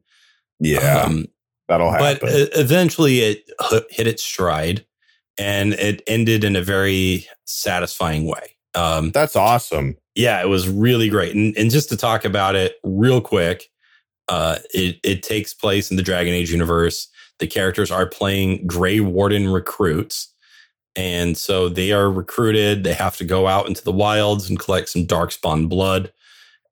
Yeah, 0.59 1.01
um, 1.01 1.25
that'll 1.67 1.91
happen. 1.91 2.19
But 2.21 2.29
eventually, 2.55 3.19
it 3.19 3.49
hit 3.89 4.07
its 4.07 4.23
stride, 4.23 4.85
and 5.37 5.73
it 5.73 6.03
ended 6.07 6.43
in 6.43 6.55
a 6.55 6.61
very 6.61 7.27
satisfying 7.45 8.25
way. 8.25 8.55
Um, 8.75 9.11
That's 9.11 9.35
awesome. 9.35 9.97
Yeah, 10.15 10.41
it 10.41 10.47
was 10.47 10.69
really 10.69 11.09
great. 11.09 11.35
And, 11.35 11.57
and 11.57 11.71
just 11.71 11.89
to 11.89 11.97
talk 11.97 12.25
about 12.25 12.55
it 12.55 12.75
real 12.83 13.21
quick, 13.21 13.69
uh, 14.27 14.59
it 14.73 14.99
it 15.03 15.23
takes 15.23 15.53
place 15.53 15.89
in 15.89 15.97
the 15.97 16.03
Dragon 16.03 16.33
Age 16.33 16.51
universe. 16.51 17.07
The 17.39 17.47
characters 17.47 17.91
are 17.91 18.05
playing 18.05 18.65
Grey 18.67 18.99
Warden 18.99 19.49
recruits. 19.49 20.31
And 20.95 21.37
so 21.37 21.67
they 21.67 21.91
are 21.91 22.09
recruited. 22.09 22.83
They 22.83 22.93
have 22.93 23.17
to 23.17 23.25
go 23.25 23.47
out 23.47 23.67
into 23.67 23.83
the 23.83 23.91
wilds 23.91 24.49
and 24.49 24.59
collect 24.59 24.89
some 24.89 25.05
darkspawn 25.05 25.67
blood. 25.67 26.11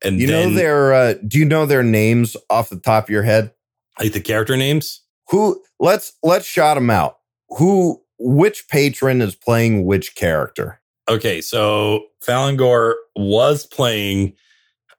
And 0.04 0.20
you 0.20 0.28
then, 0.28 0.50
know 0.50 0.56
their 0.56 0.94
uh, 0.94 1.14
do 1.28 1.40
you 1.40 1.46
know 1.46 1.66
their 1.66 1.84
names 1.84 2.36
off 2.50 2.70
the 2.70 2.80
top 2.80 3.06
of 3.06 3.10
your 3.10 3.24
head? 3.24 3.52
Like 4.00 4.14
the 4.14 4.22
character 4.22 4.58
names? 4.58 5.02
Who 5.30 5.62
let's 5.80 6.14
let's 6.24 6.46
shout 6.46 6.76
them 6.76 6.90
out. 6.90 7.18
Who 7.50 8.02
which 8.20 8.68
patron 8.70 9.22
is 9.22 9.36
playing 9.36 9.86
which 9.86 10.16
character? 10.16 10.82
Okay, 11.10 11.42
so 11.42 12.06
Falangor 12.26 12.94
was 13.16 13.66
playing 13.66 14.36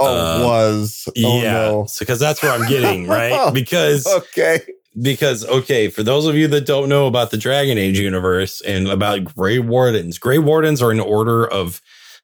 Oh, 0.00 0.06
uh, 0.06 0.44
was. 0.44 1.08
Oh, 1.08 1.42
yeah. 1.42 1.52
No. 1.52 1.84
So, 1.86 2.04
because 2.04 2.18
that's 2.18 2.42
where 2.42 2.52
I'm 2.52 2.68
getting, 2.68 3.06
right? 3.06 3.50
Because, 3.54 4.06
okay. 4.06 4.60
Because, 5.00 5.44
okay, 5.46 5.88
for 5.88 6.02
those 6.02 6.26
of 6.26 6.36
you 6.36 6.46
that 6.48 6.66
don't 6.66 6.88
know 6.88 7.06
about 7.06 7.30
the 7.30 7.36
Dragon 7.36 7.78
Age 7.78 7.98
universe 7.98 8.60
and 8.60 8.88
about 8.88 9.24
Grey 9.24 9.58
Wardens, 9.58 10.18
Grey 10.18 10.38
Wardens 10.38 10.80
are 10.80 10.92
an 10.92 11.00
order 11.00 11.46
of 11.46 11.80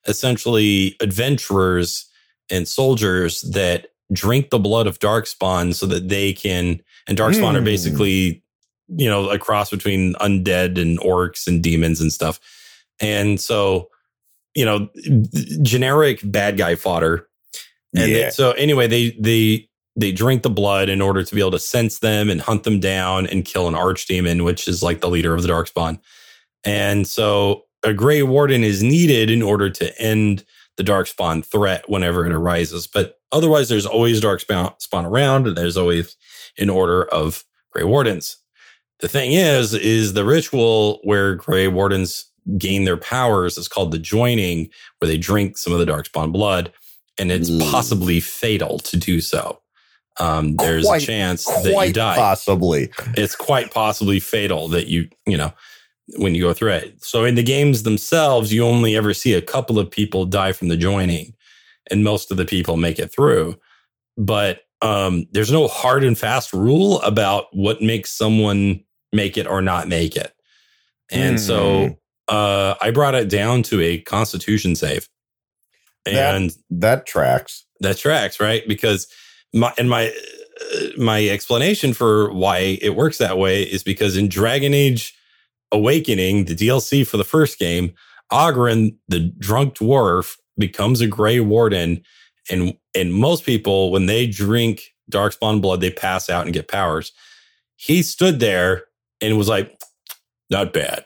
essentially 0.06 0.96
adventurers 1.00 2.08
and 2.48 2.68
soldiers 2.68 3.42
that 3.42 3.88
drink 4.12 4.50
the 4.50 4.58
blood 4.58 4.86
of 4.86 4.98
Darkspawn 5.00 5.74
so 5.74 5.86
that 5.86 6.08
they 6.08 6.32
can, 6.32 6.80
and 7.08 7.18
Darkspawn 7.18 7.52
mm. 7.52 7.56
are 7.56 7.58
hmm. 7.58 7.64
basically, 7.64 8.42
you 8.88 9.08
know, 9.08 9.28
a 9.30 9.38
cross 9.38 9.70
between 9.70 10.14
undead 10.14 10.80
and 10.80 10.98
orcs 11.00 11.46
and 11.46 11.62
demons 11.62 12.00
and 12.00 12.12
stuff. 12.12 12.38
And 13.00 13.40
so, 13.40 13.88
you 14.54 14.64
know, 14.64 14.88
generic 15.62 16.20
bad 16.24 16.56
guy 16.56 16.74
fodder 16.76 17.28
and 17.94 18.10
yeah. 18.10 18.24
They, 18.24 18.30
so 18.30 18.52
anyway, 18.52 18.86
they 18.86 19.10
they 19.18 19.68
they 20.00 20.12
drink 20.12 20.42
the 20.42 20.50
blood 20.50 20.88
in 20.88 21.00
order 21.00 21.22
to 21.22 21.34
be 21.34 21.40
able 21.40 21.50
to 21.52 21.58
sense 21.58 21.98
them 21.98 22.30
and 22.30 22.40
hunt 22.40 22.64
them 22.64 22.80
down 22.80 23.26
and 23.26 23.44
kill 23.44 23.68
an 23.68 23.74
archdemon, 23.74 24.44
which 24.44 24.66
is 24.66 24.82
like 24.82 25.00
the 25.00 25.10
leader 25.10 25.34
of 25.34 25.42
the 25.42 25.48
darkspawn. 25.48 26.00
And 26.64 27.06
so 27.06 27.64
a 27.82 27.94
gray 27.94 28.22
warden 28.22 28.64
is 28.64 28.82
needed 28.82 29.30
in 29.30 29.42
order 29.42 29.70
to 29.70 30.00
end 30.00 30.44
the 30.76 30.84
darkspawn 30.84 31.44
threat 31.44 31.88
whenever 31.88 32.26
it 32.26 32.32
arises. 32.32 32.86
But 32.86 33.20
otherwise, 33.32 33.68
there's 33.68 33.86
always 33.86 34.20
darkspawn 34.20 34.80
spawn 34.80 35.06
around, 35.06 35.46
and 35.46 35.56
there's 35.56 35.76
always 35.76 36.16
an 36.58 36.70
order 36.70 37.04
of 37.04 37.44
gray 37.70 37.84
wardens. 37.84 38.36
The 39.00 39.08
thing 39.08 39.32
is, 39.32 39.72
is 39.72 40.12
the 40.12 40.24
ritual 40.24 41.00
where 41.04 41.34
gray 41.34 41.68
wardens 41.68 42.26
gain 42.58 42.84
their 42.84 42.96
powers 42.96 43.56
is 43.56 43.68
called 43.68 43.92
the 43.92 43.98
joining, 43.98 44.68
where 44.98 45.08
they 45.08 45.18
drink 45.18 45.56
some 45.56 45.72
of 45.72 45.78
the 45.78 45.90
darkspawn 45.90 46.32
blood 46.32 46.72
and 47.20 47.30
it's 47.30 47.50
mm. 47.50 47.70
possibly 47.70 48.18
fatal 48.18 48.78
to 48.78 48.96
do 48.96 49.20
so. 49.20 49.60
Um, 50.18 50.56
there's 50.56 50.84
quite, 50.84 51.02
a 51.02 51.06
chance 51.06 51.44
that 51.44 51.86
you 51.86 51.92
die. 51.92 52.16
Possibly, 52.16 52.90
it's 53.16 53.36
quite 53.36 53.72
possibly 53.72 54.20
fatal 54.20 54.68
that 54.68 54.88
you 54.88 55.08
you 55.26 55.36
know 55.36 55.52
when 56.16 56.34
you 56.34 56.42
go 56.42 56.52
through 56.52 56.72
it. 56.72 57.02
So 57.02 57.24
in 57.24 57.36
the 57.36 57.42
games 57.42 57.84
themselves, 57.84 58.52
you 58.52 58.64
only 58.64 58.96
ever 58.96 59.14
see 59.14 59.34
a 59.34 59.42
couple 59.42 59.78
of 59.78 59.90
people 59.90 60.26
die 60.26 60.52
from 60.52 60.68
the 60.68 60.76
joining, 60.76 61.34
and 61.90 62.04
most 62.04 62.30
of 62.30 62.36
the 62.36 62.44
people 62.44 62.76
make 62.76 62.98
it 62.98 63.12
through. 63.12 63.58
But 64.16 64.62
um, 64.82 65.26
there's 65.32 65.52
no 65.52 65.68
hard 65.68 66.04
and 66.04 66.18
fast 66.18 66.52
rule 66.52 67.00
about 67.02 67.46
what 67.52 67.80
makes 67.80 68.10
someone 68.10 68.82
make 69.12 69.36
it 69.36 69.46
or 69.46 69.62
not 69.62 69.88
make 69.88 70.16
it. 70.16 70.32
And 71.10 71.36
mm. 71.36 71.40
so 71.40 71.86
hmm. 71.86 71.92
uh, 72.28 72.74
I 72.80 72.90
brought 72.90 73.14
it 73.14 73.28
down 73.28 73.62
to 73.64 73.80
a 73.80 74.00
constitution 74.00 74.74
save 74.76 75.08
and 76.06 76.50
that, 76.50 76.56
that 76.70 77.06
tracks. 77.06 77.64
That 77.80 77.98
tracks, 77.98 78.40
right? 78.40 78.66
Because 78.66 79.06
my 79.52 79.72
and 79.78 79.88
my 79.88 80.08
uh, 80.08 80.86
my 80.96 81.26
explanation 81.28 81.92
for 81.92 82.32
why 82.32 82.78
it 82.80 82.96
works 82.96 83.18
that 83.18 83.38
way 83.38 83.62
is 83.62 83.82
because 83.82 84.16
in 84.16 84.28
Dragon 84.28 84.74
Age 84.74 85.14
Awakening, 85.72 86.46
the 86.46 86.54
DLC 86.54 87.06
for 87.06 87.16
the 87.16 87.24
first 87.24 87.58
game, 87.58 87.94
Oghren, 88.32 88.96
the 89.08 89.32
drunk 89.38 89.74
dwarf, 89.76 90.36
becomes 90.58 91.00
a 91.00 91.06
Grey 91.06 91.40
Warden, 91.40 92.02
and 92.50 92.74
and 92.94 93.14
most 93.14 93.44
people 93.44 93.90
when 93.90 94.06
they 94.06 94.26
drink 94.26 94.82
Darkspawn 95.10 95.60
blood, 95.60 95.80
they 95.80 95.90
pass 95.90 96.28
out 96.28 96.44
and 96.44 96.54
get 96.54 96.68
powers. 96.68 97.12
He 97.76 98.02
stood 98.02 98.40
there 98.40 98.84
and 99.20 99.38
was 99.38 99.48
like, 99.48 99.78
"Not 100.50 100.72
bad." 100.72 101.04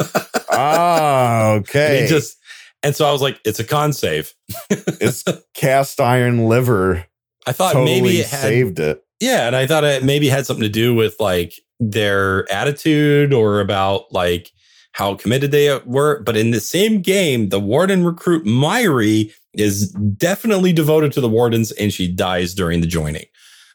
ah, 0.50 1.52
okay. 1.52 2.02
he 2.02 2.08
just 2.08 2.38
and 2.82 2.94
so 2.94 3.06
I 3.06 3.12
was 3.12 3.22
like, 3.22 3.40
it's 3.44 3.58
a 3.58 3.64
con 3.64 3.92
save. 3.92 4.32
it's 4.70 5.24
cast 5.54 6.00
iron 6.00 6.48
liver. 6.48 7.06
I 7.48 7.52
thought 7.52 7.72
totally 7.72 8.00
maybe 8.00 8.20
it 8.20 8.26
had, 8.26 8.40
saved 8.40 8.78
it. 8.78 9.02
Yeah. 9.20 9.46
And 9.46 9.56
I 9.56 9.66
thought 9.66 9.84
it 9.84 10.04
maybe 10.04 10.28
had 10.28 10.46
something 10.46 10.62
to 10.62 10.68
do 10.68 10.94
with 10.94 11.16
like 11.18 11.54
their 11.80 12.50
attitude 12.52 13.32
or 13.32 13.60
about 13.60 14.12
like 14.12 14.52
how 14.92 15.14
committed 15.14 15.50
they 15.50 15.78
were. 15.84 16.22
But 16.22 16.36
in 16.36 16.50
the 16.50 16.60
same 16.60 17.00
game, 17.00 17.48
the 17.48 17.60
warden 17.60 18.04
recruit 18.04 18.44
Mhairi 18.44 19.32
is 19.54 19.90
definitely 19.92 20.72
devoted 20.72 21.12
to 21.12 21.20
the 21.20 21.28
wardens 21.28 21.72
and 21.72 21.92
she 21.92 22.10
dies 22.10 22.54
during 22.54 22.80
the 22.80 22.86
joining. 22.86 23.26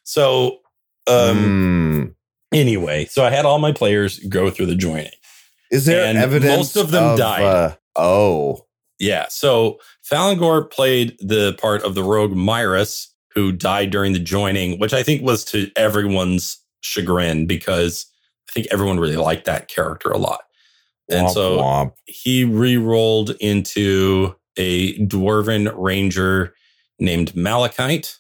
So, 0.04 0.60
um, 1.08 1.38
mm. 1.38 2.16
anyway, 2.54 3.06
so 3.06 3.24
I 3.24 3.30
had 3.30 3.46
all 3.46 3.60
my 3.60 3.72
players 3.72 4.20
go 4.20 4.50
through 4.50 4.68
the 4.68 4.76
joining. 4.76 5.12
Is 5.72 5.86
there 5.86 6.06
evidence? 6.06 6.58
Most 6.58 6.76
of 6.76 6.92
them 6.92 7.04
of, 7.04 7.18
died. 7.18 7.42
Uh, 7.42 7.76
oh, 7.96 8.66
yeah. 9.00 9.26
So 9.30 9.80
Falangor 10.10 10.70
played 10.70 11.18
the 11.20 11.54
part 11.60 11.84
of 11.84 11.96
the 11.96 12.04
rogue 12.04 12.34
Myrus, 12.34 13.13
who 13.34 13.52
died 13.52 13.90
during 13.90 14.14
the 14.14 14.20
joining, 14.20 14.80
which 14.80 14.94
I 14.94 15.04
think 15.04 15.22
was 15.22 15.44
to 15.46 15.72
everyone's 15.76 16.58
chagrin 16.82 17.48
because 17.48 18.06
I 18.50 18.52
think 18.52 18.68
everyone 18.72 19.00
really 19.00 19.18
liked 19.18 19.46
that 19.46 19.68
character 19.68 20.10
a 20.10 20.18
lot. 20.18 20.42
And 21.10 21.28
womp, 21.28 21.34
so 21.34 21.58
womp. 21.58 21.94
he 22.06 22.44
re-rolled 22.44 23.32
into 23.40 24.36
a 24.58 24.98
dwarven 25.00 25.74
ranger 25.76 26.54
named 27.00 27.36
Malachite. 27.36 28.18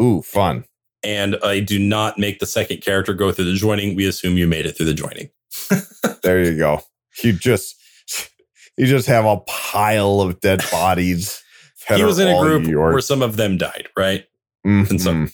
Ooh, 0.00 0.22
fun. 0.22 0.64
And 1.04 1.36
I 1.42 1.60
do 1.60 1.78
not 1.78 2.18
make 2.18 2.40
the 2.40 2.46
second 2.46 2.82
character 2.82 3.14
go 3.14 3.30
through 3.30 3.44
the 3.44 3.54
joining. 3.54 3.94
We 3.94 4.06
assume 4.06 4.36
you 4.36 4.46
made 4.46 4.66
it 4.66 4.76
through 4.76 4.86
the 4.86 4.94
joining. 4.94 5.30
there 6.22 6.42
you 6.42 6.56
go. 6.56 6.80
You 7.22 7.32
just 7.32 7.76
you 8.76 8.86
just 8.86 9.06
have 9.08 9.24
a 9.24 9.38
pile 9.38 10.20
of 10.20 10.40
dead 10.40 10.62
bodies. 10.70 11.42
he 11.88 12.04
was 12.04 12.18
in 12.18 12.28
a 12.28 12.40
group 12.40 12.66
where 12.66 13.00
some 13.00 13.22
of 13.22 13.36
them 13.36 13.58
died, 13.58 13.88
right? 13.96 14.24
Mm-hmm. 14.66 14.90
And 14.90 15.00
so 15.00 15.26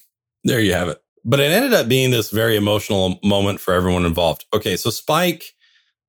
there 0.44 0.60
you 0.60 0.72
have 0.72 0.88
it. 0.88 0.98
But 1.24 1.40
it 1.40 1.50
ended 1.50 1.72
up 1.72 1.88
being 1.88 2.10
this 2.10 2.30
very 2.30 2.56
emotional 2.56 3.18
moment 3.24 3.60
for 3.60 3.72
everyone 3.72 4.04
involved. 4.04 4.44
Okay, 4.52 4.76
so 4.76 4.90
Spike 4.90 5.54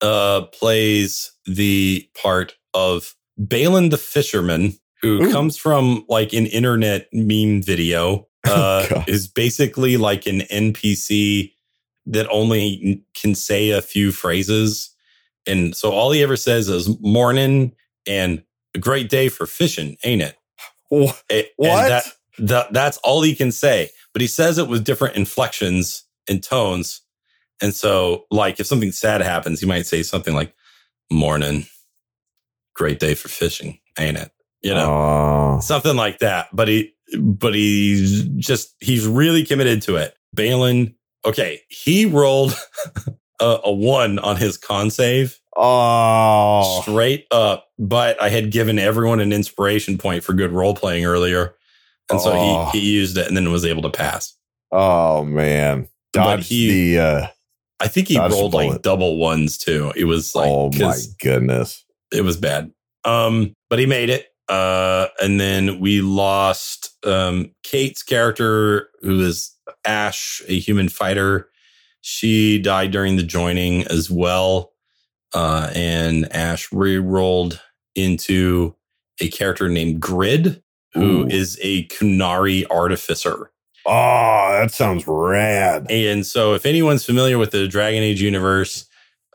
uh, 0.01 0.41
plays 0.53 1.31
the 1.45 2.07
part 2.21 2.55
of 2.73 3.15
Balin 3.37 3.89
the 3.89 3.97
fisherman, 3.97 4.73
who 5.01 5.23
Ooh. 5.23 5.31
comes 5.31 5.57
from 5.57 6.05
like 6.09 6.33
an 6.33 6.45
internet 6.47 7.07
meme 7.11 7.61
video. 7.61 8.27
Uh, 8.47 8.85
oh, 8.91 9.03
is 9.07 9.27
basically 9.27 9.97
like 9.97 10.27
an 10.27 10.41
NPC 10.41 11.51
that 12.05 12.29
only 12.29 13.03
can 13.15 13.33
say 13.33 13.71
a 13.71 13.81
few 13.81 14.11
phrases 14.11 14.95
and 15.47 15.75
so 15.75 15.91
all 15.91 16.11
he 16.11 16.23
ever 16.23 16.37
says 16.37 16.69
is 16.69 16.99
morning 16.99 17.73
and 18.07 18.43
a 18.73 18.79
great 18.79 19.09
day 19.09 19.29
for 19.29 19.45
fishing, 19.45 19.97
ain't 20.03 20.21
it? 20.21 20.37
What? 20.89 21.21
And 21.29 21.47
that, 21.59 22.05
that, 22.39 22.71
that's 22.73 22.97
all 22.97 23.21
he 23.21 23.35
can 23.35 23.51
say. 23.51 23.89
but 24.13 24.21
he 24.21 24.27
says 24.27 24.57
it 24.57 24.67
with 24.67 24.83
different 24.83 25.15
inflections 25.15 26.03
and 26.29 26.41
tones. 26.43 27.01
And 27.61 27.73
so, 27.73 28.25
like, 28.31 28.59
if 28.59 28.65
something 28.67 28.91
sad 28.91 29.21
happens, 29.21 29.59
he 29.61 29.65
might 29.65 29.85
say 29.85 30.03
something 30.03 30.33
like, 30.35 30.53
Morning, 31.11 31.65
great 32.75 32.99
day 32.99 33.13
for 33.13 33.27
fishing, 33.29 33.79
ain't 33.99 34.17
it? 34.17 34.31
You 34.61 34.73
know, 34.73 34.91
Oh. 34.91 35.59
something 35.61 35.95
like 35.95 36.19
that. 36.19 36.47
But 36.51 36.67
he, 36.67 36.93
but 37.19 37.53
he's 37.53 38.23
just, 38.37 38.75
he's 38.79 39.05
really 39.07 39.45
committed 39.45 39.81
to 39.83 39.95
it. 39.97 40.15
Balin, 40.33 40.95
okay, 41.25 41.61
he 41.69 42.05
rolled 42.05 42.55
a, 43.39 43.59
a 43.65 43.71
one 43.71 44.17
on 44.19 44.35
his 44.37 44.57
con 44.57 44.89
save 44.89 45.39
Oh. 45.55 46.81
straight 46.81 47.27
up, 47.31 47.67
but 47.79 48.21
I 48.21 48.29
had 48.29 48.51
given 48.51 48.79
everyone 48.79 49.19
an 49.21 49.31
inspiration 49.31 49.97
point 49.97 50.23
for 50.23 50.33
good 50.33 50.51
role 50.51 50.75
playing 50.75 51.05
earlier. 51.05 51.55
And 52.11 52.21
so 52.21 52.31
Oh. 52.33 52.69
he, 52.71 52.79
he 52.79 52.91
used 52.91 53.17
it 53.17 53.27
and 53.27 53.35
then 53.35 53.51
was 53.51 53.65
able 53.65 53.81
to 53.83 53.89
pass. 53.89 54.33
Oh 54.71 55.23
man. 55.23 55.87
But 56.13 56.41
he- 56.41 56.95
the 56.95 57.03
uh 57.03 57.27
I 57.81 57.87
think 57.89 58.07
he 58.07 58.17
rolled 58.17 58.53
like 58.53 58.81
double 58.83 59.17
ones 59.17 59.57
too. 59.57 59.91
It 59.97 60.05
was 60.05 60.33
like, 60.33 60.49
oh 60.49 60.71
my 60.79 60.95
goodness. 61.21 61.83
it 62.11 62.21
was 62.21 62.37
bad. 62.37 62.71
Um, 63.03 63.53
but 63.69 63.79
he 63.79 63.85
made 63.85 64.09
it. 64.09 64.27
Uh, 64.47 65.07
and 65.21 65.39
then 65.41 65.79
we 65.81 65.99
lost 66.01 66.95
um, 67.05 67.51
Kate's 67.63 68.01
character, 68.01 68.89
who 69.01 69.19
is 69.21 69.51
Ash, 69.85 70.41
a 70.47 70.57
human 70.57 70.87
fighter. 70.87 71.49
She 72.01 72.59
died 72.59 72.91
during 72.91 73.17
the 73.17 73.23
joining 73.23 73.83
as 73.87 74.09
well. 74.09 74.71
Uh, 75.33 75.69
and 75.75 76.31
Ash 76.33 76.71
re-rolled 76.71 77.59
into 77.95 78.73
a 79.19 79.27
character 79.29 79.67
named 79.67 79.99
Grid, 79.99 80.63
who 80.95 81.27
is 81.27 81.57
Ooh. 81.57 81.61
a 81.63 81.87
Qunari 81.89 82.65
artificer. 82.71 83.51
Oh, 83.85 84.57
that 84.59 84.71
sounds 84.71 85.03
rad. 85.07 85.85
And 85.91 86.25
so, 86.25 86.55
if 86.55 86.65
anyone's 86.65 87.05
familiar 87.05 87.37
with 87.37 87.51
the 87.51 87.67
Dragon 87.67 88.01
Age 88.01 88.21
universe, 88.21 88.85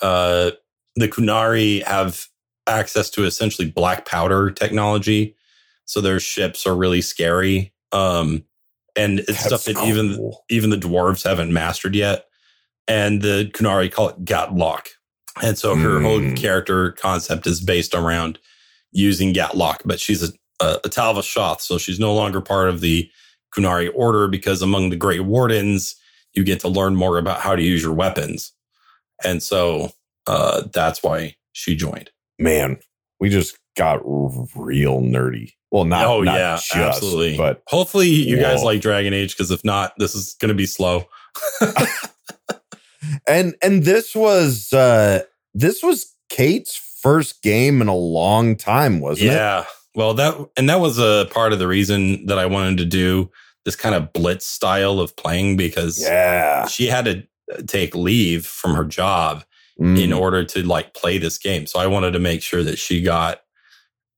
uh, 0.02 0.50
the 0.96 1.06
Qunari 1.08 1.84
have 1.84 2.26
access 2.66 3.10
to 3.10 3.24
essentially 3.24 3.70
black 3.70 4.06
powder 4.06 4.50
technology. 4.50 5.36
So 5.84 6.00
their 6.00 6.20
ships 6.20 6.66
are 6.66 6.74
really 6.76 7.00
scary. 7.00 7.72
Um, 7.92 8.44
and 8.96 9.20
it's 9.20 9.28
That's 9.28 9.46
stuff 9.46 9.64
that 9.64 9.78
even 9.86 10.16
cool. 10.16 10.44
even 10.50 10.70
the 10.70 10.76
dwarves 10.76 11.24
haven't 11.24 11.52
mastered 11.52 11.94
yet. 11.94 12.26
And 12.88 13.22
the 13.22 13.50
Qunari 13.54 13.90
call 13.90 14.08
it 14.10 14.24
Gaatlok. 14.24 14.86
And 15.42 15.56
so 15.56 15.74
her 15.76 16.00
whole 16.00 16.18
Mm. 16.20 16.36
character 16.36 16.92
concept 16.92 17.46
is 17.46 17.60
based 17.60 17.94
around 17.94 18.38
using 18.92 19.32
Gaatlok, 19.32 19.78
but 19.84 20.00
she's 20.00 20.22
a, 20.22 20.32
a, 20.60 20.78
a 20.84 20.88
Tal-Vashoth, 20.88 21.60
so 21.60 21.78
she's 21.78 22.00
no 22.00 22.14
longer 22.14 22.40
part 22.40 22.68
of 22.68 22.80
the 22.80 23.10
Qunari 23.54 23.90
order 23.94 24.28
because 24.28 24.62
among 24.62 24.90
the 24.90 24.96
Grey 24.96 25.20
Wardens, 25.20 25.96
you 26.34 26.44
get 26.44 26.60
to 26.60 26.68
learn 26.68 26.94
more 26.94 27.18
about 27.18 27.40
how 27.40 27.56
to 27.56 27.62
use 27.62 27.82
your 27.82 27.94
weapons. 27.94 28.52
And 29.24 29.42
so 29.42 29.90
uh, 30.26 30.62
that's 30.72 31.02
why 31.02 31.36
she 31.52 31.74
joined. 31.74 32.10
Man, 32.38 32.78
we 33.18 33.28
just 33.28 33.58
got 33.76 34.00
real 34.04 35.00
nerdy. 35.00 35.52
Well, 35.70 35.84
not, 35.84 36.06
oh, 36.06 36.22
not 36.22 36.36
yeah, 36.36 36.56
just, 36.56 36.74
absolutely. 36.74 37.36
but 37.36 37.62
hopefully 37.66 38.08
you 38.08 38.38
guys 38.38 38.62
like 38.62 38.80
Dragon 38.80 39.12
Age 39.12 39.36
because 39.36 39.50
if 39.50 39.64
not, 39.64 39.92
this 39.98 40.14
is 40.14 40.34
going 40.40 40.48
to 40.48 40.54
be 40.54 40.66
slow. 40.66 41.04
and 43.28 43.54
and 43.62 43.84
this 43.84 44.16
was 44.16 44.72
uh 44.72 45.22
this 45.54 45.82
was 45.82 46.14
Kate's 46.28 46.76
first 47.00 47.42
game 47.42 47.80
in 47.80 47.88
a 47.88 47.94
long 47.94 48.56
time, 48.56 49.00
wasn't 49.00 49.30
it? 49.30 49.34
yeah. 49.34 49.64
Well, 49.94 50.14
that 50.14 50.36
and 50.56 50.68
that 50.68 50.80
was 50.80 50.98
a 50.98 51.28
part 51.32 51.52
of 51.52 51.58
the 51.58 51.66
reason 51.68 52.26
that 52.26 52.38
I 52.38 52.46
wanted 52.46 52.78
to 52.78 52.84
do 52.84 53.30
this 53.64 53.76
kind 53.76 53.94
of 53.94 54.12
blitz 54.12 54.46
style 54.46 55.00
of 55.00 55.14
playing 55.16 55.56
because 55.56 56.00
Yeah. 56.00 56.66
she 56.66 56.86
had 56.86 57.04
to 57.06 57.26
take 57.66 57.94
leave 57.94 58.46
from 58.46 58.74
her 58.74 58.84
job 58.84 59.44
Mm. 59.80 59.98
in 59.98 60.12
order 60.12 60.44
to 60.44 60.62
like 60.62 60.92
play 60.94 61.16
this 61.18 61.38
game. 61.38 61.66
So 61.66 61.78
I 61.78 61.86
wanted 61.86 62.10
to 62.12 62.18
make 62.18 62.42
sure 62.42 62.62
that 62.62 62.78
she 62.78 63.00
got, 63.00 63.40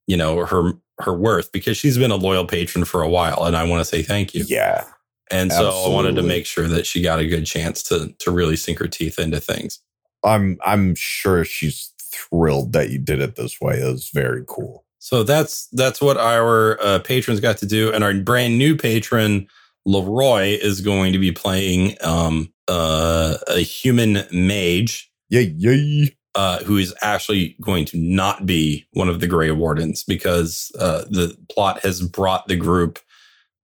you 0.09 0.16
know, 0.16 0.45
her 0.45 0.73
her 1.01 1.14
worth 1.14 1.51
because 1.53 1.77
she's 1.77 1.97
been 1.97 2.11
a 2.11 2.16
loyal 2.16 2.45
patron 2.47 2.85
for 2.85 3.01
a 3.03 3.09
while, 3.09 3.45
and 3.45 3.57
I 3.57 3.62
want 3.64 3.81
to 3.81 3.85
say 3.85 4.03
thank 4.03 4.35
you. 4.35 4.45
yeah. 4.49 4.85
And 5.31 5.51
so 5.53 5.70
I 5.70 5.89
wanted 5.89 6.16
to 6.16 6.23
make 6.23 6.45
sure 6.47 6.68
that 6.68 6.85
she 6.87 7.01
got 7.01 7.18
a 7.20 7.27
good 7.27 7.47
chance 7.47 7.83
to 7.85 8.12
to 8.18 8.31
really 8.31 8.57
sink 8.57 8.79
her 8.81 8.89
teeth 8.89 9.18
into 9.18 9.41
things. 9.41 9.79
I'm 10.25 10.59
I'm 10.64 10.95
sure 10.95 11.45
she's 11.45 11.93
thrilled 12.12 12.73
that 12.75 12.91
you 12.91 12.99
did 12.99 13.20
it 13.20 13.37
this 13.37 13.61
way. 13.61 13.79
It 13.81 13.91
was 13.91 14.11
very 14.12 14.45
cool. 14.47 14.82
So 15.03 15.25
that's 15.25 15.67
that's 15.73 16.01
what 16.01 16.17
our 16.17 16.81
uh, 16.81 17.01
patrons 17.01 17.41
got 17.41 17.57
to 17.57 17.67
do, 17.67 17.93
and 17.93 18.05
our 18.05 18.15
brand 18.15 18.57
new 18.57 18.77
patron 18.77 19.49
Leroy 19.85 20.57
is 20.63 20.81
going 20.81 21.13
to 21.13 21.19
be 21.19 21.33
playing 21.33 21.97
um, 22.03 22.53
uh, 22.69 23.37
a 23.49 23.59
human 23.59 24.25
mage 24.31 25.11
Yay, 25.29 25.53
yay. 25.59 26.17
uh, 26.37 26.63
who 26.63 26.77
is 26.77 26.95
actually 27.03 27.57
going 27.61 27.85
to 27.87 27.99
not 27.99 28.47
be 28.47 28.87
one 28.93 29.09
of 29.09 29.19
the 29.19 29.27
Grey 29.27 29.51
Wardens 29.51 30.05
because 30.05 30.71
uh, 30.79 31.03
the 31.11 31.37
plot 31.51 31.81
has 31.81 32.01
brought 32.01 32.47
the 32.47 32.55
group 32.55 33.01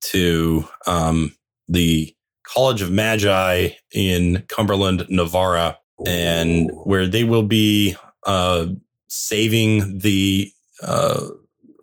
to 0.07 0.69
um, 0.89 1.33
the 1.69 2.13
College 2.43 2.83
of 2.83 2.91
Magi 2.91 3.69
in 3.93 4.43
Cumberland, 4.49 5.03
Nevarra, 5.03 5.77
and 6.05 6.73
where 6.83 7.07
they 7.07 7.23
will 7.23 7.45
be 7.45 7.95
uh, 8.27 8.67
saving 9.09 10.01
the 10.01 10.51
uh, 10.83 11.29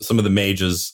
some 0.01 0.17
of 0.17 0.23
the 0.23 0.29
mages 0.29 0.93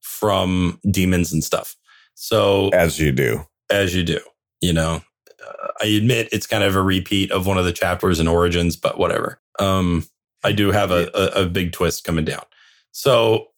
from 0.00 0.80
demons 0.90 1.32
and 1.32 1.42
stuff. 1.42 1.76
So 2.14 2.68
as 2.70 2.98
you 2.98 3.12
do. 3.12 3.44
as 3.70 3.94
you 3.94 4.04
do. 4.04 4.20
You 4.60 4.72
know, 4.72 5.02
uh, 5.44 5.68
I 5.80 5.86
admit 5.86 6.28
it's 6.30 6.46
kind 6.46 6.62
of 6.62 6.76
a 6.76 6.82
repeat 6.82 7.32
of 7.32 7.46
one 7.46 7.58
of 7.58 7.64
the 7.64 7.72
chapters 7.72 8.20
in 8.20 8.28
Origins, 8.28 8.76
but 8.76 8.98
whatever. 8.98 9.40
Um, 9.58 10.06
I 10.44 10.52
do 10.52 10.70
have 10.70 10.90
a, 10.90 11.10
a, 11.14 11.42
a 11.42 11.46
big 11.46 11.72
twist 11.72 12.04
coming 12.04 12.24
down. 12.24 12.42
So 12.92 13.48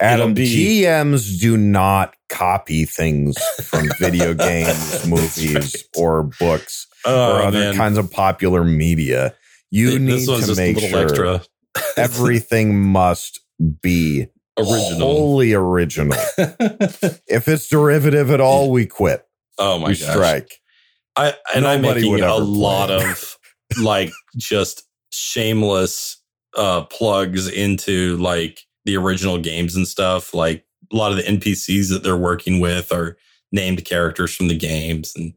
Adam, 0.00 0.34
be- 0.34 0.82
GMs 0.82 1.40
do 1.40 1.56
not 1.56 2.14
copy 2.28 2.84
things 2.84 3.36
from 3.64 3.88
video 3.98 4.34
games, 4.34 5.06
movies, 5.06 5.54
right. 5.54 5.84
or 5.96 6.24
books 6.38 6.86
oh, 7.04 7.36
or 7.36 7.42
other 7.42 7.58
man. 7.58 7.74
kinds 7.74 7.98
of 7.98 8.10
popular 8.10 8.64
media. 8.64 9.34
You 9.70 9.90
Th- 9.90 10.00
need 10.00 10.26
to 10.26 10.54
make 10.54 10.76
a 10.76 10.80
little 10.80 10.90
sure 10.90 11.02
extra 11.02 11.42
everything 11.96 12.80
must 12.80 13.40
be 13.80 14.26
original. 14.58 14.98
wholly 15.00 15.52
original. 15.54 16.18
if 16.38 17.48
it's 17.48 17.68
derivative 17.68 18.30
at 18.30 18.40
all, 18.40 18.70
we 18.70 18.86
quit. 18.86 19.26
oh 19.58 19.78
my 19.78 19.88
we 19.88 19.96
gosh. 19.96 20.10
strike. 20.10 20.60
I 21.16 21.34
and 21.54 21.66
I'm 21.66 21.82
Nobody 21.82 22.00
making 22.00 22.12
would 22.12 22.20
a 22.22 22.36
lot 22.36 22.90
of 22.90 23.38
like 23.80 24.12
just 24.36 24.82
shameless 25.10 26.22
uh 26.56 26.82
plugs 26.84 27.48
into 27.48 28.16
like 28.18 28.60
the 28.84 28.96
original 28.96 29.38
games 29.38 29.74
and 29.74 29.88
stuff. 29.88 30.34
Like 30.34 30.64
a 30.92 30.96
lot 30.96 31.10
of 31.10 31.16
the 31.16 31.24
NPCs 31.24 31.90
that 31.90 32.02
they're 32.02 32.16
working 32.16 32.60
with 32.60 32.92
are 32.92 33.16
named 33.52 33.84
characters 33.84 34.34
from 34.34 34.48
the 34.48 34.56
games 34.56 35.14
and 35.16 35.34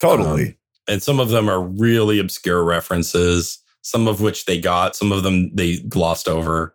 Totally. 0.00 0.46
Um, 0.46 0.54
and 0.88 1.02
some 1.02 1.20
of 1.20 1.28
them 1.28 1.48
are 1.48 1.60
really 1.60 2.18
obscure 2.18 2.62
references, 2.64 3.58
some 3.88 4.06
of 4.06 4.20
which 4.20 4.44
they 4.44 4.60
got, 4.60 4.94
some 4.96 5.12
of 5.12 5.22
them 5.22 5.50
they 5.54 5.78
glossed 5.78 6.28
over. 6.28 6.74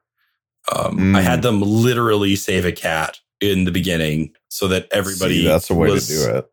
Um, 0.74 1.16
I 1.16 1.20
Mm. 1.22 1.24
had 1.24 1.42
them 1.42 1.62
literally 1.62 2.36
save 2.36 2.66
a 2.66 2.72
cat 2.72 3.20
in 3.42 3.66
the 3.66 3.72
beginning 3.72 4.34
so 4.50 4.68
that 4.70 4.88
everybody 4.92 5.42
See, 5.42 5.48
that's 5.48 5.68
the 5.68 5.74
way 5.76 5.90
was- 5.92 6.08
to 6.08 6.14
do 6.14 6.36
it. 6.38 6.46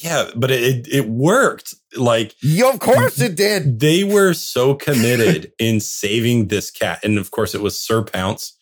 Yeah, 0.00 0.30
but 0.36 0.50
it 0.52 0.86
it 0.88 1.08
worked. 1.08 1.74
Like 1.96 2.34
Yeah, 2.40 2.70
of 2.70 2.78
course 2.78 3.20
it 3.20 3.34
did. 3.34 3.80
they 3.80 4.04
were 4.04 4.32
so 4.32 4.74
committed 4.74 5.52
in 5.58 5.80
saving 5.80 6.48
this 6.48 6.70
cat, 6.70 7.00
and 7.02 7.18
of 7.18 7.30
course 7.32 7.54
it 7.54 7.60
was 7.60 7.76
Sir 7.80 8.02
Pounce. 8.02 8.54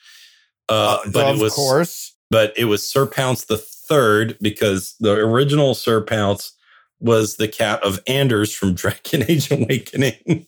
Uh, 0.69 0.99
but 1.13 1.27
of 1.27 1.37
it 1.39 1.43
was 1.43 1.53
course. 1.55 2.15
but 2.31 2.53
it 2.57 2.65
was 2.65 2.85
Sir 2.87 3.05
Pounce 3.07 3.45
the 3.45 3.59
third 3.59 4.37
because 4.41 4.95
the 4.99 5.13
original 5.13 5.75
Sir 5.75 6.01
Pounce 6.01 6.53
was 7.01 7.37
the 7.37 7.49
cat 7.49 7.83
of 7.85 8.01
Anders 8.07 8.53
from 8.55 8.75
Dragon 8.81 9.25
Age 9.29 9.51
Awakening. 9.51 10.47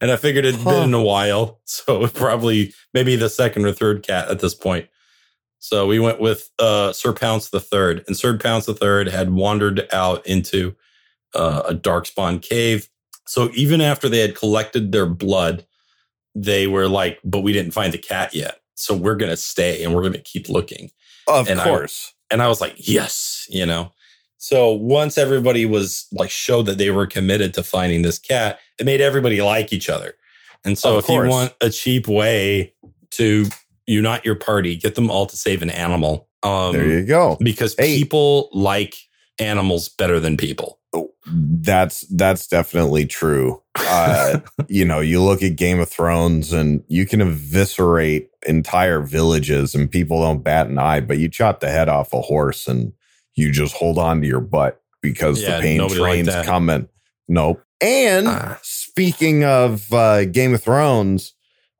And 0.00 0.10
I 0.10 0.16
figured 0.16 0.44
it'd 0.44 0.60
Huh. 0.60 0.70
been 0.70 0.82
in 0.84 0.94
a 0.94 1.02
while. 1.02 1.60
So 1.66 2.06
probably 2.08 2.74
maybe 2.92 3.16
the 3.16 3.30
second 3.30 3.64
or 3.64 3.72
third 3.72 4.02
cat 4.02 4.28
at 4.28 4.40
this 4.40 4.54
point. 4.54 4.88
So 5.58 5.86
we 5.86 5.98
went 6.00 6.20
with 6.20 6.50
uh, 6.58 6.92
Sir 6.92 7.12
Pounce 7.12 7.50
the 7.50 7.60
third, 7.60 8.04
and 8.06 8.16
Sir 8.16 8.36
Pounce 8.36 8.66
the 8.66 8.74
third 8.74 9.08
had 9.08 9.30
wandered 9.32 9.86
out 9.92 10.26
into 10.26 10.74
uh, 11.34 11.62
a 11.68 11.74
darkspawn 11.74 12.42
cave. 12.42 12.88
So 13.26 13.50
even 13.54 13.80
after 13.80 14.08
they 14.08 14.18
had 14.18 14.34
collected 14.36 14.92
their 14.92 15.06
blood, 15.06 15.64
they 16.34 16.66
were 16.66 16.88
like, 16.88 17.20
"But 17.24 17.40
we 17.40 17.52
didn't 17.52 17.72
find 17.72 17.92
the 17.94 17.98
cat 17.98 18.34
yet, 18.34 18.60
so 18.74 18.94
we're 18.94 19.14
gonna 19.14 19.36
stay 19.36 19.82
and 19.84 19.94
we're 19.94 20.02
gonna 20.02 20.18
keep 20.18 20.48
looking." 20.48 20.90
Of 21.28 21.48
and 21.48 21.60
I- 21.60 21.64
course. 21.64 22.12
And 22.30 22.42
I 22.42 22.48
was 22.48 22.60
like, 22.62 22.74
yes, 22.78 23.46
you 23.50 23.66
know. 23.66 23.92
So 24.42 24.72
once 24.72 25.18
everybody 25.18 25.66
was 25.66 26.08
like 26.10 26.28
showed 26.28 26.66
that 26.66 26.76
they 26.76 26.90
were 26.90 27.06
committed 27.06 27.54
to 27.54 27.62
finding 27.62 28.02
this 28.02 28.18
cat, 28.18 28.58
it 28.76 28.84
made 28.84 29.00
everybody 29.00 29.40
like 29.40 29.72
each 29.72 29.88
other. 29.88 30.14
And 30.64 30.76
so 30.76 30.98
Of 30.98 31.04
if 31.04 31.10
you 31.10 31.28
want 31.28 31.54
a 31.60 31.70
cheap 31.70 32.08
way 32.08 32.74
to 33.12 33.46
unite 33.86 34.24
your 34.24 34.34
party, 34.34 34.74
get 34.74 34.96
them 34.96 35.12
all 35.12 35.26
to 35.26 35.36
save 35.36 35.62
an 35.62 35.70
animal. 35.70 36.26
Um 36.42 36.72
there 36.72 36.88
you 36.88 37.06
go. 37.06 37.36
because 37.40 37.76
Hey. 37.78 37.96
people 37.96 38.48
like 38.52 38.96
animals 39.38 39.88
better 39.88 40.18
than 40.18 40.36
people. 40.36 40.80
That's 41.24 42.00
that's 42.08 42.48
definitely 42.48 43.06
true. 43.06 43.62
Uh, 43.76 44.40
you 44.68 44.84
know, 44.84 44.98
you 44.98 45.22
look 45.22 45.44
at 45.44 45.54
Game 45.54 45.78
of 45.78 45.88
Thrones 45.88 46.52
and 46.52 46.82
you 46.88 47.06
can 47.06 47.20
eviscerate 47.20 48.28
entire 48.44 49.02
villages 49.02 49.76
and 49.76 49.88
people 49.88 50.20
don't 50.20 50.42
bat 50.42 50.66
an 50.66 50.80
eye, 50.80 50.98
but 50.98 51.18
you 51.18 51.28
chop 51.28 51.60
the 51.60 51.70
head 51.70 51.88
off 51.88 52.12
a 52.12 52.20
horse 52.22 52.66
and 52.66 52.92
you 53.34 53.50
just 53.52 53.74
hold 53.74 53.98
on 53.98 54.20
to 54.20 54.26
your 54.26 54.40
butt 54.40 54.80
because 55.00 55.42
Yeah, 55.42 55.56
the 55.56 55.62
pain 55.62 55.88
train's 55.88 56.34
coming. 56.44 56.88
Nope. 57.28 57.62
And 57.80 58.28
Ah. 58.28 58.58
speaking 58.62 59.44
of 59.44 59.92
uh, 59.92 60.24
Game 60.26 60.54
of 60.54 60.62
Thrones 60.62 61.32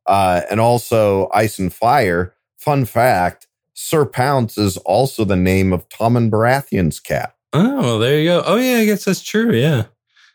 uh, 0.07 0.41
and 0.49 0.59
also 0.59 1.29
Ice 1.33 1.59
and 1.59 1.73
Fire, 1.73 2.33
fun 2.57 2.85
fact 2.85 3.47
Sir 3.73 4.05
Pounce 4.05 4.57
is 4.57 4.77
also 4.77 5.23
the 5.25 5.35
name 5.35 5.73
of 5.73 5.87
Tommen 5.89 6.29
Baratheon's 6.29 6.99
cat. 6.99 7.35
Oh, 7.53 7.81
well, 7.81 7.99
there 7.99 8.19
you 8.19 8.29
go. 8.29 8.43
Oh 8.45 8.55
yeah, 8.57 8.77
I 8.77 8.85
guess 8.85 9.05
that's 9.05 9.21
true. 9.23 9.53
Yeah. 9.53 9.85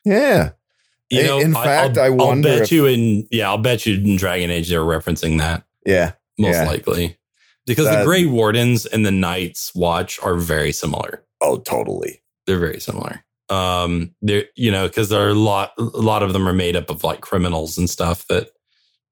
Yeah. 0.05 0.51
You 1.11 1.21
In- 1.21 1.27
know, 1.27 1.39
in 1.39 1.57
I- 1.57 1.65
fact, 1.65 1.99
I'll, 1.99 2.05
I 2.05 2.09
wonder 2.11 2.49
I'll 2.49 2.55
bet 2.57 2.63
if- 2.65 2.73
you 2.73 2.87
in 2.87 3.27
yeah, 3.31 3.49
I'll 3.49 3.59
bet 3.59 3.87
you 3.87 3.95
in 3.97 4.17
Dragon 4.17 4.51
Age 4.51 4.69
they're 4.71 4.81
referencing 4.81 5.39
that 5.39 5.65
Yeah. 5.87 6.13
most 6.39 6.55
Yeah. 6.57 6.67
likely 6.67 7.17
because 7.69 7.87
That- 7.87 8.01
the 8.01 8.05
Grey 8.05 8.25
Wardens 8.27 8.87
and 8.87 9.07
the 9.07 9.11
Night's 9.13 9.73
Watch 9.75 10.19
are 10.23 10.35
very 10.35 10.73
similar. 10.73 11.23
Oh, 11.41 11.59
totally. 11.59 12.23
They're 12.47 12.59
very 12.59 12.81
similar. 12.81 13.25
Um, 13.51 14.15
they're 14.21 14.45
you 14.57 14.71
know 14.71 14.89
because 14.89 15.09
there 15.09 15.25
are 15.27 15.31
a 15.31 15.35
lot 15.35 15.73
a 15.79 15.83
lot 15.83 16.23
of 16.23 16.33
them 16.33 16.47
are 16.47 16.53
made 16.53 16.77
up 16.77 16.91
of 16.91 17.03
like 17.05 17.21
criminals 17.23 17.79
and 17.79 17.89
stuff 17.89 18.27
that 18.29 18.51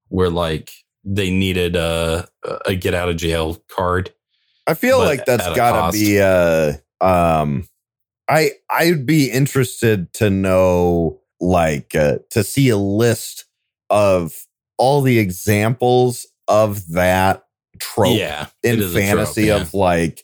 were 0.09 0.29
like 0.29 0.71
they 1.03 1.31
needed 1.31 1.75
a 1.75 2.27
a 2.65 2.75
get 2.75 2.93
out 2.93 3.09
of 3.09 3.17
jail 3.17 3.63
card. 3.69 4.13
I 4.67 4.73
feel 4.75 4.99
like 4.99 5.25
that's 5.25 5.55
got 5.55 5.91
to 5.91 5.97
be 5.97 6.21
uh 6.21 6.73
um 7.01 7.67
I 8.29 8.51
I'd 8.69 9.05
be 9.05 9.31
interested 9.31 10.11
to 10.13 10.29
know 10.29 11.19
like 11.39 11.95
uh, 11.95 12.17
to 12.31 12.43
see 12.43 12.69
a 12.69 12.77
list 12.77 13.45
of 13.89 14.45
all 14.77 15.01
the 15.01 15.17
examples 15.17 16.27
of 16.47 16.87
that 16.89 17.43
trope 17.79 18.17
yeah, 18.17 18.47
in 18.63 18.79
a 18.79 18.83
trope, 18.83 18.93
fantasy 18.93 19.45
yeah. 19.45 19.61
of 19.61 19.73
like 19.73 20.23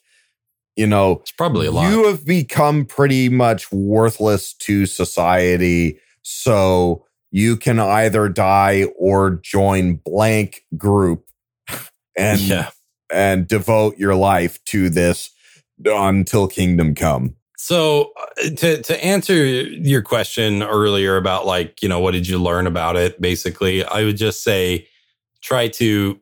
you 0.75 0.87
know 0.87 1.13
it's 1.21 1.31
probably 1.31 1.67
a 1.67 1.71
lot. 1.71 1.89
you 1.89 2.05
have 2.05 2.25
become 2.25 2.85
pretty 2.85 3.29
much 3.29 3.71
worthless 3.71 4.53
to 4.53 4.85
society 4.85 5.99
so 6.23 7.05
you 7.31 7.57
can 7.57 7.79
either 7.79 8.29
die 8.29 8.85
or 8.97 9.31
join 9.31 9.95
blank 9.95 10.65
group 10.77 11.25
and 12.15 12.39
yeah. 12.39 12.69
and 13.11 13.47
devote 13.47 13.97
your 13.97 14.15
life 14.15 14.63
to 14.65 14.89
this 14.89 15.31
until 15.83 16.47
kingdom 16.47 16.95
come. 16.95 17.35
So 17.57 18.11
uh, 18.19 18.49
to 18.57 18.81
to 18.81 19.03
answer 19.03 19.45
your 19.45 20.01
question 20.01 20.63
earlier 20.63 21.17
about 21.17 21.45
like, 21.45 21.81
you 21.81 21.89
know, 21.89 21.99
what 21.99 22.11
did 22.11 22.27
you 22.27 22.37
learn 22.37 22.67
about 22.67 22.97
it? 22.97 23.19
Basically, 23.21 23.83
I 23.83 24.03
would 24.03 24.17
just 24.17 24.43
say 24.43 24.87
try 25.41 25.69
to 25.69 26.19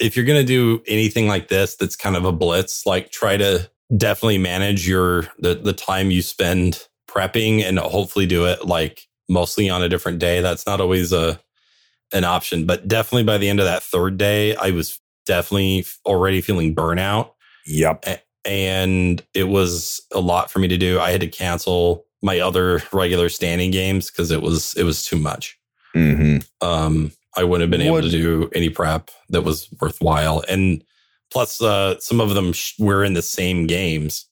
if 0.00 0.16
you're 0.16 0.24
going 0.26 0.40
to 0.40 0.46
do 0.46 0.82
anything 0.86 1.26
like 1.28 1.48
this 1.48 1.76
that's 1.76 1.96
kind 1.96 2.16
of 2.16 2.24
a 2.24 2.32
blitz, 2.32 2.84
like 2.86 3.10
try 3.10 3.36
to 3.36 3.70
definitely 3.96 4.38
manage 4.38 4.88
your 4.88 5.22
the 5.38 5.54
the 5.54 5.72
time 5.72 6.10
you 6.10 6.22
spend 6.22 6.86
prepping 7.08 7.62
and 7.62 7.78
hopefully 7.78 8.26
do 8.26 8.44
it 8.46 8.64
like 8.66 9.06
mostly 9.28 9.70
on 9.70 9.82
a 9.82 9.88
different 9.88 10.18
day. 10.18 10.40
That's 10.40 10.66
not 10.66 10.80
always 10.80 11.12
a 11.12 11.40
an 12.12 12.24
option, 12.24 12.66
but 12.66 12.86
definitely 12.86 13.24
by 13.24 13.38
the 13.38 13.48
end 13.48 13.60
of 13.60 13.66
that 13.66 13.82
third 13.82 14.18
day, 14.18 14.54
I 14.56 14.70
was 14.70 15.00
definitely 15.26 15.86
already 16.04 16.40
feeling 16.40 16.74
burnout 16.74 17.30
Yep. 17.66 18.04
and 18.44 19.22
it 19.32 19.44
was 19.48 20.02
a 20.12 20.20
lot 20.20 20.50
for 20.50 20.58
me 20.58 20.68
to 20.68 20.76
do. 20.76 21.00
I 21.00 21.10
had 21.12 21.20
to 21.22 21.26
cancel 21.28 22.04
my 22.22 22.40
other 22.40 22.82
regular 22.92 23.28
standing 23.28 23.70
games 23.70 24.10
because 24.10 24.30
it 24.30 24.42
was 24.42 24.74
it 24.74 24.84
was 24.84 25.04
too 25.04 25.16
much. 25.16 25.58
hmm 25.92 26.38
Um, 26.60 27.12
I 27.36 27.44
wouldn't 27.44 27.62
have 27.62 27.70
been 27.70 27.80
able 27.86 27.96
What- 27.96 28.04
to 28.04 28.10
do 28.10 28.50
any 28.54 28.68
prep 28.68 29.10
that 29.30 29.42
was 29.42 29.68
worthwhile, 29.80 30.44
and 30.48 30.82
plus, 31.32 31.60
uh, 31.60 31.98
some 32.00 32.20
of 32.20 32.34
them 32.34 32.52
sh- 32.52 32.74
were 32.78 33.02
in 33.04 33.14
the 33.14 33.22
same 33.22 33.66
games, 33.66 34.26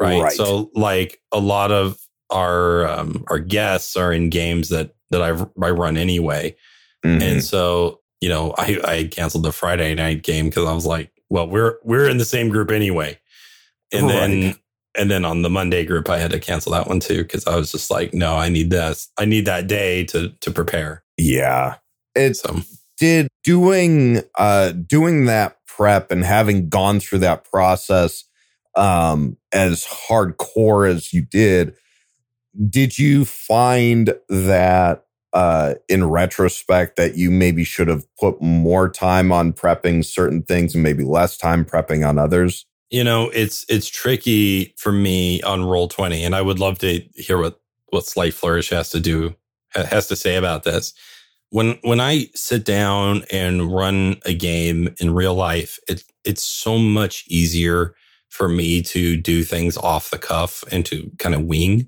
right? 0.00 0.20
Right. 0.22 0.32
So, 0.32 0.70
like 0.74 1.20
a 1.32 1.38
lot 1.40 1.70
of 1.70 1.98
our 2.30 2.88
um, 2.88 3.24
our 3.28 3.38
guests 3.38 3.96
are 3.96 4.12
in 4.12 4.30
games 4.30 4.68
that 4.70 4.94
that 5.10 5.22
I've, 5.22 5.42
I 5.62 5.70
run 5.70 5.96
anyway, 5.96 6.56
Mm-hmm. 7.04 7.22
and 7.22 7.44
so, 7.44 8.00
you 8.20 8.28
know, 8.28 8.54
I, 8.56 8.78
I 8.84 9.04
canceled 9.10 9.42
the 9.44 9.52
Friday 9.52 9.94
night 9.94 10.22
game 10.22 10.46
because 10.48 10.66
I 10.68 10.72
was 10.72 10.86
like, 10.86 11.10
well, 11.30 11.46
we're 11.48 11.78
we're 11.82 12.08
in 12.08 12.18
the 12.18 12.24
same 12.24 12.48
group 12.48 12.70
anyway. 12.70 13.18
And 13.92 14.08
then 14.08 14.54
and 14.96 15.10
then 15.10 15.24
on 15.24 15.42
the 15.42 15.50
Monday 15.50 15.84
group, 15.84 16.08
I 16.08 16.18
had 16.18 16.30
to 16.30 16.38
cancel 16.40 16.72
that 16.72 16.86
one 16.86 17.00
too 17.00 17.22
because 17.24 17.46
I 17.46 17.56
was 17.56 17.70
just 17.72 17.90
like, 17.90 18.14
no, 18.14 18.36
I 18.36 18.48
need 18.48 18.70
this. 18.70 19.08
I 19.18 19.24
need 19.26 19.44
that 19.46 19.66
day 19.66 20.04
to 20.04 20.28
to 20.40 20.50
prepare. 20.50 21.02
yeah. 21.18 21.76
It's 22.14 22.40
So 22.40 22.60
did 22.98 23.28
doing 23.44 24.22
uh 24.36 24.72
doing 24.72 25.24
that 25.26 25.58
prep 25.66 26.10
and 26.10 26.24
having 26.24 26.68
gone 26.68 27.00
through 27.00 27.18
that 27.20 27.44
process 27.50 28.24
um 28.76 29.36
as 29.52 29.86
hardcore 29.86 30.88
as 30.88 31.12
you 31.12 31.22
did 31.22 31.74
did 32.68 32.98
you 32.98 33.24
find 33.24 34.14
that 34.28 35.06
uh 35.32 35.74
in 35.88 36.08
retrospect 36.08 36.96
that 36.96 37.16
you 37.16 37.30
maybe 37.30 37.64
should 37.64 37.88
have 37.88 38.04
put 38.16 38.40
more 38.40 38.88
time 38.88 39.32
on 39.32 39.52
prepping 39.52 40.04
certain 40.04 40.42
things 40.42 40.74
and 40.74 40.82
maybe 40.82 41.02
less 41.02 41.36
time 41.36 41.64
prepping 41.64 42.06
on 42.06 42.18
others 42.18 42.66
you 42.92 43.02
know, 43.02 43.30
it's 43.30 43.64
it's 43.70 43.88
tricky 43.88 44.74
for 44.76 44.92
me 44.92 45.40
on 45.42 45.64
roll 45.64 45.88
twenty, 45.88 46.22
and 46.24 46.36
I 46.36 46.42
would 46.42 46.58
love 46.58 46.78
to 46.80 47.00
hear 47.14 47.38
what 47.38 47.58
what 47.88 48.04
Sly 48.04 48.30
Flourish 48.30 48.68
has 48.68 48.90
to 48.90 49.00
do 49.00 49.34
has 49.70 50.06
to 50.08 50.14
say 50.14 50.36
about 50.36 50.64
this. 50.64 50.92
When 51.52 51.78
when 51.82 52.00
I 52.00 52.28
sit 52.34 52.64
down 52.64 53.24
and 53.30 53.70
run 53.72 54.16
a 54.24 54.32
game 54.34 54.94
in 55.00 55.12
real 55.14 55.34
life, 55.34 55.78
it 55.86 56.02
it's 56.24 56.42
so 56.42 56.78
much 56.78 57.24
easier 57.28 57.94
for 58.30 58.48
me 58.48 58.80
to 58.82 59.18
do 59.18 59.44
things 59.44 59.76
off 59.76 60.10
the 60.10 60.18
cuff 60.18 60.64
and 60.72 60.86
to 60.86 61.10
kind 61.18 61.34
of 61.34 61.42
wing 61.42 61.86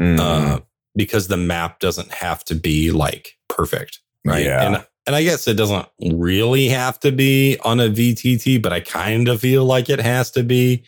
Mhm. 0.00 0.20
uh, 0.20 0.60
because 0.94 1.26
the 1.26 1.36
map 1.36 1.80
doesn't 1.80 2.12
have 2.12 2.44
to 2.44 2.54
be 2.54 2.92
like 2.92 3.36
perfect, 3.48 3.98
right? 4.24 4.44
Yeah. 4.44 4.64
And 4.64 4.86
and 5.06 5.16
I 5.16 5.24
guess 5.24 5.48
it 5.48 5.54
doesn't 5.54 5.86
really 6.12 6.68
have 6.68 7.00
to 7.00 7.10
be 7.10 7.58
on 7.64 7.80
a 7.80 7.88
VTT, 7.90 8.62
but 8.62 8.72
I 8.72 8.78
kind 8.80 9.26
of 9.28 9.40
feel 9.40 9.64
like 9.64 9.90
it 9.90 9.98
has 10.00 10.30
to 10.30 10.42
be. 10.44 10.84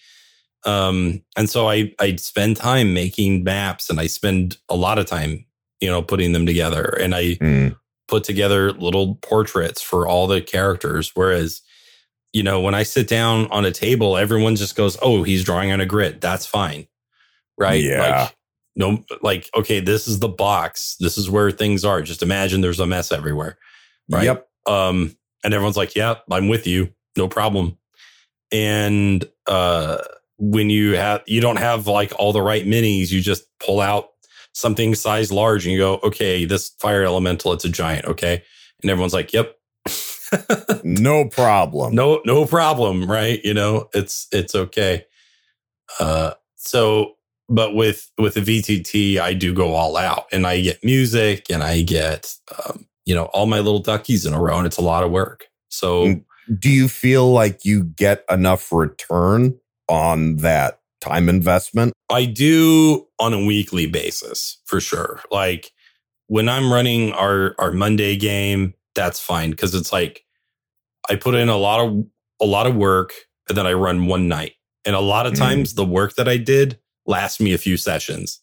Um, 0.64 1.22
and 1.36 1.50
so 1.50 1.68
I 1.68 1.92
I 1.98 2.14
spend 2.16 2.56
time 2.56 2.94
making 2.94 3.42
maps, 3.42 3.90
and 3.90 3.98
I 3.98 4.06
spend 4.06 4.58
a 4.68 4.76
lot 4.76 4.98
of 4.98 5.06
time, 5.06 5.44
you 5.80 5.88
know, 5.90 6.02
putting 6.02 6.32
them 6.32 6.46
together, 6.46 6.84
and 7.00 7.12
I 7.14 7.34
Mm. 7.42 7.76
Put 8.08 8.24
together 8.24 8.72
little 8.72 9.16
portraits 9.16 9.82
for 9.82 10.06
all 10.06 10.26
the 10.26 10.40
characters. 10.40 11.12
Whereas, 11.14 11.62
you 12.32 12.42
know, 12.42 12.60
when 12.60 12.74
I 12.74 12.82
sit 12.82 13.08
down 13.08 13.46
on 13.48 13.64
a 13.64 13.72
table, 13.72 14.16
everyone 14.16 14.56
just 14.56 14.76
goes, 14.76 14.96
"Oh, 15.02 15.22
he's 15.22 15.44
drawing 15.44 15.72
on 15.72 15.80
a 15.80 15.86
grid. 15.86 16.20
That's 16.20 16.46
fine." 16.46 16.86
Right? 17.58 17.82
Yeah. 17.82 18.22
Like, 18.22 18.36
no, 18.76 19.02
like, 19.22 19.48
okay, 19.56 19.80
this 19.80 20.06
is 20.06 20.18
the 20.18 20.28
box. 20.28 20.96
This 21.00 21.16
is 21.16 21.30
where 21.30 21.50
things 21.50 21.84
are. 21.84 22.02
Just 22.02 22.22
imagine 22.22 22.60
there's 22.60 22.78
a 22.78 22.86
mess 22.86 23.10
everywhere. 23.10 23.56
Right. 24.10 24.24
Yep. 24.24 24.48
Um, 24.66 25.16
and 25.42 25.54
everyone's 25.54 25.78
like, 25.78 25.96
yeah, 25.96 26.16
I'm 26.30 26.48
with 26.48 26.66
you. 26.66 26.92
No 27.16 27.26
problem. 27.26 27.78
And, 28.52 29.24
uh, 29.46 29.98
when 30.38 30.68
you 30.68 30.96
have, 30.96 31.22
you 31.26 31.40
don't 31.40 31.56
have 31.56 31.86
like 31.86 32.12
all 32.18 32.34
the 32.34 32.42
right 32.42 32.66
minis, 32.66 33.10
you 33.10 33.22
just 33.22 33.44
pull 33.58 33.80
out 33.80 34.10
something 34.56 34.94
size 34.94 35.30
large 35.30 35.66
and 35.66 35.72
you 35.72 35.78
go, 35.78 36.00
okay, 36.02 36.46
this 36.46 36.70
fire 36.80 37.04
elemental, 37.04 37.52
it's 37.52 37.66
a 37.66 37.68
giant. 37.68 38.06
Okay. 38.06 38.42
And 38.82 38.90
everyone's 38.90 39.12
like, 39.12 39.32
yep. 39.32 39.56
No 40.82 41.28
problem. 41.28 41.94
no, 41.94 42.22
no 42.24 42.46
problem. 42.46 43.08
Right. 43.08 43.40
You 43.44 43.54
know, 43.54 43.88
it's, 43.92 44.26
it's 44.32 44.54
okay. 44.54 45.04
Uh, 46.00 46.32
so, 46.56 47.12
but 47.48 47.74
with, 47.74 48.10
with 48.18 48.34
the 48.34 48.40
VTT, 48.40 49.18
I 49.18 49.34
do 49.34 49.52
go 49.54 49.74
all 49.74 49.96
out 49.96 50.24
and 50.32 50.46
I 50.46 50.60
get 50.62 50.82
music 50.82 51.46
and 51.50 51.62
I 51.62 51.82
get, 51.82 52.34
um, 52.58 52.86
you 53.04 53.14
know, 53.14 53.26
all 53.26 53.46
my 53.46 53.58
little 53.58 53.82
duckies 53.82 54.24
in 54.24 54.32
a 54.32 54.40
row 54.40 54.56
and 54.56 54.66
it's 54.66 54.78
a 54.78 54.82
lot 54.82 55.04
of 55.04 55.10
work. 55.10 55.46
So 55.68 56.06
Mm. 56.06 56.24
Do 56.60 56.70
you 56.70 56.86
feel 56.86 57.32
like 57.32 57.64
you 57.64 57.82
get 57.82 58.24
enough 58.30 58.70
return 58.72 59.58
on 59.88 60.36
that 60.36 60.75
time 61.00 61.28
investment? 61.28 61.92
I 62.10 62.24
do 62.24 63.06
on 63.18 63.32
a 63.34 63.44
weekly 63.44 63.86
basis 63.86 64.58
for 64.66 64.80
sure. 64.80 65.20
Like 65.30 65.70
when 66.28 66.48
I'm 66.48 66.72
running 66.72 67.12
our 67.12 67.54
our 67.58 67.72
Monday 67.72 68.16
game, 68.16 68.74
that's 68.94 69.20
fine 69.20 69.50
because 69.50 69.74
it's 69.74 69.92
like 69.92 70.24
I 71.08 71.16
put 71.16 71.34
in 71.34 71.48
a 71.48 71.56
lot 71.56 71.80
of 71.86 72.04
a 72.40 72.46
lot 72.46 72.66
of 72.66 72.74
work 72.76 73.12
and 73.48 73.56
then 73.56 73.66
I 73.66 73.72
run 73.72 74.06
one 74.06 74.28
night. 74.28 74.52
And 74.84 74.94
a 74.96 75.00
lot 75.00 75.26
of 75.26 75.32
Mm. 75.34 75.38
times 75.38 75.74
the 75.74 75.84
work 75.84 76.14
that 76.16 76.28
I 76.28 76.36
did 76.36 76.78
lasts 77.06 77.40
me 77.40 77.52
a 77.54 77.58
few 77.58 77.76
sessions. 77.76 78.40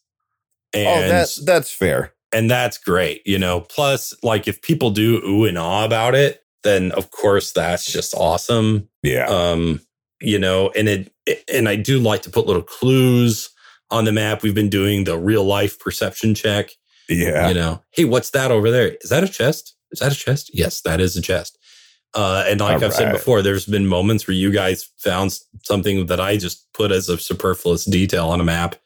And 0.72 0.86
oh, 1.06 1.08
that's 1.08 1.44
that's 1.44 1.70
fair. 1.70 2.12
and 2.32 2.50
that's 2.50 2.78
great, 2.78 3.22
you 3.26 3.38
know. 3.38 3.60
Plus, 3.62 4.14
like 4.22 4.48
if 4.48 4.60
people 4.62 4.90
do 4.90 5.22
ooh 5.26 5.44
and 5.44 5.56
ah 5.58 5.84
about 5.84 6.14
it, 6.14 6.42
then 6.64 6.92
of 6.92 7.10
course 7.10 7.52
that's 7.52 7.90
just 7.90 8.14
awesome 8.14 8.88
Yeah. 9.02 9.26
um 9.26 9.80
you 10.24 10.38
know 10.38 10.70
and 10.76 10.88
it 10.88 11.12
and 11.52 11.68
i 11.68 11.76
do 11.76 11.98
like 11.98 12.22
to 12.22 12.30
put 12.30 12.46
little 12.46 12.62
clues 12.62 13.54
on 13.90 14.04
the 14.04 14.12
map. 14.12 14.42
We've 14.42 14.54
been 14.54 14.68
doing 14.68 15.04
the 15.04 15.18
real 15.18 15.44
life 15.44 15.78
perception 15.78 16.34
check. 16.34 16.70
Yeah. 17.08 17.48
You 17.48 17.54
know, 17.54 17.82
hey, 17.90 18.04
what's 18.04 18.30
that 18.30 18.50
over 18.50 18.70
there? 18.70 18.96
Is 19.00 19.10
that 19.10 19.24
a 19.24 19.28
chest? 19.28 19.74
Is 19.92 20.00
that 20.00 20.12
a 20.12 20.16
chest? 20.16 20.50
Yes, 20.52 20.80
that 20.82 21.00
is 21.00 21.16
a 21.16 21.22
chest. 21.22 21.58
Uh, 22.14 22.44
and 22.46 22.60
like 22.60 22.76
All 22.76 22.84
I've 22.84 22.94
said 22.94 23.12
before, 23.12 23.42
there's 23.42 23.66
been 23.66 23.86
moments 23.86 24.26
where 24.26 24.36
you 24.36 24.52
guys 24.52 24.88
found 24.98 25.38
something 25.64 26.06
that 26.06 26.20
I 26.20 26.36
just 26.36 26.72
put 26.72 26.92
as 26.92 27.08
a 27.08 27.18
superfluous 27.18 27.84
detail 27.84 28.28
on 28.28 28.40
a 28.40 28.44
map 28.44 28.76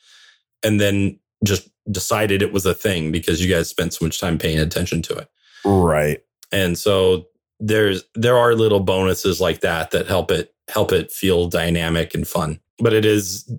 and 0.63 0.81
then 0.81 1.19
just 1.45 1.69
decided 1.91 2.43
it 2.43 2.53
was 2.53 2.67
a 2.67 2.75
thing 2.75 3.13
because 3.13 3.43
you 3.43 3.53
guys 3.53 3.69
spent 3.69 3.93
so 3.93 4.05
much 4.05 4.19
time 4.19 4.39
paying 4.39 4.59
attention 4.59 5.03
to 5.03 5.15
it. 5.15 5.29
Right. 5.65 6.23
And 6.53 6.79
so 6.79 7.27
there's 7.61 8.05
there 8.15 8.37
are 8.39 8.55
little 8.55 8.81
bonuses 8.81 9.41
like 9.41 9.61
that 9.61 9.91
that 9.91 10.07
help 10.07 10.31
it 10.31 10.55
help 10.69 10.93
it 10.93 11.11
feel 11.11 11.49
dynamic 11.49 12.15
and 12.15 12.27
fun. 12.27 12.61
But 12.79 12.93
it 12.93 13.05
is 13.05 13.51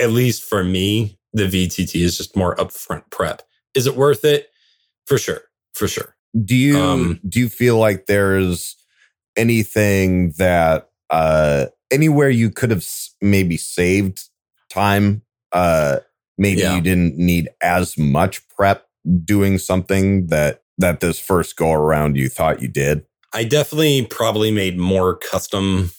at 0.00 0.10
least 0.10 0.42
for 0.42 0.64
me, 0.64 1.18
the 1.32 1.44
VTT 1.44 2.00
is 2.02 2.16
just 2.16 2.36
more 2.36 2.56
upfront 2.56 3.08
prep. 3.10 3.42
Is 3.74 3.86
it 3.86 3.94
worth 3.96 4.24
it? 4.24 4.48
For 5.06 5.18
sure. 5.18 5.42
For 5.74 5.86
sure. 5.86 6.16
Do 6.44 6.54
you 6.56 6.78
Um, 6.78 7.20
do 7.28 7.38
you 7.38 7.48
feel 7.48 7.78
like 7.78 8.06
there's 8.06 8.76
anything 9.36 10.32
that 10.38 10.88
uh 11.10 11.66
anywhere 11.90 12.30
you 12.30 12.50
could 12.50 12.70
have 12.70 12.84
maybe 13.20 13.56
saved 13.56 14.22
time 14.70 15.22
uh 15.52 15.98
maybe 16.38 16.62
Yeah. 16.62 16.74
you 16.74 16.80
didn't 16.80 17.16
need 17.16 17.48
as 17.62 17.96
much 17.96 18.46
prep 18.48 18.86
doing 19.24 19.58
something 19.58 20.26
that 20.28 20.62
that 20.78 21.00
this 21.00 21.18
first 21.18 21.56
go 21.56 21.72
around 21.72 22.16
you 22.16 22.28
thought 22.28 22.60
you 22.60 22.68
did 22.68 23.04
I 23.36 23.44
definitely 23.44 24.06
probably 24.06 24.50
made 24.50 24.78
more 24.78 25.16
custom 25.16 25.90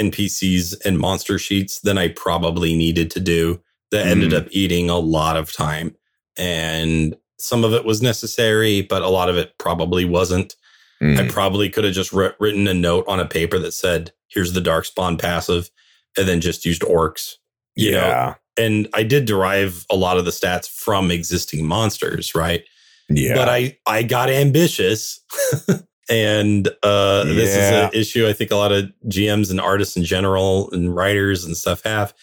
NPCs 0.00 0.74
and 0.84 0.98
monster 0.98 1.38
sheets 1.38 1.80
than 1.80 1.98
I 1.98 2.08
probably 2.08 2.74
needed 2.76 3.10
to 3.12 3.20
do. 3.20 3.60
That 3.90 4.06
ended 4.06 4.30
Mm. 4.30 4.36
up 4.38 4.46
eating 4.50 4.90
a 4.90 4.98
lot 4.98 5.36
of 5.36 5.52
time. 5.52 5.94
And 6.36 7.14
some 7.38 7.64
of 7.64 7.72
it 7.74 7.84
was 7.84 8.00
necessary, 8.02 8.82
but 8.82 9.02
a 9.02 9.08
lot 9.08 9.28
of 9.28 9.36
it 9.36 9.52
probably 9.58 10.04
wasn't. 10.04 10.56
I 11.02 11.04
Mm, 11.06 11.28
probably 11.30 11.68
could 11.68 11.84
have 11.84 11.92
just 11.94 12.12
writ- 12.12 12.36
written 12.40 12.66
a 12.66 12.72
note 12.74 13.04
on 13.06 13.20
a 13.20 13.26
paper 13.26 13.58
that 13.58 13.72
said, 13.72 14.12
here's 14.28 14.52
the 14.52 14.60
darkspawn 14.60 15.18
passive, 15.20 15.70
and 16.16 16.26
then 16.26 16.40
just 16.40 16.64
used 16.64 16.82
orcs. 16.82 17.34
You 17.76 17.90
know, 17.92 17.98
yeah 18.06 18.34
and 18.56 18.86
I 18.94 19.02
did 19.02 19.24
derive 19.24 19.84
a 19.90 19.96
lot 19.96 20.16
of 20.16 20.24
the 20.24 20.30
stats 20.30 20.68
from 20.70 21.10
existing 21.10 21.66
monsters, 21.66 22.34
right? 22.36 22.62
yeah 23.10 23.34
but 23.34 23.48
I 23.48 23.76
I 23.86 24.02
got 24.04 24.30
ambitious. 24.30 25.20
and 26.10 26.68
uh 26.82 27.24
this 27.24 27.50
is 27.50 27.70
an 27.72 27.90
issue 27.94 28.26
I 28.28 28.32
think 28.32 28.50
a 28.50 28.56
lot 28.56 28.72
of 28.72 28.92
GMs 29.08 29.50
and 29.50 29.60
artists 29.60 29.96
in 29.96 30.04
general 30.04 30.70
and 30.72 30.94
writers 30.94 31.44
and 31.44 31.56
stuff 31.56 31.82
have. 31.84 32.14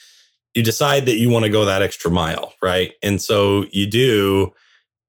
You 0.54 0.64
decide 0.64 1.06
that 1.06 1.18
you 1.18 1.30
want 1.30 1.44
to 1.46 1.50
go 1.50 1.64
that 1.66 1.82
extra 1.82 2.12
mile, 2.12 2.54
right? 2.62 2.92
And 3.02 3.22
so 3.22 3.66
you 3.72 3.88
do, 3.88 4.52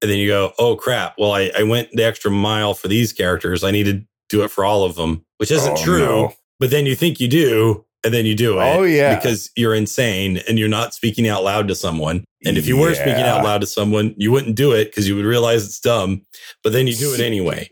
and 0.01 0.09
then 0.11 0.19
you 0.19 0.29
go, 0.29 0.53
oh 0.59 0.77
crap. 0.77 1.15
Well, 1.19 1.33
I, 1.33 1.51
I 1.59 1.65
went 1.65 1.89
the 1.93 2.05
extra 2.05 2.31
mile 2.31 2.75
for 2.75 2.87
these 2.89 3.13
characters. 3.13 3.65
I 3.65 3.73
need 3.73 3.85
to 3.87 4.05
do 4.29 4.45
it 4.45 4.53
for 4.53 4.65
all 4.65 4.85
of 4.85 4.95
them, 4.95 5.25
which 5.39 5.51
isn't 5.51 5.79
Oh, 5.79 5.83
true. 5.85 5.99
no. 6.07 6.33
But 6.61 6.71
then 6.71 6.87
you 6.87 6.95
think 6.95 7.19
you 7.19 7.27
do, 7.27 7.85
and 8.05 8.15
then 8.15 8.25
you 8.25 8.35
do 8.37 8.59
it 8.59 8.65
oh 8.65 8.83
yeah 8.83 9.15
because 9.17 9.51
you're 9.57 9.75
insane 9.77 10.41
and 10.49 10.59
you're 10.59 10.69
not 10.69 10.93
speaking 10.95 11.29
out 11.29 11.43
loud 11.45 11.67
to 11.69 11.75
someone. 11.75 12.25
And 12.45 12.57
if 12.59 12.67
you 12.67 12.77
were 12.77 12.95
speaking 12.95 13.23
out 13.23 13.45
loud 13.45 13.61
to 13.63 13.67
someone, 13.67 14.15
you 14.17 14.31
wouldn't 14.33 14.57
do 14.57 14.73
it 14.73 14.87
because 14.87 15.07
you 15.09 15.15
would 15.17 15.25
realize 15.25 15.65
it's 15.65 15.79
dumb, 15.81 16.23
but 16.65 16.73
then 16.73 16.87
you 16.89 16.95
do 16.95 17.15
it 17.15 17.21
anyway. 17.21 17.69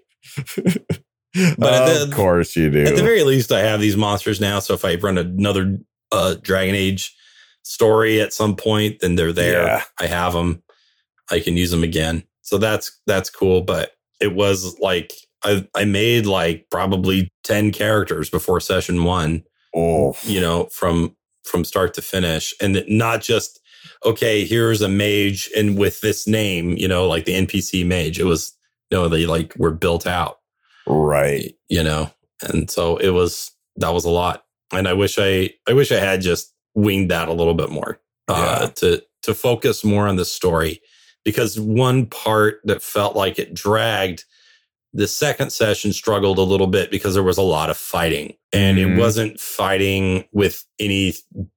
But 1.58 2.02
of 2.02 2.10
the- 2.10 2.16
course 2.16 2.56
you 2.56 2.70
do 2.70 2.84
At 2.84 2.96
the 2.96 3.02
very 3.02 3.22
least, 3.22 3.52
I 3.52 3.60
have 3.60 3.80
these 3.80 3.96
monsters 3.96 4.40
now. 4.40 4.58
So 4.58 4.74
if 4.74 4.84
I 4.84 4.96
run 4.96 5.16
another 5.16 5.78
uh, 6.10 6.34
Dragon 6.42 6.74
Age 6.74 7.14
story 7.62 8.20
at 8.20 8.32
some 8.32 8.56
point, 8.56 9.00
then 9.00 9.14
they're 9.14 9.32
there. 9.32 9.64
Yeah. 9.64 9.82
I 10.00 10.06
have 10.06 10.32
them. 10.32 10.62
I 11.30 11.38
can 11.40 11.56
use 11.56 11.70
them 11.70 11.84
again. 11.84 12.24
So 12.42 12.58
that's 12.58 13.00
that's 13.06 13.30
cool. 13.30 13.60
But 13.60 13.92
it 14.20 14.34
was 14.34 14.76
like 14.80 15.12
I 15.44 15.66
I 15.74 15.84
made 15.84 16.26
like 16.26 16.66
probably 16.70 17.30
ten 17.44 17.70
characters 17.70 18.28
before 18.28 18.58
session 18.60 19.04
one 19.04 19.44
oh 19.74 20.16
you 20.24 20.40
know, 20.40 20.64
from 20.72 21.14
from 21.44 21.64
start 21.64 21.94
to 21.94 22.02
finish, 22.02 22.54
and 22.60 22.82
not 22.88 23.22
just 23.22 23.60
okay, 24.04 24.44
here's 24.44 24.82
a 24.82 24.88
mage 24.88 25.48
and 25.56 25.78
with 25.78 26.00
this 26.00 26.26
name, 26.26 26.76
you 26.76 26.88
know, 26.88 27.06
like 27.06 27.24
the 27.24 27.34
NPC 27.34 27.86
mage. 27.86 28.18
It 28.18 28.24
was 28.24 28.52
no, 28.90 29.08
they 29.08 29.26
like 29.26 29.54
were 29.56 29.72
built 29.72 30.06
out, 30.06 30.38
right. 30.86 31.54
You 31.68 31.82
know, 31.82 32.10
and 32.42 32.70
so 32.70 32.96
it 32.96 33.10
was 33.10 33.50
that 33.76 33.94
was 33.94 34.04
a 34.04 34.10
lot, 34.10 34.44
and 34.72 34.86
I 34.88 34.92
wish 34.92 35.18
I 35.18 35.50
I 35.68 35.72
wish 35.72 35.92
I 35.92 36.00
had 36.00 36.20
just 36.20 36.52
winged 36.74 37.10
that 37.10 37.28
a 37.28 37.32
little 37.32 37.54
bit 37.54 37.70
more 37.70 38.00
uh, 38.28 38.58
Yeah. 38.62 38.66
to 38.76 39.02
to 39.22 39.34
focus 39.34 39.84
more 39.84 40.08
on 40.08 40.16
the 40.16 40.24
story. 40.24 40.80
Because 41.22 41.60
one 41.60 42.06
part 42.06 42.60
that 42.64 42.82
felt 42.82 43.14
like 43.14 43.38
it 43.38 43.52
dragged 43.52 44.24
the 44.94 45.06
second 45.06 45.52
session 45.52 45.92
struggled 45.92 46.38
a 46.38 46.42
little 46.42 46.66
bit 46.66 46.90
because 46.90 47.12
there 47.12 47.22
was 47.22 47.36
a 47.36 47.42
lot 47.42 47.68
of 47.68 47.76
fighting. 47.76 48.34
And 48.54 48.78
Mhm. 48.78 48.96
it 48.96 48.98
wasn't 48.98 49.38
fighting 49.38 50.24
with 50.32 50.64
any 50.80 51.14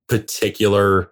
particular 0.10 1.12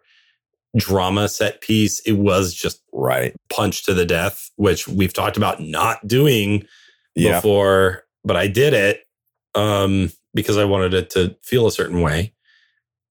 drama 0.77 1.27
set 1.27 1.61
piece 1.61 1.99
it 2.01 2.13
was 2.13 2.53
just 2.53 2.81
right. 2.93 3.35
punch 3.49 3.83
to 3.83 3.93
the 3.93 4.05
death 4.05 4.49
which 4.55 4.87
we've 4.87 5.13
talked 5.13 5.35
about 5.37 5.61
not 5.61 6.05
doing 6.07 6.65
yeah. 7.15 7.37
before 7.37 8.03
but 8.23 8.37
i 8.37 8.47
did 8.47 8.73
it 8.73 9.05
um 9.55 10.09
because 10.33 10.57
i 10.57 10.63
wanted 10.63 10.93
it 10.93 11.09
to 11.09 11.35
feel 11.43 11.67
a 11.67 11.71
certain 11.71 12.01
way. 12.01 12.33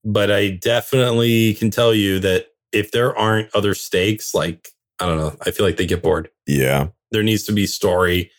But 0.05 0.31
i 0.31 0.51
definitely 0.51 1.55
can 1.55 1.71
tell 1.71 1.95
you 1.95 2.19
that 2.21 2.47
if 2.73 2.93
there 2.93 3.17
aren't 3.17 3.55
other 3.55 3.75
stakes 3.75 4.35
like 4.35 4.69
i 5.01 5.07
don't 5.07 5.19
know 5.19 5.37
i 5.43 5.51
feel 5.51 5.67
like 5.67 5.77
they 5.77 5.87
get 5.87 6.03
bored. 6.03 6.31
Yeah. 6.47 6.89
There 7.13 7.23
needs 7.23 7.45
to 7.45 7.53
be 7.53 7.67
story 7.67 8.31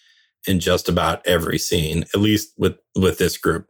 in 0.48 0.60
just 0.60 0.90
about 0.90 1.26
every 1.28 1.60
scene 1.60 2.06
at 2.16 2.20
least 2.20 2.54
with 2.58 2.78
with 2.96 3.20
this 3.20 3.38
group 3.38 3.68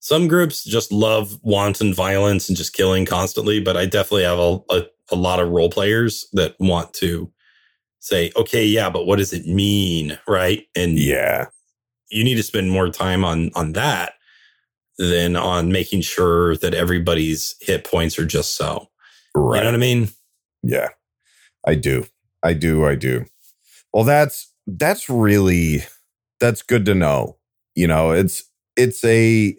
some 0.00 0.28
groups 0.28 0.64
just 0.64 0.92
love 0.92 1.38
wanton 1.42 1.92
violence 1.94 2.48
and 2.48 2.56
just 2.56 2.72
killing 2.74 3.04
constantly 3.06 3.60
but 3.60 3.76
i 3.76 3.86
definitely 3.86 4.24
have 4.24 4.38
a, 4.38 4.60
a, 4.70 4.82
a 5.10 5.16
lot 5.16 5.40
of 5.40 5.48
role 5.50 5.70
players 5.70 6.26
that 6.32 6.54
want 6.60 6.92
to 6.94 7.30
say 8.00 8.30
okay 8.36 8.64
yeah 8.64 8.90
but 8.90 9.06
what 9.06 9.16
does 9.18 9.32
it 9.32 9.46
mean 9.46 10.18
right 10.28 10.66
and 10.76 10.98
yeah 10.98 11.46
you 12.10 12.24
need 12.24 12.36
to 12.36 12.42
spend 12.42 12.70
more 12.70 12.90
time 12.90 13.24
on 13.24 13.50
on 13.54 13.72
that 13.72 14.14
than 14.98 15.36
on 15.36 15.72
making 15.72 16.00
sure 16.00 16.56
that 16.56 16.74
everybody's 16.74 17.56
hit 17.60 17.84
points 17.84 18.18
are 18.18 18.26
just 18.26 18.56
so 18.56 18.88
right 19.34 19.58
you 19.58 19.62
know 19.62 19.68
what 19.68 19.74
i 19.74 19.78
mean 19.78 20.08
Yeah, 20.62 20.88
I 21.66 21.74
do. 21.76 22.06
I 22.42 22.52
do. 22.54 22.84
I 22.86 22.94
do. 22.94 23.26
Well, 23.92 24.04
that's 24.04 24.52
that's 24.66 25.08
really 25.08 25.84
that's 26.40 26.62
good 26.62 26.84
to 26.86 26.94
know. 26.94 27.36
You 27.74 27.86
know, 27.86 28.10
it's 28.12 28.44
it's 28.76 29.04
a 29.04 29.56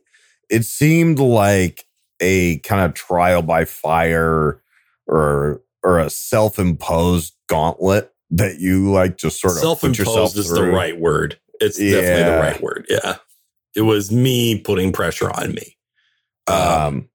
it 0.49 0.65
seemed 0.65 1.19
like 1.19 1.85
a 2.19 2.59
kind 2.59 2.81
of 2.85 2.93
trial 2.93 3.41
by 3.41 3.65
fire 3.65 4.61
or 5.07 5.61
or 5.83 5.99
a 5.99 6.09
self-imposed 6.09 7.33
gauntlet 7.47 8.13
that 8.31 8.59
you 8.59 8.91
like 8.91 9.17
just 9.17 9.39
sort 9.39 9.57
of 9.57 9.79
put 9.79 9.97
yourself 9.97 10.31
self-imposed 10.31 10.37
is 10.37 10.49
the 10.49 10.63
right 10.63 10.99
word. 10.99 11.39
It's 11.61 11.77
definitely 11.77 12.23
the 12.23 12.39
right 12.39 12.61
word 12.61 12.85
yeah. 12.89 13.15
It 13.75 13.81
was 13.81 14.11
me 14.11 14.59
putting 14.59 14.91
pressure 14.91 15.29
on 15.29 15.53
me. 15.53 15.77
Uh, 16.47 16.87
Um, 16.87 17.09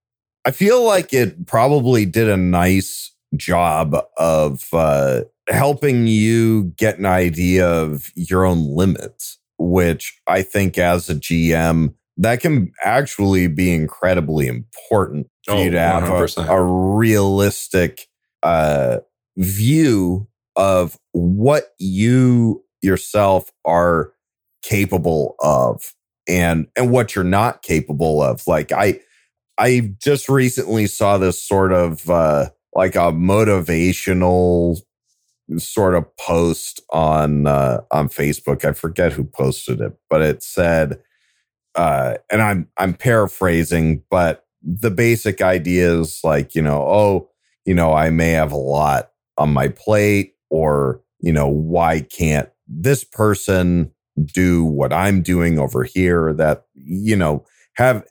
I 0.47 0.51
feel 0.51 0.85
like 0.85 1.12
it 1.12 1.47
probably 1.47 2.05
did 2.07 2.28
a 2.28 2.37
nice 2.37 3.12
job 3.37 3.97
of 4.16 4.68
uh, 4.72 5.22
helping 5.49 6.07
you 6.07 6.64
get 6.76 6.99
an 6.99 7.07
idea 7.07 7.66
of 7.68 8.11
your 8.14 8.45
own 8.45 8.74
limits, 8.74 9.39
which 9.59 10.20
I 10.26 10.43
think 10.43 10.78
as 10.78 11.09
a 11.11 11.14
GM, 11.14 11.95
that 12.17 12.41
can 12.41 12.73
actually 12.83 13.49
be 13.49 13.73
incredibly 13.73 14.47
important 14.47 15.27
for 15.45 15.55
Oh, 15.55 15.62
you 15.62 15.71
to 15.71 15.81
have 15.81 16.09
a, 16.09 16.41
a 16.43 16.62
realistic 16.62 18.07
uh, 18.43 18.99
view 19.37 20.29
of 20.57 20.99
what 21.12 21.71
you 21.79 22.65
yourself 22.83 23.51
are 23.65 24.12
capable 24.62 25.35
of 25.41 25.95
and 26.29 26.67
and 26.77 26.91
what 26.91 27.15
you're 27.15 27.25
not 27.25 27.62
capable 27.62 28.23
of. 28.23 28.47
Like 28.47 28.73
i 28.73 29.01
i 29.59 29.95
just 30.03 30.29
recently 30.29 30.87
saw 30.87 31.19
this 31.19 31.43
sort 31.43 31.73
of 31.73 32.09
uh 32.09 32.51
like 32.75 32.95
a 32.95 33.12
motivational 33.12 34.79
sort 35.59 35.95
of 35.95 36.05
post 36.17 36.81
on 36.91 37.47
uh 37.47 37.81
on 37.91 38.09
facebook. 38.09 38.65
I 38.65 38.73
forget 38.73 39.12
who 39.12 39.25
posted 39.25 39.81
it 39.81 39.97
but 40.09 40.23
it 40.23 40.43
said 40.43 41.01
uh 41.75 42.14
and 42.31 42.43
i'm 42.43 42.68
i'm 42.79 42.95
paraphrasing 42.95 44.03
but 44.11 44.47
the 44.62 44.91
basic 44.91 45.43
idea 45.43 46.01
is 46.01 46.20
like 46.25 46.55
you 46.55 46.62
know 46.62 46.83
oh 46.83 47.31
you 47.64 47.75
know 47.75 47.93
i 47.93 48.11
may 48.11 48.31
have 48.31 48.53
a 48.53 48.57
lot 48.57 49.11
on 49.39 49.53
my 49.53 49.68
plate 49.68 50.35
or 50.51 51.01
you 51.20 51.33
know 51.33 51.49
why 51.49 52.01
can't 52.01 52.49
this 52.68 53.05
person 53.05 53.91
do 54.25 54.64
what 54.64 54.93
i'm 54.93 55.22
doing 55.22 55.59
over 55.59 55.85
here 55.85 56.33
that 56.33 56.66
you 56.75 57.16
know 57.16 57.45
have 57.77 58.05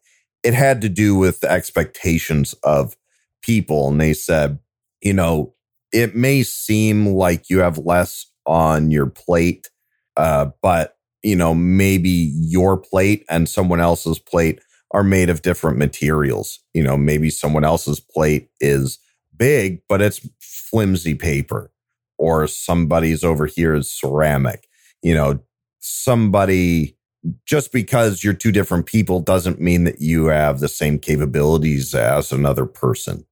it 0.43 0.53
had 0.53 0.81
to 0.81 0.89
do 0.89 1.15
with 1.15 1.39
the 1.39 1.49
expectations 1.49 2.53
of 2.63 2.95
people. 3.41 3.89
And 3.89 3.99
they 3.99 4.13
said 4.13 4.59
you 5.01 5.13
know 5.13 5.53
it 5.91 6.15
may 6.15 6.43
seem 6.43 7.07
like 7.07 7.49
you 7.49 7.59
have 7.59 7.77
less 7.77 8.25
on 8.45 8.91
your 8.91 9.05
plate, 9.05 9.69
uh, 10.17 10.47
but 10.61 10.97
you 11.23 11.35
know, 11.35 11.53
maybe 11.53 12.31
your 12.35 12.77
plate 12.77 13.25
and 13.29 13.47
someone 13.47 13.79
else's 13.79 14.19
plate 14.19 14.59
are 14.91 15.03
made 15.03 15.29
of 15.29 15.41
different 15.41 15.77
materials. 15.77 16.59
You 16.73 16.83
know, 16.83 16.97
maybe 16.97 17.29
someone 17.29 17.63
else's 17.63 17.99
plate 17.99 18.49
is 18.59 18.99
big, 19.35 19.81
but 19.89 20.01
it's 20.01 20.27
flimsy 20.39 21.15
paper, 21.15 21.71
or 22.17 22.47
somebody's 22.47 23.23
over 23.23 23.45
here 23.47 23.73
is 23.73 23.91
ceramic. 23.91 24.67
You 25.01 25.15
know, 25.15 25.39
somebody 25.79 26.97
just 27.45 27.71
because 27.71 28.23
you're 28.23 28.33
two 28.33 28.51
different 28.51 28.85
people 28.85 29.19
doesn't 29.19 29.61
mean 29.61 29.85
that 29.85 30.01
you 30.01 30.25
have 30.25 30.59
the 30.59 30.67
same 30.67 30.99
capabilities 30.99 31.95
as 31.95 32.31
another 32.31 32.65
person. 32.65 33.25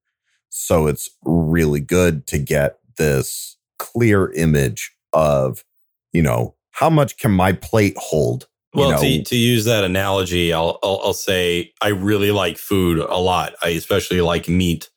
So 0.49 0.87
it's 0.87 1.09
really 1.23 1.81
good 1.81 2.25
to 2.27 2.37
get 2.37 2.79
this 2.97 3.57
clear 3.79 4.31
image 4.33 4.95
of, 5.13 5.63
you 6.13 6.21
know, 6.21 6.55
how 6.71 6.89
much 6.89 7.17
can 7.17 7.31
my 7.31 7.53
plate 7.53 7.95
hold? 7.97 8.47
You 8.73 8.81
Well, 8.81 8.91
know, 8.91 9.01
to, 9.01 9.23
to 9.23 9.35
use 9.35 9.65
that 9.65 9.83
analogy, 9.83 10.53
I'll, 10.53 10.79
I'll 10.83 11.01
I'll 11.03 11.13
say 11.13 11.73
I 11.81 11.89
really 11.89 12.31
like 12.31 12.57
food 12.57 12.99
a 12.99 13.17
lot. 13.17 13.53
I 13.63 13.69
especially 13.69 14.21
like 14.21 14.47
meat. 14.47 14.89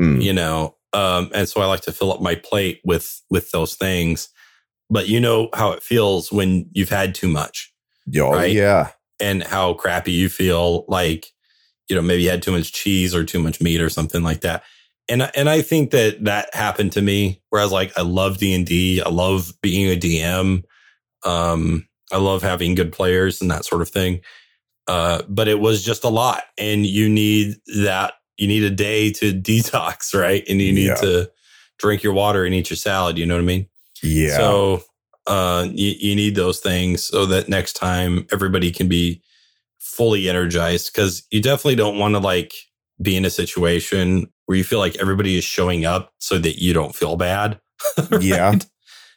mm, 0.00 0.22
you 0.22 0.32
know 0.32 0.74
um 0.92 1.30
and 1.34 1.48
so 1.48 1.60
i 1.60 1.66
like 1.66 1.80
to 1.80 1.90
fill 1.92 2.12
up 2.12 2.20
my 2.22 2.34
plate 2.36 2.80
with 2.84 3.20
with 3.28 3.50
those 3.50 3.74
things 3.74 4.28
but 4.88 5.08
you 5.08 5.18
know 5.18 5.48
how 5.52 5.72
it 5.72 5.82
feels 5.82 6.30
when 6.30 6.68
you've 6.72 6.88
had 6.90 7.12
too 7.12 7.26
much 7.26 7.72
oh, 8.16 8.30
right? 8.30 8.52
yeah. 8.52 8.90
and 9.18 9.42
how 9.42 9.74
crappy 9.74 10.12
you 10.12 10.28
feel 10.28 10.84
like 10.86 11.26
you 11.88 11.96
know 11.96 12.02
maybe 12.02 12.22
you 12.22 12.30
had 12.30 12.40
too 12.42 12.52
much 12.52 12.72
cheese 12.72 13.14
or 13.16 13.24
too 13.24 13.40
much 13.40 13.60
meat 13.60 13.80
or 13.80 13.90
something 13.90 14.22
like 14.22 14.42
that 14.42 14.62
and 15.08 15.24
I- 15.24 15.32
and 15.34 15.48
i 15.50 15.60
think 15.60 15.90
that 15.90 16.22
that 16.24 16.54
happened 16.54 16.92
to 16.92 17.02
me 17.02 17.42
where 17.50 17.60
i 17.60 17.64
was 17.64 17.72
like 17.72 17.92
i 17.98 18.02
love 18.02 18.38
d&d 18.38 19.02
i 19.04 19.08
love 19.08 19.52
being 19.62 19.90
a 19.90 19.96
dm 19.98 20.62
um 21.26 21.86
i 22.12 22.16
love 22.16 22.42
having 22.42 22.74
good 22.74 22.92
players 22.92 23.40
and 23.42 23.50
that 23.50 23.64
sort 23.64 23.82
of 23.82 23.88
thing 23.88 24.20
uh 24.88 25.22
but 25.28 25.48
it 25.48 25.58
was 25.60 25.84
just 25.84 26.04
a 26.04 26.08
lot 26.08 26.44
and 26.56 26.86
you 26.86 27.08
need 27.08 27.56
that 27.82 28.14
you 28.38 28.46
need 28.46 28.62
a 28.62 28.70
day 28.70 29.10
to 29.12 29.32
detox 29.48 30.14
right 30.18 30.44
and 30.48 30.60
you 30.62 30.72
need 30.72 30.86
Yeah. 30.86 30.94
to 30.96 31.30
drink 31.78 32.02
your 32.02 32.12
water 32.14 32.44
and 32.44 32.54
eat 32.54 32.70
your 32.70 32.76
salad 32.76 33.18
you 33.18 33.26
know 33.26 33.34
what 33.34 33.42
i 33.42 33.44
mean 33.44 33.66
Yeah. 34.02 34.36
so 34.36 34.82
uh, 35.26 35.66
you, 35.72 35.92
you 35.98 36.14
need 36.14 36.36
those 36.36 36.60
things 36.60 37.02
so 37.02 37.26
that 37.26 37.48
next 37.48 37.72
time 37.72 38.26
everybody 38.32 38.70
can 38.70 38.86
be 38.88 39.20
fully 39.80 40.28
energized 40.28 40.92
because 40.92 41.24
you 41.32 41.42
definitely 41.42 41.74
don't 41.74 41.98
want 41.98 42.14
to 42.14 42.20
like 42.20 42.54
be 43.02 43.16
in 43.16 43.24
a 43.24 43.30
situation 43.30 44.28
where 44.44 44.56
you 44.56 44.62
feel 44.62 44.78
like 44.78 44.94
everybody 45.00 45.36
is 45.36 45.42
showing 45.42 45.84
up 45.84 46.12
so 46.20 46.38
that 46.38 46.62
you 46.62 46.72
don't 46.72 46.94
feel 46.94 47.16
bad. 47.16 47.58
Yeah. 48.20 48.54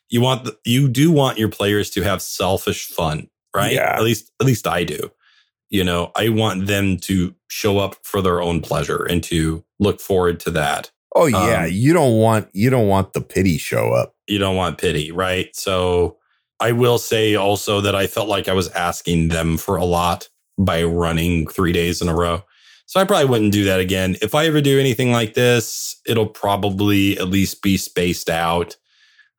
You 0.10 0.22
want 0.22 0.46
the, 0.46 0.58
you 0.66 0.88
do 0.88 1.12
want 1.12 1.38
your 1.38 1.50
players 1.50 1.90
to 1.92 2.02
have 2.02 2.22
selfish 2.22 2.88
fun, 2.88 3.30
right? 3.56 3.74
Yeah. 3.74 3.96
At 3.96 4.04
least 4.04 4.32
at 4.40 4.48
least 4.48 4.68
I 4.68 4.84
do. 4.84 5.12
You 5.70 5.84
know, 5.84 6.12
I 6.16 6.30
want 6.30 6.66
them 6.66 6.98
to 7.02 7.36
show 7.48 7.78
up 7.78 7.96
for 8.04 8.22
their 8.22 8.42
own 8.42 8.62
pleasure 8.62 9.04
and 9.04 9.24
to 9.26 9.64
look 9.80 10.00
forward 10.00 10.40
to 10.42 10.52
that. 10.52 10.92
oh 11.16 11.28
yeah. 11.28 11.66
um, 11.66 11.70
you 11.72 11.94
don't 11.94 12.18
want 12.18 12.50
you 12.54 12.70
don't 12.70 12.88
want 12.88 13.14
the 13.14 13.22
pity 13.22 13.58
show 13.58 13.94
up. 13.94 14.16
you 14.28 14.40
don't 14.40 14.56
want 14.56 14.78
pity, 14.80 15.12
right? 15.12 15.56
So 15.56 16.18
I 16.60 16.72
will 16.72 16.98
say 16.98 17.36
also 17.36 17.82
that 17.82 17.96
I 17.96 18.08
felt 18.08 18.28
like 18.28 18.48
I 18.48 18.54
was 18.54 18.70
asking 18.70 19.30
them 19.30 19.58
for 19.58 19.78
a 19.78 19.86
lot 19.86 20.28
by 20.58 20.84
running 20.84 21.48
three 21.48 21.72
days 21.72 22.02
in 22.02 22.10
a 22.10 22.16
row. 22.16 22.44
So 22.86 23.00
I 23.00 23.06
probably 23.06 23.30
wouldn't 23.30 23.54
do 23.54 23.64
that 23.66 23.80
again. 23.80 24.18
If 24.22 24.34
I 24.34 24.48
ever 24.48 24.62
do 24.62 24.80
anything 24.80 25.12
like 25.12 25.36
this, 25.36 26.02
it'll 26.08 26.28
probably 26.28 27.18
at 27.18 27.30
least 27.30 27.62
be 27.62 27.78
spaced 27.78 28.30
out 28.30 28.76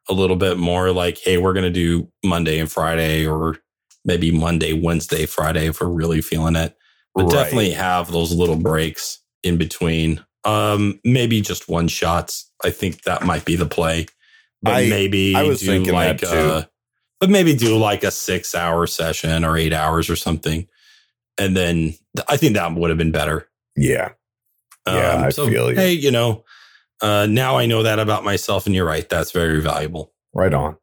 a 0.09 0.13
little 0.13 0.37
bit 0.37 0.57
more 0.59 0.91
like, 0.93 1.19
hey, 1.19 1.37
we're 1.39 1.53
going 1.53 1.65
to 1.65 1.71
do 1.71 2.09
Monday 2.25 2.59
and 2.59 2.71
Friday, 2.71 3.27
or 3.27 3.59
maybe 4.05 4.31
Monday, 4.31 4.73
Wednesday, 4.73 5.27
Friday 5.27 5.67
if 5.67 5.81
we're 5.81 5.89
really 5.89 6.21
feeling 6.21 6.57
it. 6.57 6.77
But 7.15 7.25
Right. 7.25 7.33
definitely 7.33 7.71
have 7.71 8.11
those 8.11 8.33
little 8.33 8.57
breaks 8.57 9.19
in 9.43 9.57
between. 9.57 10.25
Um, 10.45 11.01
maybe 11.05 11.41
just 11.41 11.69
one 11.69 11.89
shots. 11.89 12.51
I 12.65 12.71
think 12.71 13.03
that 13.03 13.25
might 13.25 13.45
be 13.45 13.57
the 13.57 13.67
play. 13.67 14.07
But 14.63 14.75
I- 14.75 14.89
maybe 14.89 15.35
I 15.35 15.43
was 15.43 15.61
do 15.61 15.67
thinking 15.67 15.93
like 15.95 16.21
that 16.21 16.31
too. 16.31 16.37
uh 16.37 16.65
but 17.19 17.29
maybe 17.29 17.55
do 17.55 17.77
like 17.77 18.03
a 18.03 18.11
six 18.11 18.55
hour 18.55 18.87
session 18.87 19.45
or 19.45 19.55
eight 19.59 19.75
hours 19.75 20.09
or 20.09 20.17
something. 20.17 20.67
And 21.37 21.55
then 21.55 21.77
th- 22.17 22.25
I 22.29 22.39
think 22.39 22.55
that 22.55 22.73
would 22.75 22.89
have 22.89 22.97
been 22.99 23.13
better. 23.13 23.47
Yeah. 23.77 24.13
Yeah, 24.87 25.25
I 25.27 25.31
feel 25.31 25.69
you. 25.71 25.77
Hey, 25.77 25.93
you 25.93 26.11
know, 26.11 26.45
uh, 27.03 27.27
now 27.29 27.57
I 27.57 27.67
know 27.67 27.83
that 27.83 27.99
about 27.99 28.25
myself, 28.25 28.67
and 28.67 28.75
you're 28.75 28.87
right. 28.87 29.09
That's 29.09 29.33
very 29.33 29.61
valuable. 29.61 30.13
Right 30.35 30.53
on. 30.55 30.77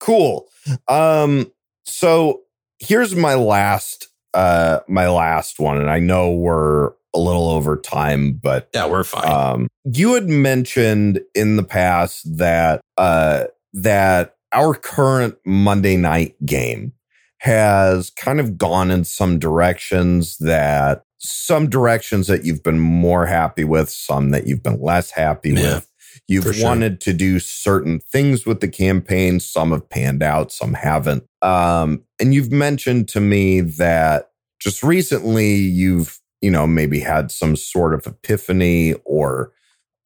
Cool. 0.00 0.46
Um, 0.88 1.50
so 1.84 2.42
here's 2.78 3.14
my 3.14 3.34
last 3.34 4.08
uh 4.34 4.80
my 4.88 5.08
last 5.08 5.58
one, 5.60 5.78
and 5.78 5.90
I 5.90 5.98
know 6.00 6.32
we're 6.32 6.88
a 7.14 7.18
little 7.18 7.48
over 7.48 7.76
time, 7.76 8.32
but 8.32 8.68
Yeah, 8.74 8.86
we're 8.86 9.04
fine. 9.04 9.30
um 9.30 9.68
you 9.84 10.14
had 10.14 10.28
mentioned 10.28 11.20
in 11.34 11.56
the 11.56 11.62
past 11.62 12.38
that 12.38 12.80
uh 12.96 13.44
that 13.74 14.34
our 14.52 14.74
current 14.74 15.36
Monday 15.46 15.96
night 15.96 16.34
game 16.44 16.92
has 17.38 18.10
kind 18.10 18.40
of 18.40 18.56
gone 18.58 18.90
in 18.90 19.04
some 19.04 19.38
directions 19.38 20.38
that 20.38 21.02
some 21.24 21.68
directions 21.70 22.26
that 22.26 22.44
you've 22.44 22.62
been 22.62 22.78
more 22.78 23.26
happy 23.26 23.64
with, 23.64 23.88
some 23.88 24.30
that 24.30 24.46
you've 24.46 24.62
been 24.62 24.80
less 24.80 25.10
happy 25.10 25.50
Yeah, 25.50 25.76
with. 25.76 25.90
You've 26.28 26.54
sure. 26.54 26.64
wanted 26.64 27.00
to 27.02 27.12
do 27.12 27.40
certain 27.40 27.98
things 27.98 28.46
with 28.46 28.60
the 28.60 28.68
campaign. 28.68 29.40
Some 29.40 29.72
have 29.72 29.88
panned 29.88 30.22
out, 30.22 30.52
some 30.52 30.74
haven't. 30.74 31.24
Um, 31.42 32.04
and 32.20 32.32
you've 32.34 32.52
mentioned 32.52 33.08
to 33.08 33.20
me 33.20 33.60
that 33.62 34.30
just 34.60 34.82
recently 34.82 35.54
you've, 35.54 36.20
you 36.40 36.50
know, 36.50 36.66
maybe 36.66 37.00
had 37.00 37.30
some 37.30 37.56
sort 37.56 37.94
of 37.94 38.06
epiphany 38.06 38.94
or 39.04 39.52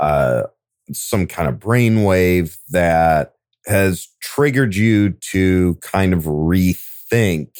uh, 0.01 0.45
some 0.93 1.27
kind 1.27 1.49
of 1.49 1.57
brainwave 1.57 2.59
that 2.71 3.35
has 3.67 4.09
triggered 4.21 4.75
you 4.75 5.11
to 5.11 5.75
kind 5.83 6.13
of 6.15 6.25
rethink 6.25 7.59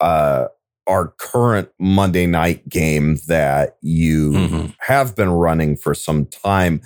uh, 0.00 0.46
our 0.86 1.08
current 1.18 1.68
Monday 1.78 2.26
night 2.26 2.68
game 2.68 3.18
that 3.28 3.76
you 3.82 4.30
Mhm. 4.32 4.74
have 4.80 5.16
been 5.16 5.30
running 5.30 5.76
for 5.76 5.94
some 5.94 6.26
time. 6.26 6.80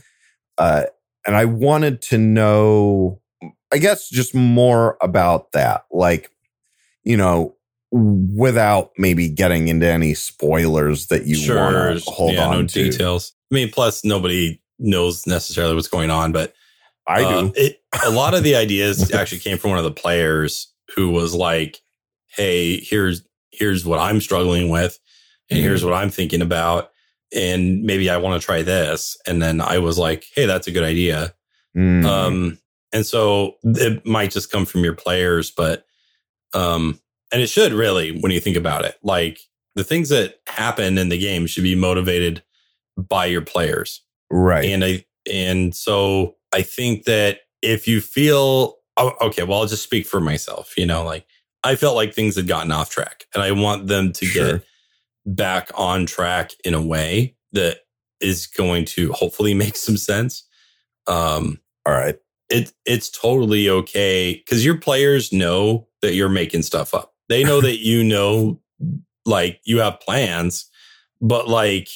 Uh, 0.59 0.85
and 1.27 1.37
I 1.37 1.45
wanted 1.45 2.01
to 2.03 2.19
know, 2.19 3.21
I 3.73 3.79
guess, 3.79 4.09
just 4.09 4.35
more 4.35 4.97
about 5.03 5.53
that. 5.53 5.85
Like, 5.91 6.31
you 7.05 7.17
know, 7.17 7.55
without 7.93 8.91
maybe 8.97 9.29
getting 9.29 9.69
into 9.69 9.87
any 9.87 10.15
spoilers 10.15 11.07
that 11.09 11.27
you 11.27 11.37
want 11.55 12.03
to 12.03 12.11
hold 12.11 12.35
yeah, 12.35 12.47
on 12.47 12.53
no 12.61 12.67
to. 12.67 12.91
details. 12.91 13.33
I 13.51 13.55
mean, 13.55 13.71
plus 13.71 14.05
nobody 14.05 14.63
knows 14.79 15.27
necessarily 15.27 15.75
what's 15.75 15.89
going 15.89 16.11
on, 16.11 16.33
but 16.33 16.55
I 17.07 17.25
uh, 17.25 17.43
do. 17.43 17.53
It, 17.57 17.81
a 18.05 18.11
lot 18.11 18.35
of 18.35 18.45
the 18.45 18.55
ideas 18.55 19.13
actually 19.13 19.41
came 19.41 19.59
from 19.59 19.71
one 19.71 19.79
of 19.79 19.85
the 19.85 19.91
players 19.91 20.73
who 20.95 21.11
was 21.11 21.35
like, 21.35 21.81
"Hey, 22.29 22.77
here's 22.79 23.23
here's 23.61 23.85
what 23.87 24.01
I'm 24.01 24.21
struggling 24.21 24.69
with, 24.71 24.99
and 25.51 25.61
Mhm. 25.61 25.63
here's 25.63 25.85
what 25.85 25.95
I'm 25.95 26.11
thinking 26.11 26.43
about, 26.43 26.91
and 27.33 27.83
maybe 27.85 28.11
I 28.11 28.17
want 28.17 28.41
to 28.41 28.45
try 28.45 28.63
this." 28.63 29.17
And 29.29 29.41
then 29.41 29.61
I 29.61 29.79
was 29.79 29.99
like, 29.99 30.25
"Hey, 30.35 30.47
that's 30.47 30.67
a 30.67 30.73
good 30.73 30.83
idea." 30.83 31.35
Mhm. 31.77 32.05
Um, 32.05 32.59
and 32.93 33.07
so 33.07 33.55
it 33.63 34.05
might 34.05 34.33
just 34.33 34.51
come 34.51 34.67
from 34.67 34.83
your 34.83 34.95
players, 34.97 35.53
but 35.53 35.85
um, 36.55 36.99
and 37.33 37.41
it 37.43 37.47
should 37.49 37.73
really 37.73 38.19
when 38.19 38.33
you 38.33 38.41
think 38.41 38.57
about 38.57 38.85
it, 38.85 38.97
like 39.05 39.39
the 39.77 39.85
things 39.85 40.09
that 40.09 40.41
happen 40.49 40.99
in 40.99 41.11
the 41.11 41.19
game 41.19 41.47
should 41.47 41.63
be 41.63 41.77
motivated 41.77 42.43
by 42.97 43.27
your 43.27 43.43
players. 43.43 44.03
right. 44.31 44.65
And 44.65 44.85
I 44.85 45.05
and 45.31 45.75
so 45.75 46.37
I 46.53 46.63
think 46.63 47.05
that 47.05 47.43
if 47.63 47.87
you 47.87 48.01
feel 48.01 48.79
oh, 48.97 49.13
okay, 49.21 49.45
well, 49.45 49.61
I'll 49.61 49.67
just 49.67 49.85
speak 49.85 50.07
for 50.07 50.21
myself. 50.21 50.75
You 50.77 50.87
know, 50.87 51.05
like 51.05 51.25
I 51.65 51.77
felt 51.77 51.97
like 51.97 52.15
things 52.15 52.37
had 52.37 52.49
gotten 52.49 52.73
off 52.73 52.91
track, 52.91 53.25
and 53.35 53.43
I 53.43 53.53
want 53.53 53.87
them 53.87 54.13
to 54.13 54.25
Sure. 54.27 54.53
get 54.59 54.65
back 55.27 55.71
on 55.75 56.07
track 56.07 56.53
in 56.65 56.75
a 56.75 56.81
way 56.83 57.37
that 57.53 57.81
is 58.21 58.47
going 58.47 58.85
to 58.87 59.13
hopefully 59.13 59.55
make 59.65 59.77
some 59.77 59.97
sense. 59.97 60.45
Um, 61.07 61.61
All 61.87 61.93
right. 61.95 62.17
it 62.51 62.73
it's 62.87 63.11
totally 63.11 63.69
okay 63.69 64.35
because 64.35 64.65
your 64.65 64.77
players 64.79 65.33
know 65.33 65.87
that 66.03 66.15
you're 66.15 66.29
making 66.29 66.63
stuff 66.63 66.95
up. 66.95 67.15
They 67.29 67.45
know 67.45 67.61
that 67.61 67.79
you 67.79 68.03
know, 68.05 68.61
like 69.25 69.61
you 69.65 69.79
have 69.81 70.01
plans, 70.01 70.67
but 71.21 71.49
like 71.49 71.89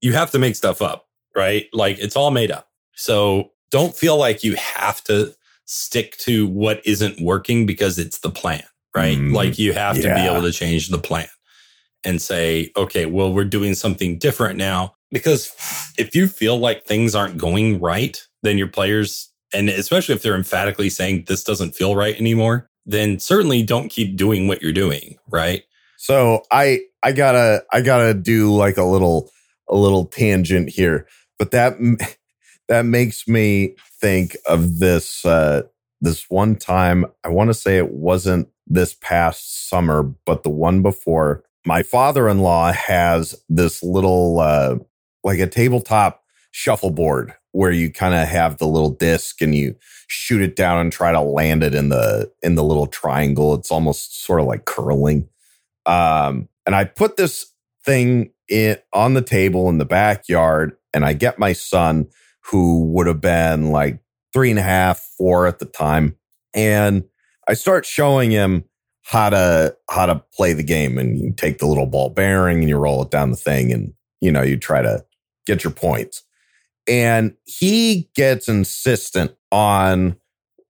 you 0.00 0.12
have 0.14 0.30
to 0.32 0.38
make 0.38 0.56
stuff 0.56 0.80
up, 0.82 1.06
right? 1.36 1.66
Like 1.72 1.98
it's 1.98 2.16
all 2.16 2.30
made 2.30 2.50
up. 2.50 2.68
So 2.94 3.52
don't 3.70 3.94
feel 3.94 4.16
like 4.16 4.42
you 4.42 4.56
have 4.56 5.02
to 5.04 5.34
stick 5.66 6.16
to 6.18 6.46
what 6.48 6.80
isn't 6.84 7.20
working 7.20 7.66
because 7.66 7.98
it's 7.98 8.18
the 8.18 8.30
plan, 8.30 8.64
right? 8.94 9.16
Mm, 9.16 9.32
like 9.34 9.58
you 9.58 9.72
have 9.72 9.96
to 9.96 10.14
be 10.14 10.20
able 10.20 10.42
to 10.42 10.52
change 10.52 10.88
the 10.88 10.98
plan 10.98 11.28
and 12.04 12.20
say, 12.20 12.70
okay, 12.76 13.06
well, 13.06 13.32
we're 13.32 13.44
doing 13.44 13.74
something 13.74 14.18
different 14.18 14.56
now. 14.56 14.94
Because 15.10 15.52
if 15.98 16.14
you 16.14 16.28
feel 16.28 16.56
like 16.56 16.84
things 16.84 17.14
aren't 17.14 17.36
going 17.36 17.80
right, 17.80 18.20
then 18.42 18.58
your 18.58 18.68
players 18.68 19.30
and 19.52 19.68
especially 19.68 20.14
if 20.14 20.22
they're 20.22 20.36
emphatically 20.36 20.88
saying 20.88 21.24
this 21.26 21.44
doesn't 21.44 21.74
feel 21.74 21.96
right 21.96 22.18
anymore, 22.18 22.70
then 22.86 23.18
certainly 23.18 23.62
don't 23.62 23.88
keep 23.88 24.16
doing 24.16 24.48
what 24.48 24.62
you're 24.62 24.72
doing, 24.72 25.16
right? 25.28 25.64
So 25.96 26.42
I 26.50 26.80
I 27.02 27.12
gotta 27.12 27.64
I 27.72 27.80
gotta 27.82 28.14
do 28.14 28.54
like 28.54 28.76
a 28.76 28.84
little 28.84 29.30
a 29.68 29.76
little 29.76 30.06
tangent 30.06 30.70
here, 30.70 31.06
but 31.38 31.50
that 31.50 31.76
that 32.68 32.84
makes 32.84 33.26
me 33.26 33.74
think 34.00 34.36
of 34.46 34.78
this 34.78 35.24
uh 35.24 35.62
this 36.00 36.28
one 36.28 36.56
time. 36.56 37.06
I 37.24 37.28
want 37.28 37.48
to 37.48 37.54
say 37.54 37.76
it 37.76 37.92
wasn't 37.92 38.48
this 38.66 38.94
past 38.94 39.68
summer, 39.68 40.02
but 40.02 40.42
the 40.42 40.50
one 40.50 40.82
before. 40.82 41.44
My 41.66 41.82
father-in-law 41.82 42.72
has 42.72 43.34
this 43.48 43.82
little 43.82 44.40
uh 44.40 44.76
like 45.22 45.38
a 45.38 45.46
tabletop 45.46 46.22
shuffleboard 46.52 47.34
where 47.52 47.70
you 47.70 47.90
kind 47.90 48.14
of 48.14 48.28
have 48.28 48.58
the 48.58 48.66
little 48.66 48.90
disc 48.90 49.42
and 49.42 49.54
you 49.54 49.74
shoot 50.06 50.40
it 50.40 50.56
down 50.56 50.80
and 50.80 50.92
try 50.92 51.12
to 51.12 51.20
land 51.20 51.62
it 51.62 51.74
in 51.74 51.88
the 51.88 52.30
in 52.42 52.54
the 52.54 52.64
little 52.64 52.86
triangle. 52.86 53.54
It's 53.54 53.70
almost 53.70 54.24
sort 54.24 54.40
of 54.40 54.46
like 54.46 54.64
curling. 54.64 55.28
Um, 55.86 56.48
and 56.66 56.74
I 56.74 56.84
put 56.84 57.16
this 57.16 57.52
thing 57.84 58.32
in 58.48 58.76
on 58.92 59.14
the 59.14 59.22
table 59.22 59.68
in 59.68 59.78
the 59.78 59.84
backyard, 59.84 60.76
and 60.94 61.04
I 61.04 61.12
get 61.12 61.38
my 61.38 61.52
son, 61.52 62.08
who 62.46 62.84
would 62.92 63.06
have 63.06 63.20
been 63.20 63.70
like 63.70 64.00
three 64.32 64.50
and 64.50 64.58
a 64.58 64.62
half, 64.62 65.00
four 65.16 65.46
at 65.46 65.58
the 65.58 65.66
time, 65.66 66.16
and 66.54 67.04
I 67.48 67.54
start 67.54 67.86
showing 67.86 68.30
him 68.30 68.64
how 69.02 69.30
to 69.30 69.76
how 69.88 70.06
to 70.06 70.22
play 70.34 70.52
the 70.52 70.62
game. 70.62 70.98
And 70.98 71.18
you 71.18 71.32
take 71.32 71.58
the 71.58 71.66
little 71.66 71.86
ball 71.86 72.10
bearing 72.10 72.60
and 72.60 72.68
you 72.68 72.76
roll 72.76 73.02
it 73.02 73.10
down 73.10 73.30
the 73.30 73.36
thing, 73.36 73.72
and 73.72 73.92
you 74.20 74.30
know 74.32 74.42
you 74.42 74.56
try 74.56 74.82
to 74.82 75.04
get 75.46 75.64
your 75.64 75.72
points. 75.72 76.22
And 76.86 77.34
he 77.44 78.10
gets 78.14 78.48
insistent 78.48 79.32
on 79.52 80.16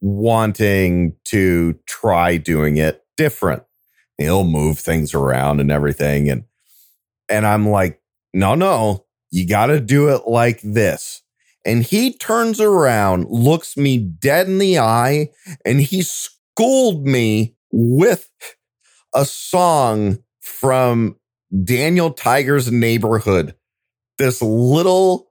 wanting 0.01 1.17
to 1.27 1.79
try 1.87 2.37
doing 2.37 2.77
it 2.77 3.05
different. 3.17 3.63
He'll 4.19 4.45
move 4.45 4.79
things 4.79 5.15
around 5.15 5.61
and 5.61 5.71
everything. 5.71 6.29
And, 6.29 6.45
and 7.29 7.47
I'm 7.47 7.69
like, 7.69 8.03
no, 8.35 8.55
no, 8.55 9.07
you 9.31 9.47
got 9.47 9.67
to 9.67 9.81
do 9.81 10.09
it 10.11 10.27
like 10.27 10.61
this. 10.63 11.23
And 11.65 11.83
he 11.83 12.15
turns 12.15 12.61
around, 12.61 13.27
looks 13.29 13.77
me 13.77 13.99
dead 13.99 14.47
in 14.47 14.59
the 14.59 14.79
eye, 14.79 15.31
and 15.65 15.81
he 15.81 16.03
schooled 16.03 17.07
me 17.07 17.55
with 17.71 18.29
a 19.15 19.25
song 19.25 20.19
from 20.41 21.17
Daniel 21.65 22.13
Tiger's 22.13 22.71
neighborhood. 22.71 23.55
This 24.19 24.41
little 24.41 25.30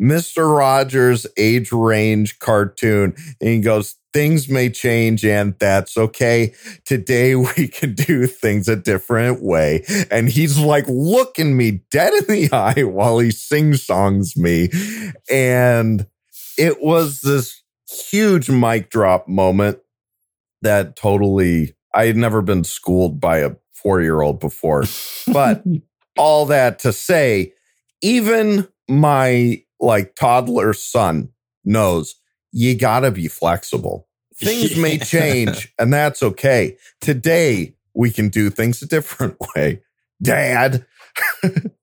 Mr. 0.00 0.56
Rogers 0.56 1.26
age 1.36 1.72
range 1.72 2.38
cartoon. 2.38 3.14
And 3.40 3.50
he 3.50 3.60
goes, 3.60 3.96
Things 4.12 4.48
may 4.48 4.70
change, 4.70 5.26
and 5.26 5.58
that's 5.58 5.98
okay. 5.98 6.54
Today 6.86 7.34
we 7.34 7.68
can 7.68 7.94
do 7.94 8.26
things 8.26 8.66
a 8.66 8.76
different 8.76 9.42
way. 9.42 9.84
And 10.10 10.28
he's 10.28 10.58
like 10.58 10.86
looking 10.88 11.54
me 11.56 11.82
dead 11.90 12.14
in 12.14 12.26
the 12.26 12.48
eye 12.52 12.84
while 12.84 13.18
he 13.18 13.30
sing 13.30 13.74
songs 13.74 14.36
me. 14.36 14.70
And 15.30 16.06
it 16.56 16.82
was 16.82 17.20
this 17.20 17.62
huge 17.90 18.48
mic 18.48 18.90
drop 18.90 19.28
moment 19.28 19.80
that 20.62 20.96
totally, 20.96 21.74
I 21.94 22.06
had 22.06 22.16
never 22.16 22.40
been 22.40 22.64
schooled 22.64 23.20
by 23.20 23.38
a 23.38 23.52
four 23.74 24.00
year 24.00 24.20
old 24.22 24.40
before. 24.40 24.84
But 25.32 25.64
all 26.16 26.46
that 26.46 26.78
to 26.80 26.92
say, 26.92 27.52
even 28.00 28.68
my 28.88 29.62
like 29.80 30.14
toddler 30.14 30.72
son 30.72 31.30
knows 31.64 32.16
you 32.52 32.76
got 32.76 33.00
to 33.00 33.10
be 33.10 33.28
flexible. 33.28 34.08
Things 34.34 34.76
may 34.76 34.98
change 34.98 35.72
and 35.78 35.92
that's 35.92 36.22
okay. 36.22 36.76
Today 37.00 37.74
we 37.94 38.10
can 38.10 38.28
do 38.28 38.50
things 38.50 38.82
a 38.82 38.86
different 38.86 39.36
way. 39.56 39.82
Dad. 40.22 40.86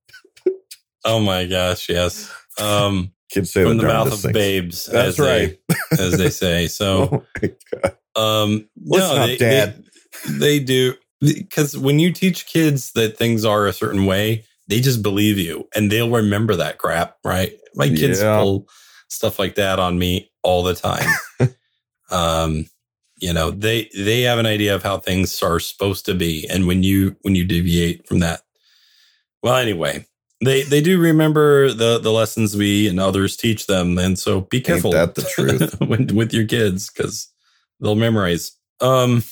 oh 1.05 1.19
my 1.19 1.45
gosh, 1.45 1.89
yes. 1.89 2.31
Um 2.59 3.11
Kids 3.31 3.51
say 3.51 3.63
from 3.63 3.77
the 3.77 3.83
mouth 3.83 4.13
of 4.13 4.19
things. 4.19 4.33
babes. 4.33 4.85
That's 4.85 5.17
right. 5.17 5.57
They, 5.67 6.03
as 6.03 6.17
they 6.17 6.29
say. 6.29 6.67
So 6.67 7.25
oh 8.15 8.43
um 8.43 8.69
no, 8.75 9.15
up, 9.15 9.27
they, 9.27 9.37
Dad. 9.37 9.83
They, 10.27 10.37
they 10.37 10.59
do 10.59 10.93
because 11.19 11.77
when 11.77 11.99
you 11.99 12.11
teach 12.11 12.45
kids 12.45 12.91
that 12.93 13.17
things 13.17 13.45
are 13.45 13.65
a 13.65 13.73
certain 13.73 14.05
way, 14.05 14.45
they 14.73 14.81
just 14.81 15.03
believe 15.03 15.37
you 15.37 15.69
and 15.75 15.91
they'll 15.91 16.09
remember 16.09 16.55
that 16.55 16.79
crap, 16.79 17.17
right? 17.23 17.53
My 17.75 17.89
kids 17.89 18.19
yeah. 18.19 18.39
pull 18.39 18.67
stuff 19.07 19.37
like 19.37 19.53
that 19.53 19.77
on 19.77 19.99
me 19.99 20.31
all 20.41 20.63
the 20.63 20.73
time. 20.73 21.07
um, 22.09 22.65
you 23.17 23.31
know, 23.31 23.51
they 23.51 23.87
they 23.95 24.21
have 24.21 24.39
an 24.39 24.47
idea 24.47 24.73
of 24.73 24.81
how 24.81 24.97
things 24.97 25.43
are 25.43 25.59
supposed 25.59 26.07
to 26.07 26.15
be, 26.15 26.47
and 26.49 26.65
when 26.65 26.81
you 26.81 27.15
when 27.21 27.35
you 27.35 27.45
deviate 27.45 28.07
from 28.07 28.17
that, 28.19 28.41
well, 29.43 29.57
anyway, 29.57 30.07
they 30.43 30.63
they 30.63 30.81
do 30.81 30.99
remember 30.99 31.71
the 31.71 31.99
the 31.99 32.11
lessons 32.11 32.57
we 32.57 32.87
and 32.87 32.99
others 32.99 33.37
teach 33.37 33.67
them, 33.67 33.99
and 33.99 34.17
so 34.17 34.41
be 34.41 34.59
careful. 34.59 34.95
Ain't 34.95 35.13
that 35.13 35.21
the 35.21 35.29
truth 35.35 35.79
with, 35.81 36.11
with 36.11 36.33
your 36.33 36.45
kids 36.45 36.89
because 36.89 37.31
they'll 37.79 37.95
memorize. 37.95 38.57
Um, 38.81 39.23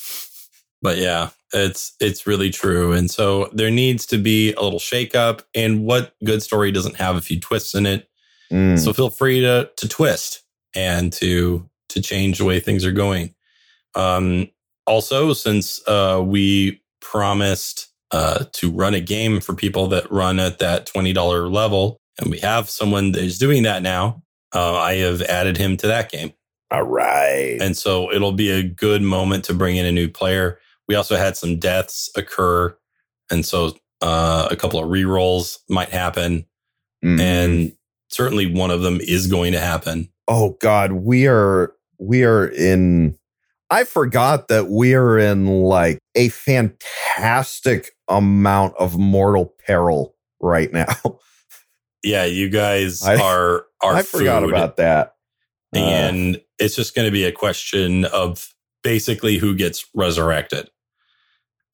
but 0.83 0.97
yeah, 0.99 1.31
it's 1.53 1.93
it's 1.99 2.27
really 2.27 2.49
true, 2.49 2.93
and 2.93 3.09
so 3.09 3.49
there 3.53 3.71
needs 3.71 4.05
to 4.07 4.17
be 4.17 4.53
a 4.53 4.61
little 4.61 4.79
shakeup. 4.79 5.43
And 5.53 5.83
what 5.85 6.13
good 6.23 6.41
story 6.43 6.71
doesn't 6.71 6.95
have 6.97 7.15
a 7.15 7.21
few 7.21 7.39
twists 7.39 7.75
in 7.75 7.85
it? 7.85 8.07
Mm. 8.51 8.79
So 8.79 8.93
feel 8.93 9.09
free 9.09 9.41
to 9.41 9.69
to 9.77 9.87
twist 9.87 10.43
and 10.75 11.11
to 11.13 11.69
to 11.89 12.01
change 12.01 12.37
the 12.37 12.45
way 12.45 12.59
things 12.59 12.85
are 12.85 12.91
going. 12.91 13.33
Um, 13.95 14.49
also, 14.87 15.33
since 15.33 15.85
uh, 15.87 16.21
we 16.25 16.81
promised 17.01 17.87
uh, 18.11 18.45
to 18.53 18.71
run 18.71 18.93
a 18.93 19.01
game 19.01 19.39
for 19.39 19.53
people 19.53 19.87
that 19.87 20.11
run 20.11 20.39
at 20.39 20.59
that 20.59 20.85
twenty 20.85 21.13
dollar 21.13 21.47
level, 21.49 21.97
and 22.19 22.31
we 22.31 22.39
have 22.39 22.69
someone 22.69 23.11
that 23.13 23.23
is 23.23 23.37
doing 23.37 23.63
that 23.63 23.81
now, 23.81 24.23
uh, 24.53 24.75
I 24.77 24.95
have 24.95 25.21
added 25.21 25.57
him 25.57 25.77
to 25.77 25.87
that 25.87 26.11
game. 26.11 26.33
All 26.71 26.83
right, 26.83 27.57
and 27.61 27.75
so 27.75 28.11
it'll 28.11 28.31
be 28.31 28.49
a 28.49 28.63
good 28.63 29.01
moment 29.01 29.45
to 29.45 29.53
bring 29.53 29.75
in 29.75 29.85
a 29.85 29.91
new 29.91 30.09
player. 30.09 30.59
We 30.87 30.95
also 30.95 31.15
had 31.15 31.37
some 31.37 31.57
deaths 31.57 32.09
occur, 32.15 32.75
and 33.29 33.45
so 33.45 33.75
uh, 34.01 34.47
a 34.51 34.55
couple 34.55 34.79
of 34.81 34.89
re 34.89 35.05
rolls 35.05 35.59
might 35.69 35.89
happen, 35.89 36.45
mm. 37.03 37.19
and 37.19 37.73
certainly 38.09 38.51
one 38.51 38.71
of 38.71 38.81
them 38.81 38.99
is 39.01 39.27
going 39.27 39.53
to 39.53 39.59
happen. 39.59 40.09
Oh 40.27 40.57
God, 40.61 40.91
we 40.93 41.27
are 41.27 41.73
we 41.99 42.23
are 42.23 42.47
in. 42.47 43.17
I 43.69 43.85
forgot 43.85 44.49
that 44.49 44.67
we 44.67 44.95
are 44.95 45.17
in 45.17 45.45
like 45.45 45.99
a 46.15 46.29
fantastic 46.29 47.91
amount 48.09 48.75
of 48.77 48.97
mortal 48.97 49.53
peril 49.65 50.15
right 50.41 50.71
now. 50.71 50.87
Yeah, 52.03 52.25
you 52.25 52.49
guys 52.49 53.03
I, 53.03 53.21
are 53.21 53.65
are. 53.81 53.95
I 53.95 54.01
forgot 54.01 54.43
about 54.43 54.77
that, 54.77 55.13
uh, 55.75 55.79
and 55.79 56.35
uh, 56.37 56.39
it's 56.57 56.75
just 56.75 56.95
going 56.95 57.05
to 57.05 57.11
be 57.11 57.25
a 57.25 57.31
question 57.31 58.05
of 58.05 58.51
basically 58.83 59.37
who 59.37 59.55
gets 59.55 59.85
resurrected, 59.93 60.69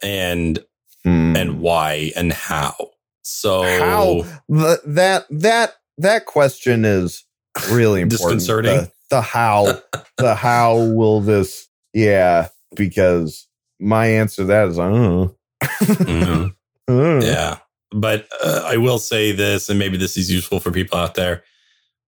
and 0.02 0.60
hmm. 1.04 1.36
and 1.36 1.60
why 1.60 2.12
and 2.16 2.32
how. 2.34 2.92
So 3.24 3.64
how 3.64 4.26
the, 4.48 4.82
that 4.86 5.26
that 5.30 5.76
that 5.98 6.26
question 6.26 6.86
is 6.86 7.26
really 7.70 8.02
important. 8.02 8.40
Disconcerting. 8.40 8.76
The, 8.76 8.92
the 9.10 9.22
how, 9.22 9.82
the 10.18 10.36
how 10.36 10.78
will 10.78 11.22
this? 11.22 11.68
Yeah, 11.94 12.50
because 12.76 13.48
my 13.80 14.08
answer 14.08 14.44
to 14.44 14.46
that 14.46 14.68
is, 14.70 14.80
I 14.80 14.90
don't 14.90 15.02
know. 15.02 15.36
mm-hmm. 15.64 16.48
Yeah, 17.22 17.58
but 17.92 18.30
uh, 18.42 18.64
I 18.66 18.78
will 18.78 18.98
say 18.98 19.34
this, 19.34 19.70
and 19.70 19.78
maybe 19.78 19.98
this 19.98 20.16
is 20.16 20.32
useful 20.32 20.62
for 20.62 20.72
people 20.72 20.98
out 20.98 21.16
there. 21.16 21.44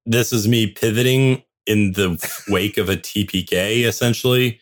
This 0.06 0.32
is 0.32 0.48
me 0.48 0.68
pivoting 0.68 1.44
in 1.66 1.92
the 1.92 2.18
wake 2.48 2.78
of 2.78 2.88
a 2.88 2.96
TPK, 2.96 3.84
essentially. 3.84 4.62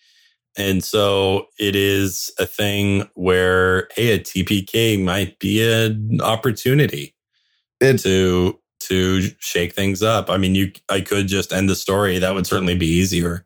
And 0.58 0.84
so 0.84 1.48
it 1.60 1.76
is 1.76 2.32
a 2.40 2.46
thing 2.46 3.08
where, 3.14 3.88
hey, 3.96 4.14
a 4.14 4.20
TPK 4.20 5.02
might 5.04 5.38
be 5.40 5.64
an 5.64 6.20
opportunity 6.22 7.16
it, 7.80 8.00
to 8.00 8.60
to 8.80 9.22
shake 9.40 9.74
things 9.74 10.02
up. 10.02 10.30
I 10.30 10.38
mean, 10.38 10.56
you, 10.56 10.72
I 10.90 11.02
could 11.02 11.28
just 11.28 11.52
end 11.52 11.70
the 11.70 11.76
story. 11.76 12.20
That 12.20 12.34
would 12.34 12.48
certainly 12.48 12.76
be 12.76 12.88
easier, 12.88 13.46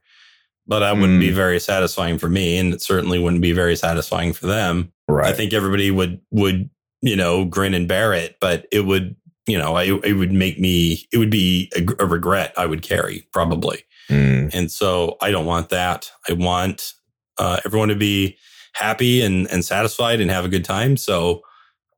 but 0.68 0.80
that 0.80 0.96
wouldn't 0.96 1.18
mm. 1.18 1.28
be 1.28 1.32
very 1.32 1.60
satisfying 1.60 2.18
for 2.18 2.30
me. 2.30 2.58
And 2.58 2.74
it 2.74 2.82
certainly 2.82 3.18
wouldn't 3.18 3.42
be 3.42 3.54
very 3.54 3.76
satisfying 3.76 4.34
for 4.34 4.48
them. 4.48 4.92
Right. 5.08 5.28
I 5.28 5.34
think 5.34 5.54
everybody 5.54 5.90
would, 5.90 6.22
would, 6.32 6.70
you 7.02 7.16
know, 7.16 7.46
grin 7.46 7.74
and 7.74 7.88
bear 7.88 8.14
it, 8.14 8.38
but 8.40 8.68
it 8.72 8.82
would, 8.82 9.16
you 9.48 9.58
know, 9.58 9.76
I, 9.76 9.84
it 10.04 10.18
would 10.18 10.32
make 10.32 10.60
me, 10.60 11.08
it 11.12 11.18
would 11.18 11.32
be 11.32 11.72
a, 11.76 12.04
a 12.04 12.06
regret 12.06 12.54
I 12.58 12.66
would 12.66 12.82
carry 12.82 13.28
probably. 13.34 13.84
Mm. 14.10 14.54
And 14.54 14.72
so 14.72 15.18
I 15.22 15.32
don't 15.32 15.46
want 15.46 15.70
that. 15.70 16.12
I 16.30 16.34
want 16.34 16.94
uh, 17.42 17.60
everyone 17.66 17.90
to 17.90 17.96
be 17.96 18.38
happy 18.74 19.22
and, 19.22 19.50
and 19.52 19.66
satisfied 19.66 20.22
and 20.22 20.32
have 20.32 20.46
a 20.46 20.50
good 20.50 20.64
time. 20.64 20.96
So, 20.96 21.42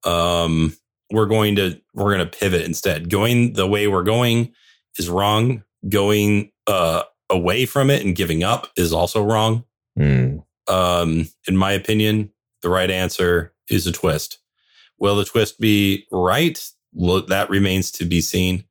um, 0.05 0.75
we're 1.11 1.27
going 1.27 1.55
to 1.57 1.79
we're 1.93 2.15
going 2.15 2.27
to 2.27 2.37
pivot 2.37 2.63
instead. 2.63 3.09
Going 3.09 3.53
the 3.53 3.67
way 3.67 3.87
we're 3.87 4.03
going 4.03 4.53
is 4.97 5.09
wrong. 5.09 5.63
Going 5.87 6.51
uh, 6.65 7.03
away 7.29 7.65
from 7.65 7.89
it 7.89 8.03
and 8.03 8.15
giving 8.15 8.43
up 8.43 8.71
is 8.75 8.93
also 8.93 9.23
wrong. 9.23 9.65
Mm. 9.97 10.43
Um, 10.67 11.27
in 11.47 11.57
my 11.57 11.73
opinion, 11.73 12.31
the 12.61 12.69
right 12.69 12.89
answer 12.89 13.53
is 13.69 13.85
a 13.85 13.91
twist. 13.91 14.39
Will 14.97 15.15
the 15.15 15.25
twist 15.25 15.59
be 15.59 16.07
right? 16.11 16.59
Well, 16.93 17.21
that 17.27 17.49
remains 17.49 17.91
to 17.91 18.05
be 18.05 18.21
seen. 18.21 18.65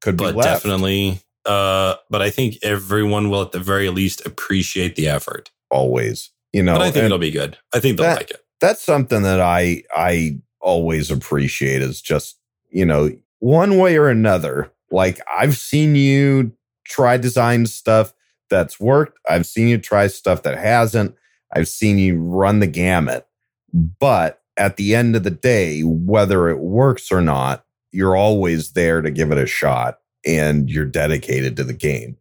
Could 0.00 0.16
be 0.16 0.24
But 0.24 0.36
left. 0.36 0.48
definitely, 0.48 1.20
uh, 1.44 1.94
but 2.10 2.20
I 2.20 2.30
think 2.30 2.58
everyone 2.62 3.30
will 3.30 3.42
at 3.42 3.52
the 3.52 3.60
very 3.60 3.88
least 3.88 4.26
appreciate 4.26 4.96
the 4.96 5.08
effort. 5.08 5.50
Always. 5.70 6.30
You 6.52 6.62
know, 6.62 6.74
but 6.74 6.82
I 6.82 6.84
think 6.86 6.96
and 6.96 7.06
it'll 7.06 7.18
be 7.18 7.30
good. 7.30 7.58
I 7.74 7.80
think 7.80 7.96
they'll 7.98 8.06
that- 8.06 8.16
like 8.18 8.30
it. 8.30 8.44
that's 8.60 8.82
something 8.82 9.22
that 9.22 9.40
I 9.40 9.82
I 9.94 10.38
always 10.60 11.10
appreciate 11.10 11.82
is 11.82 12.00
just, 12.00 12.38
you 12.70 12.84
know, 12.86 13.10
one 13.40 13.78
way 13.78 13.96
or 13.98 14.08
another. 14.08 14.72
Like 14.90 15.20
I've 15.30 15.56
seen 15.56 15.94
you 15.94 16.52
try 16.84 17.16
design 17.16 17.66
stuff 17.66 18.14
that's 18.48 18.80
worked. 18.80 19.18
I've 19.28 19.46
seen 19.46 19.68
you 19.68 19.78
try 19.78 20.06
stuff 20.06 20.42
that 20.44 20.56
hasn't. 20.58 21.14
I've 21.54 21.68
seen 21.68 21.98
you 21.98 22.18
run 22.18 22.60
the 22.60 22.66
gamut. 22.66 23.26
But 23.72 24.40
at 24.56 24.76
the 24.76 24.94
end 24.94 25.16
of 25.16 25.22
the 25.24 25.30
day, 25.30 25.82
whether 25.82 26.48
it 26.48 26.58
works 26.58 27.12
or 27.12 27.20
not, 27.20 27.64
you're 27.92 28.16
always 28.16 28.72
there 28.72 29.02
to 29.02 29.10
give 29.10 29.30
it 29.30 29.38
a 29.38 29.46
shot 29.46 29.98
and 30.24 30.70
you're 30.70 30.84
dedicated 30.86 31.56
to 31.56 31.64
the 31.64 31.72
game. 31.74 32.16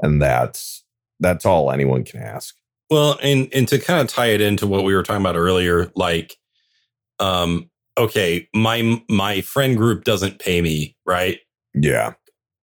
And 0.00 0.20
that's 0.20 0.84
that's 1.18 1.44
all 1.44 1.70
anyone 1.70 2.04
can 2.04 2.22
ask. 2.22 2.56
Well, 2.90 3.18
and 3.22 3.48
and 3.54 3.68
to 3.68 3.78
kind 3.78 4.00
of 4.00 4.08
tie 4.08 4.26
it 4.28 4.40
into 4.40 4.66
what 4.66 4.84
we 4.84 4.94
were 4.94 5.02
talking 5.02 5.22
about 5.22 5.36
earlier, 5.36 5.90
like, 5.94 6.36
um, 7.18 7.70
okay, 7.96 8.48
my 8.54 9.02
my 9.08 9.40
friend 9.42 9.76
group 9.76 10.04
doesn't 10.04 10.38
pay 10.38 10.60
me, 10.60 10.96
right? 11.06 11.38
Yeah. 11.74 12.14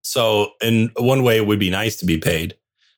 So, 0.03 0.51
in 0.61 0.91
one 0.97 1.23
way, 1.23 1.37
it 1.37 1.47
would 1.47 1.59
be 1.59 1.69
nice 1.69 1.95
to 1.97 2.05
be 2.05 2.17
paid. 2.17 2.55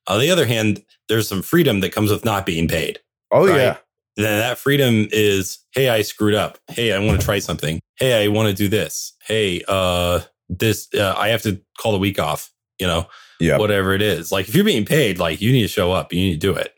On 0.08 0.20
the 0.20 0.30
other 0.32 0.46
hand, 0.46 0.84
there's 1.08 1.28
some 1.28 1.42
freedom 1.42 1.80
that 1.82 1.92
comes 1.92 2.12
with 2.12 2.26
not 2.26 2.46
being 2.46 2.68
paid. 2.68 3.00
Oh 3.32 3.48
Right. 3.48 3.58
yeah. 3.58 3.78
Then 4.16 4.40
that 4.40 4.58
freedom 4.58 5.08
is, 5.12 5.60
hey, 5.74 5.88
I 5.90 6.02
screwed 6.02 6.34
up. 6.36 6.58
Hey, 6.68 6.92
I 6.94 7.00
want 7.00 7.20
to 7.20 7.26
try 7.26 7.40
something. 7.40 7.80
Hey, 7.98 8.24
I 8.24 8.28
want 8.28 8.50
to 8.50 8.54
do 8.56 8.68
this. 8.68 9.14
Hey, 9.26 9.62
uh, 9.68 10.22
this 10.50 10.88
uh, 10.96 11.14
I 11.18 11.30
have 11.30 11.42
to 11.44 11.62
call 11.80 11.92
the 11.94 12.00
week 12.00 12.20
off. 12.20 12.52
You 12.80 12.88
know, 12.88 13.08
Yeah. 13.40 13.58
whatever 13.58 13.94
it 13.94 14.02
is. 14.02 14.32
Like 14.32 14.48
if 14.50 14.56
you're 14.56 14.64
being 14.66 14.86
paid, 14.86 15.20
like 15.20 15.42
you 15.42 15.52
need 15.52 15.62
to 15.64 15.68
show 15.68 15.92
up. 15.92 16.12
You 16.14 16.22
need 16.22 16.40
to 16.42 16.48
do 16.48 16.54
it, 16.56 16.74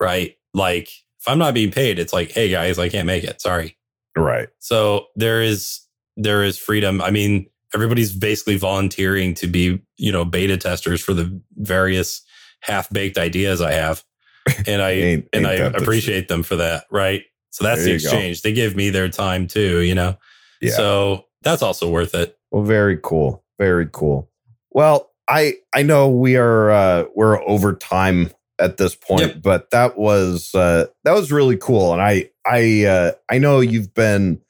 right? 0.00 0.34
Like 0.54 0.88
if 1.20 1.26
I'm 1.28 1.38
not 1.38 1.54
being 1.54 1.70
paid, 1.70 1.98
it's 1.98 2.12
like, 2.12 2.30
hey 2.32 2.48
guys, 2.48 2.78
I 2.78 2.88
can't 2.88 3.06
make 3.06 3.24
it. 3.24 3.40
Sorry. 3.40 3.76
Right. 4.16 4.48
So 4.58 5.06
there 5.16 5.42
is 5.42 5.80
there 6.16 6.42
is 6.42 6.58
freedom. 6.58 7.00
I 7.00 7.10
mean, 7.10 7.48
everybody's 7.74 8.12
basically 8.12 8.56
volunteering 8.56 9.34
to 9.34 9.46
be, 9.46 9.80
you 9.96 10.10
know, 10.12 10.24
beta 10.24 10.56
testers 10.56 11.00
for 11.00 11.14
the 11.14 11.40
various 11.56 12.22
half 12.60 12.90
baked 12.90 13.18
ideas 13.18 13.60
I 13.60 13.72
have, 13.72 14.02
and 14.66 14.82
I 14.82 14.90
Ain't- 14.90 15.28
and 15.32 15.46
ain't 15.46 15.60
I 15.76 15.78
appreciate 15.78 16.28
them 16.28 16.42
for 16.42 16.56
that. 16.56 16.84
Right. 16.90 17.22
So 17.50 17.64
that's 17.64 17.84
There 17.84 17.96
the 17.96 18.02
go. 18.02 18.08
exchange. 18.08 18.42
They 18.42 18.52
give 18.52 18.74
me 18.76 18.90
their 18.90 19.08
time 19.08 19.46
too. 19.46 19.80
You 19.80 19.94
know. 19.94 20.16
Yeah. 20.60 20.72
So 20.72 21.26
that's 21.42 21.62
also 21.62 21.88
worth 21.88 22.14
it. 22.14 22.36
Well, 22.50 22.64
very 22.64 22.98
cool. 23.02 23.44
Very 23.58 23.88
cool. 23.92 24.28
Well, 24.70 25.10
I 25.28 25.54
I 25.74 25.82
know 25.82 26.08
we 26.08 26.36
are 26.36 26.70
uh 26.70 27.04
we're 27.14 27.40
over 27.48 27.74
time 27.74 28.30
at 28.60 28.76
this 28.76 28.94
point, 28.94 29.20
Yep. 29.22 29.42
but 29.42 29.70
that 29.70 29.96
was 29.98 30.54
uh 30.54 30.86
that 31.04 31.12
was 31.14 31.30
really 31.32 31.56
cool. 31.56 31.92
And 31.92 32.02
I 32.02 32.30
I 32.46 32.84
uh 32.84 33.12
I 33.30 33.38
know 33.38 33.60
you've 33.60 33.94
been 33.94 34.40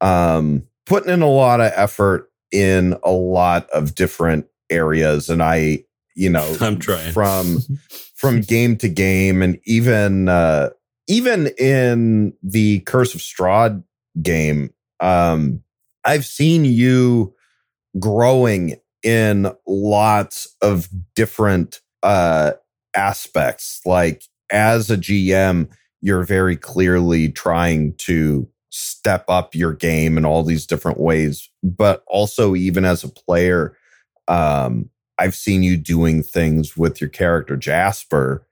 um 0.00 0.66
putting 0.84 1.12
in 1.12 1.22
a 1.22 1.28
lot 1.30 1.60
of 1.60 1.72
effort 1.74 2.30
in 2.52 2.96
a 3.02 3.10
lot 3.10 3.68
of 3.70 3.94
different 3.94 4.46
areas 4.70 5.28
and 5.30 5.42
I 5.42 5.84
you 6.14 6.30
know 6.30 6.56
I'm 6.60 6.78
trying. 6.78 7.12
from 7.12 7.58
from 8.14 8.40
game 8.40 8.76
to 8.78 8.88
game 8.88 9.42
and 9.42 9.58
even 9.64 10.28
uh 10.28 10.70
even 11.08 11.48
in 11.58 12.34
the 12.42 12.80
curse 12.80 13.14
of 13.14 13.20
strahd 13.20 13.82
game 14.22 14.72
um 15.00 15.62
i've 16.04 16.24
seen 16.24 16.64
you 16.64 17.34
growing 17.98 18.76
in 19.02 19.50
lots 19.66 20.54
of 20.62 20.88
different 21.14 21.80
uh 22.02 22.52
aspects 22.96 23.80
like 23.84 24.22
as 24.50 24.90
a 24.90 24.96
gm 24.96 25.68
you're 26.00 26.24
very 26.24 26.56
clearly 26.56 27.30
trying 27.30 27.94
to 27.96 28.48
step 28.70 29.24
up 29.28 29.54
your 29.54 29.72
game 29.72 30.18
in 30.18 30.24
all 30.24 30.42
these 30.42 30.66
different 30.66 30.98
ways 30.98 31.48
but 31.62 32.02
also 32.06 32.54
even 32.54 32.84
as 32.84 33.04
a 33.04 33.08
player 33.08 33.76
um 34.28 34.88
I've 35.18 35.34
seen 35.34 35.62
you 35.62 35.76
doing 35.76 36.22
things 36.22 36.76
with 36.76 37.00
your 37.00 37.08
character 37.10 37.56
Jasper 37.56 38.46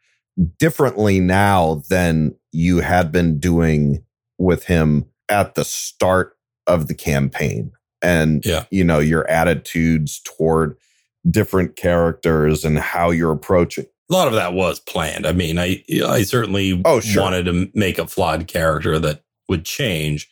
differently 0.58 1.20
now 1.20 1.82
than 1.88 2.34
you 2.52 2.78
had 2.80 3.12
been 3.12 3.38
doing 3.38 4.02
with 4.38 4.64
him 4.64 5.06
at 5.28 5.54
the 5.54 5.64
start 5.64 6.36
of 6.66 6.86
the 6.86 6.94
campaign. 6.94 7.70
And, 8.02 8.44
Yeah. 8.44 8.64
you 8.70 8.84
know, 8.84 8.98
your 8.98 9.28
attitudes 9.30 10.20
toward 10.24 10.76
different 11.30 11.76
characters 11.76 12.64
and 12.64 12.78
how 12.78 13.10
you're 13.10 13.32
approaching. 13.32 13.86
A 14.10 14.12
lot 14.12 14.28
of 14.28 14.34
that 14.34 14.52
was 14.52 14.80
planned. 14.80 15.26
I 15.26 15.32
mean, 15.32 15.58
I 15.58 15.82
I 16.06 16.22
certainly 16.22 16.80
Oh, 16.84 17.00
sure. 17.00 17.22
wanted 17.22 17.44
to 17.46 17.70
make 17.74 17.98
a 17.98 18.06
flawed 18.06 18.46
character 18.46 18.98
that 18.98 19.22
would 19.48 19.64
change, 19.64 20.28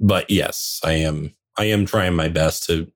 but 0.00 0.30
yes, 0.30 0.80
I 0.84 0.92
am 0.92 1.34
I 1.56 1.64
am 1.64 1.86
trying 1.86 2.14
my 2.14 2.28
best 2.28 2.64
to 2.66 2.90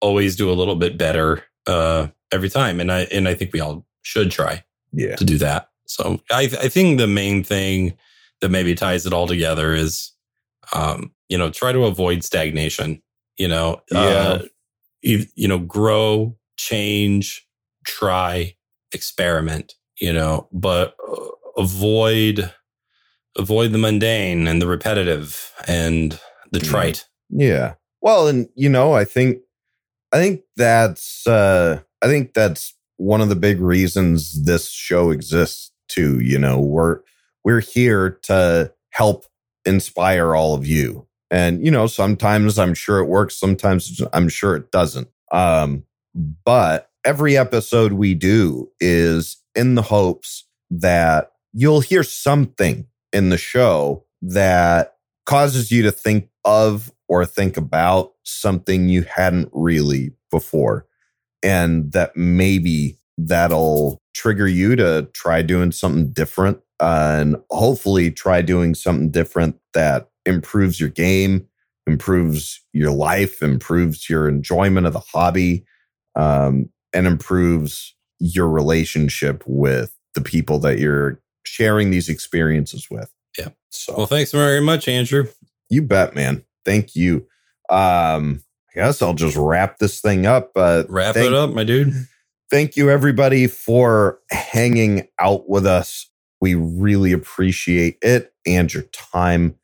always 0.00 0.36
do 0.36 0.50
a 0.50 0.54
little 0.54 0.76
bit 0.76 0.98
better 0.98 1.42
uh, 1.66 2.08
every 2.32 2.50
time, 2.50 2.80
and 2.80 2.92
I 2.92 3.02
and 3.04 3.26
I 3.28 3.34
think 3.34 3.52
we 3.52 3.60
all 3.60 3.86
should 4.02 4.30
try 4.30 4.62
Yeah. 4.92 5.16
to 5.16 5.24
do 5.24 5.38
that. 5.38 5.70
So 5.86 6.20
I 6.30 6.42
I 6.60 6.68
think 6.68 6.98
the 6.98 7.06
main 7.06 7.42
thing 7.44 7.96
that 8.40 8.50
maybe 8.50 8.74
ties 8.74 9.06
it 9.06 9.12
all 9.14 9.26
together 9.26 9.72
is, 9.72 10.12
um, 10.74 11.12
you 11.30 11.38
know, 11.38 11.48
try 11.50 11.72
to 11.72 11.84
avoid 11.86 12.22
stagnation. 12.24 13.02
You 13.38 13.48
know, 13.48 13.80
uh, 13.94 14.40
you, 15.02 15.24
you 15.34 15.46
know, 15.48 15.58
grow, 15.58 16.36
change, 16.58 17.46
try, 17.86 18.55
experiment. 18.92 19.74
You 20.00 20.12
know, 20.12 20.48
but 20.52 20.94
uh, 21.08 21.26
avoid 21.56 22.52
avoid 23.38 23.72
the 23.72 23.78
mundane 23.78 24.46
and 24.46 24.60
the 24.60 24.66
repetitive 24.66 25.52
and 25.66 26.18
the 26.52 26.60
trite. 26.60 27.06
Yeah. 27.30 27.74
Well, 28.00 28.28
and 28.28 28.48
you 28.54 28.68
know, 28.68 28.92
I 28.92 29.04
think 29.04 29.38
I 30.12 30.18
think 30.18 30.42
that's 30.56 31.26
uh 31.26 31.80
I 32.02 32.06
think 32.06 32.34
that's 32.34 32.74
one 32.98 33.20
of 33.20 33.28
the 33.28 33.36
big 33.36 33.60
reasons 33.60 34.44
this 34.44 34.70
show 34.70 35.10
exists 35.10 35.70
too, 35.88 36.20
you 36.20 36.38
know. 36.38 36.60
We're 36.60 37.00
we're 37.44 37.60
here 37.60 38.18
to 38.24 38.72
help 38.90 39.26
inspire 39.64 40.34
all 40.34 40.54
of 40.54 40.66
you. 40.66 41.06
And 41.30 41.64
you 41.64 41.70
know, 41.70 41.86
sometimes 41.86 42.58
I'm 42.58 42.74
sure 42.74 42.98
it 42.98 43.06
works, 43.06 43.38
sometimes 43.38 44.00
I'm 44.12 44.28
sure 44.28 44.56
it 44.56 44.70
doesn't. 44.70 45.08
Um 45.32 45.84
but 46.44 46.90
every 47.06 47.36
episode 47.36 47.92
we 47.92 48.14
do 48.14 48.68
is 48.80 49.36
in 49.54 49.76
the 49.76 49.82
hopes 49.82 50.44
that 50.68 51.30
you'll 51.52 51.80
hear 51.80 52.02
something 52.02 52.84
in 53.12 53.28
the 53.28 53.38
show 53.38 54.04
that 54.20 54.96
causes 55.24 55.70
you 55.70 55.84
to 55.84 55.92
think 55.92 56.28
of 56.44 56.92
or 57.08 57.24
think 57.24 57.56
about 57.56 58.12
something 58.24 58.88
you 58.88 59.02
hadn't 59.04 59.48
really 59.52 60.10
before. 60.32 60.84
And 61.44 61.92
that 61.92 62.16
maybe 62.16 62.98
that'll 63.16 64.02
trigger 64.12 64.48
you 64.48 64.74
to 64.74 65.08
try 65.14 65.42
doing 65.42 65.70
something 65.70 66.12
different 66.12 66.58
and 66.80 67.36
hopefully 67.50 68.10
try 68.10 68.42
doing 68.42 68.74
something 68.74 69.12
different 69.12 69.56
that 69.74 70.10
improves 70.24 70.80
your 70.80 70.88
game, 70.88 71.46
improves 71.86 72.60
your 72.72 72.90
life, 72.90 73.42
improves 73.42 74.10
your 74.10 74.28
enjoyment 74.28 74.88
of 74.88 74.92
the 74.92 74.98
hobby, 74.98 75.64
um, 76.16 76.68
and 76.96 77.06
improves 77.06 77.94
your 78.18 78.48
relationship 78.48 79.44
with 79.46 79.94
the 80.14 80.22
people 80.22 80.58
that 80.60 80.78
you're 80.78 81.20
sharing 81.44 81.90
these 81.90 82.08
experiences 82.08 82.88
with. 82.90 83.12
Yeah. 83.38 83.50
So 83.68 83.94
Well, 83.96 84.06
thanks 84.06 84.32
very 84.32 84.62
much, 84.62 84.88
Andrew. 84.88 85.28
you 85.68 85.82
bet, 85.82 86.14
man. 86.14 86.44
Thank 86.64 86.96
you. 86.96 87.26
Um, 87.68 88.42
I 88.70 88.80
guess 88.80 89.02
I'll 89.02 89.14
just 89.14 89.36
wrap 89.36 89.78
this 89.78 90.00
thing 90.00 90.24
up. 90.24 90.52
Uh, 90.56 90.84
Wrap 90.88 91.14
thank, 91.14 91.26
it 91.26 91.34
up, 91.34 91.50
my 91.50 91.64
dude. 91.64 91.92
Thank 92.50 92.76
you, 92.76 92.88
everybody, 92.90 93.46
for 93.46 94.20
hanging 94.30 95.08
out 95.18 95.48
with 95.48 95.66
us. 95.66 96.08
We 96.40 96.54
really 96.54 97.12
appreciate 97.12 97.98
it 98.00 98.32
and 98.46 98.72
your 98.72 98.84
time. 98.84 99.56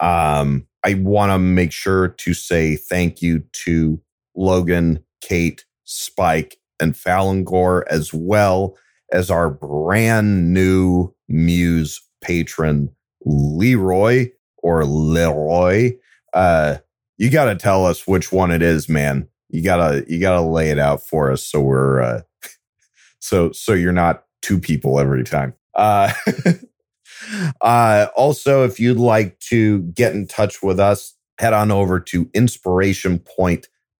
Um, 0.00 0.66
I 0.84 0.94
want 0.94 1.30
to 1.30 1.38
make 1.38 1.72
sure 1.72 2.08
to 2.08 2.34
say 2.34 2.76
thank 2.76 3.22
you 3.22 3.44
to 3.64 4.00
Logan, 4.34 5.04
Kate, 5.20 5.64
Spike, 5.84 6.56
and 6.80 6.94
Falangor, 6.94 7.84
as 7.88 8.12
well 8.12 8.76
as 9.12 9.30
our 9.30 9.50
brand 9.50 10.52
new 10.52 11.12
Muse 11.28 12.00
patron, 12.22 12.90
Leroy 13.24 14.30
or 14.58 14.84
Leroy. 14.84 15.92
Uh, 16.32 16.76
you 17.18 17.30
got 17.30 17.46
to 17.46 17.56
tell 17.56 17.84
us 17.84 18.06
which 18.06 18.32
one 18.32 18.50
it 18.50 18.62
is, 18.62 18.88
man. 18.88 19.28
You 19.48 19.62
gotta 19.62 20.04
you 20.06 20.20
gotta 20.20 20.42
lay 20.42 20.70
it 20.70 20.78
out 20.78 21.04
for 21.04 21.32
us 21.32 21.44
so 21.44 21.60
we're 21.60 22.00
uh, 22.00 22.22
so 23.18 23.50
so 23.50 23.72
you're 23.72 23.92
not 23.92 24.24
two 24.42 24.60
people 24.60 25.00
every 25.00 25.24
time. 25.24 25.54
Uh, 25.74 26.12
uh, 27.60 28.06
also, 28.16 28.64
if 28.64 28.78
you'd 28.78 28.98
like 28.98 29.38
to 29.40 29.80
get 29.80 30.14
in 30.14 30.28
touch 30.28 30.62
with 30.62 30.78
us, 30.78 31.14
head 31.38 31.52
on 31.52 31.70
over 31.70 31.98
to 32.00 32.30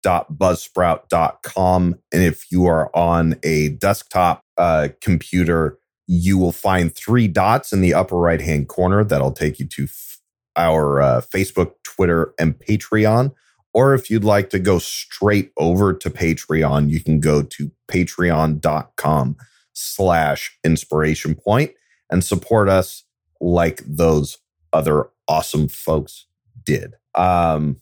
inspirationpoint.buzzsprout.com. 0.04 1.98
And 2.12 2.22
if 2.22 2.50
you 2.50 2.66
are 2.66 2.94
on 2.94 3.36
a 3.42 3.70
desktop 3.70 4.44
uh, 4.56 4.88
computer, 5.00 5.78
you 6.06 6.38
will 6.38 6.52
find 6.52 6.94
three 6.94 7.28
dots 7.28 7.72
in 7.72 7.80
the 7.80 7.94
upper 7.94 8.16
right 8.16 8.40
hand 8.40 8.68
corner 8.68 9.04
that'll 9.04 9.32
take 9.32 9.58
you 9.58 9.66
to 9.66 9.84
f- 9.84 10.18
our 10.56 11.00
uh, 11.00 11.20
Facebook, 11.20 11.72
Twitter, 11.84 12.34
and 12.38 12.58
Patreon. 12.58 13.32
Or 13.72 13.94
if 13.94 14.10
you'd 14.10 14.24
like 14.24 14.50
to 14.50 14.58
go 14.58 14.80
straight 14.80 15.52
over 15.56 15.92
to 15.92 16.10
Patreon, 16.10 16.90
you 16.90 17.00
can 17.00 17.20
go 17.20 17.42
to 17.42 17.70
patreon.com 17.88 19.36
slash 19.72 20.58
inspiration 20.64 21.36
point 21.36 21.70
and 22.10 22.24
support 22.24 22.68
us 22.68 23.04
like 23.40 23.82
those 23.86 24.38
other 24.72 25.10
awesome 25.28 25.68
folks 25.68 26.26
did. 26.64 26.94
Um, 27.14 27.76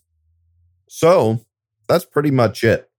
so 0.89 1.41
that's 1.89 2.05
pretty 2.05 2.31
much 2.31 2.63
it. 2.65 2.91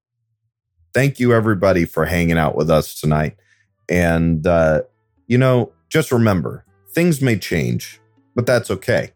Thank 0.93 1.19
you, 1.19 1.33
everybody, 1.33 1.85
for 1.85 2.05
hanging 2.05 2.37
out 2.37 2.55
with 2.55 2.69
us 2.69 2.99
tonight. 2.99 3.37
And, 3.87 4.45
uh, 4.45 4.81
you 5.27 5.37
know, 5.37 5.71
just 5.89 6.11
remember 6.11 6.65
things 6.91 7.21
may 7.21 7.37
change, 7.37 7.99
but 8.35 8.45
that's 8.45 8.71
okay. 8.71 9.11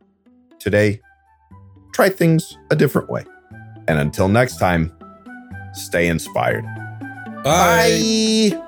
Today, 0.59 1.01
try 1.93 2.09
things 2.09 2.57
a 2.71 2.75
different 2.75 3.09
way. 3.09 3.25
And 3.87 3.99
until 3.99 4.27
next 4.27 4.57
time, 4.57 4.95
stay 5.73 6.07
inspired. 6.07 6.63
Bye. 7.43 8.51
Bye. 8.51 8.59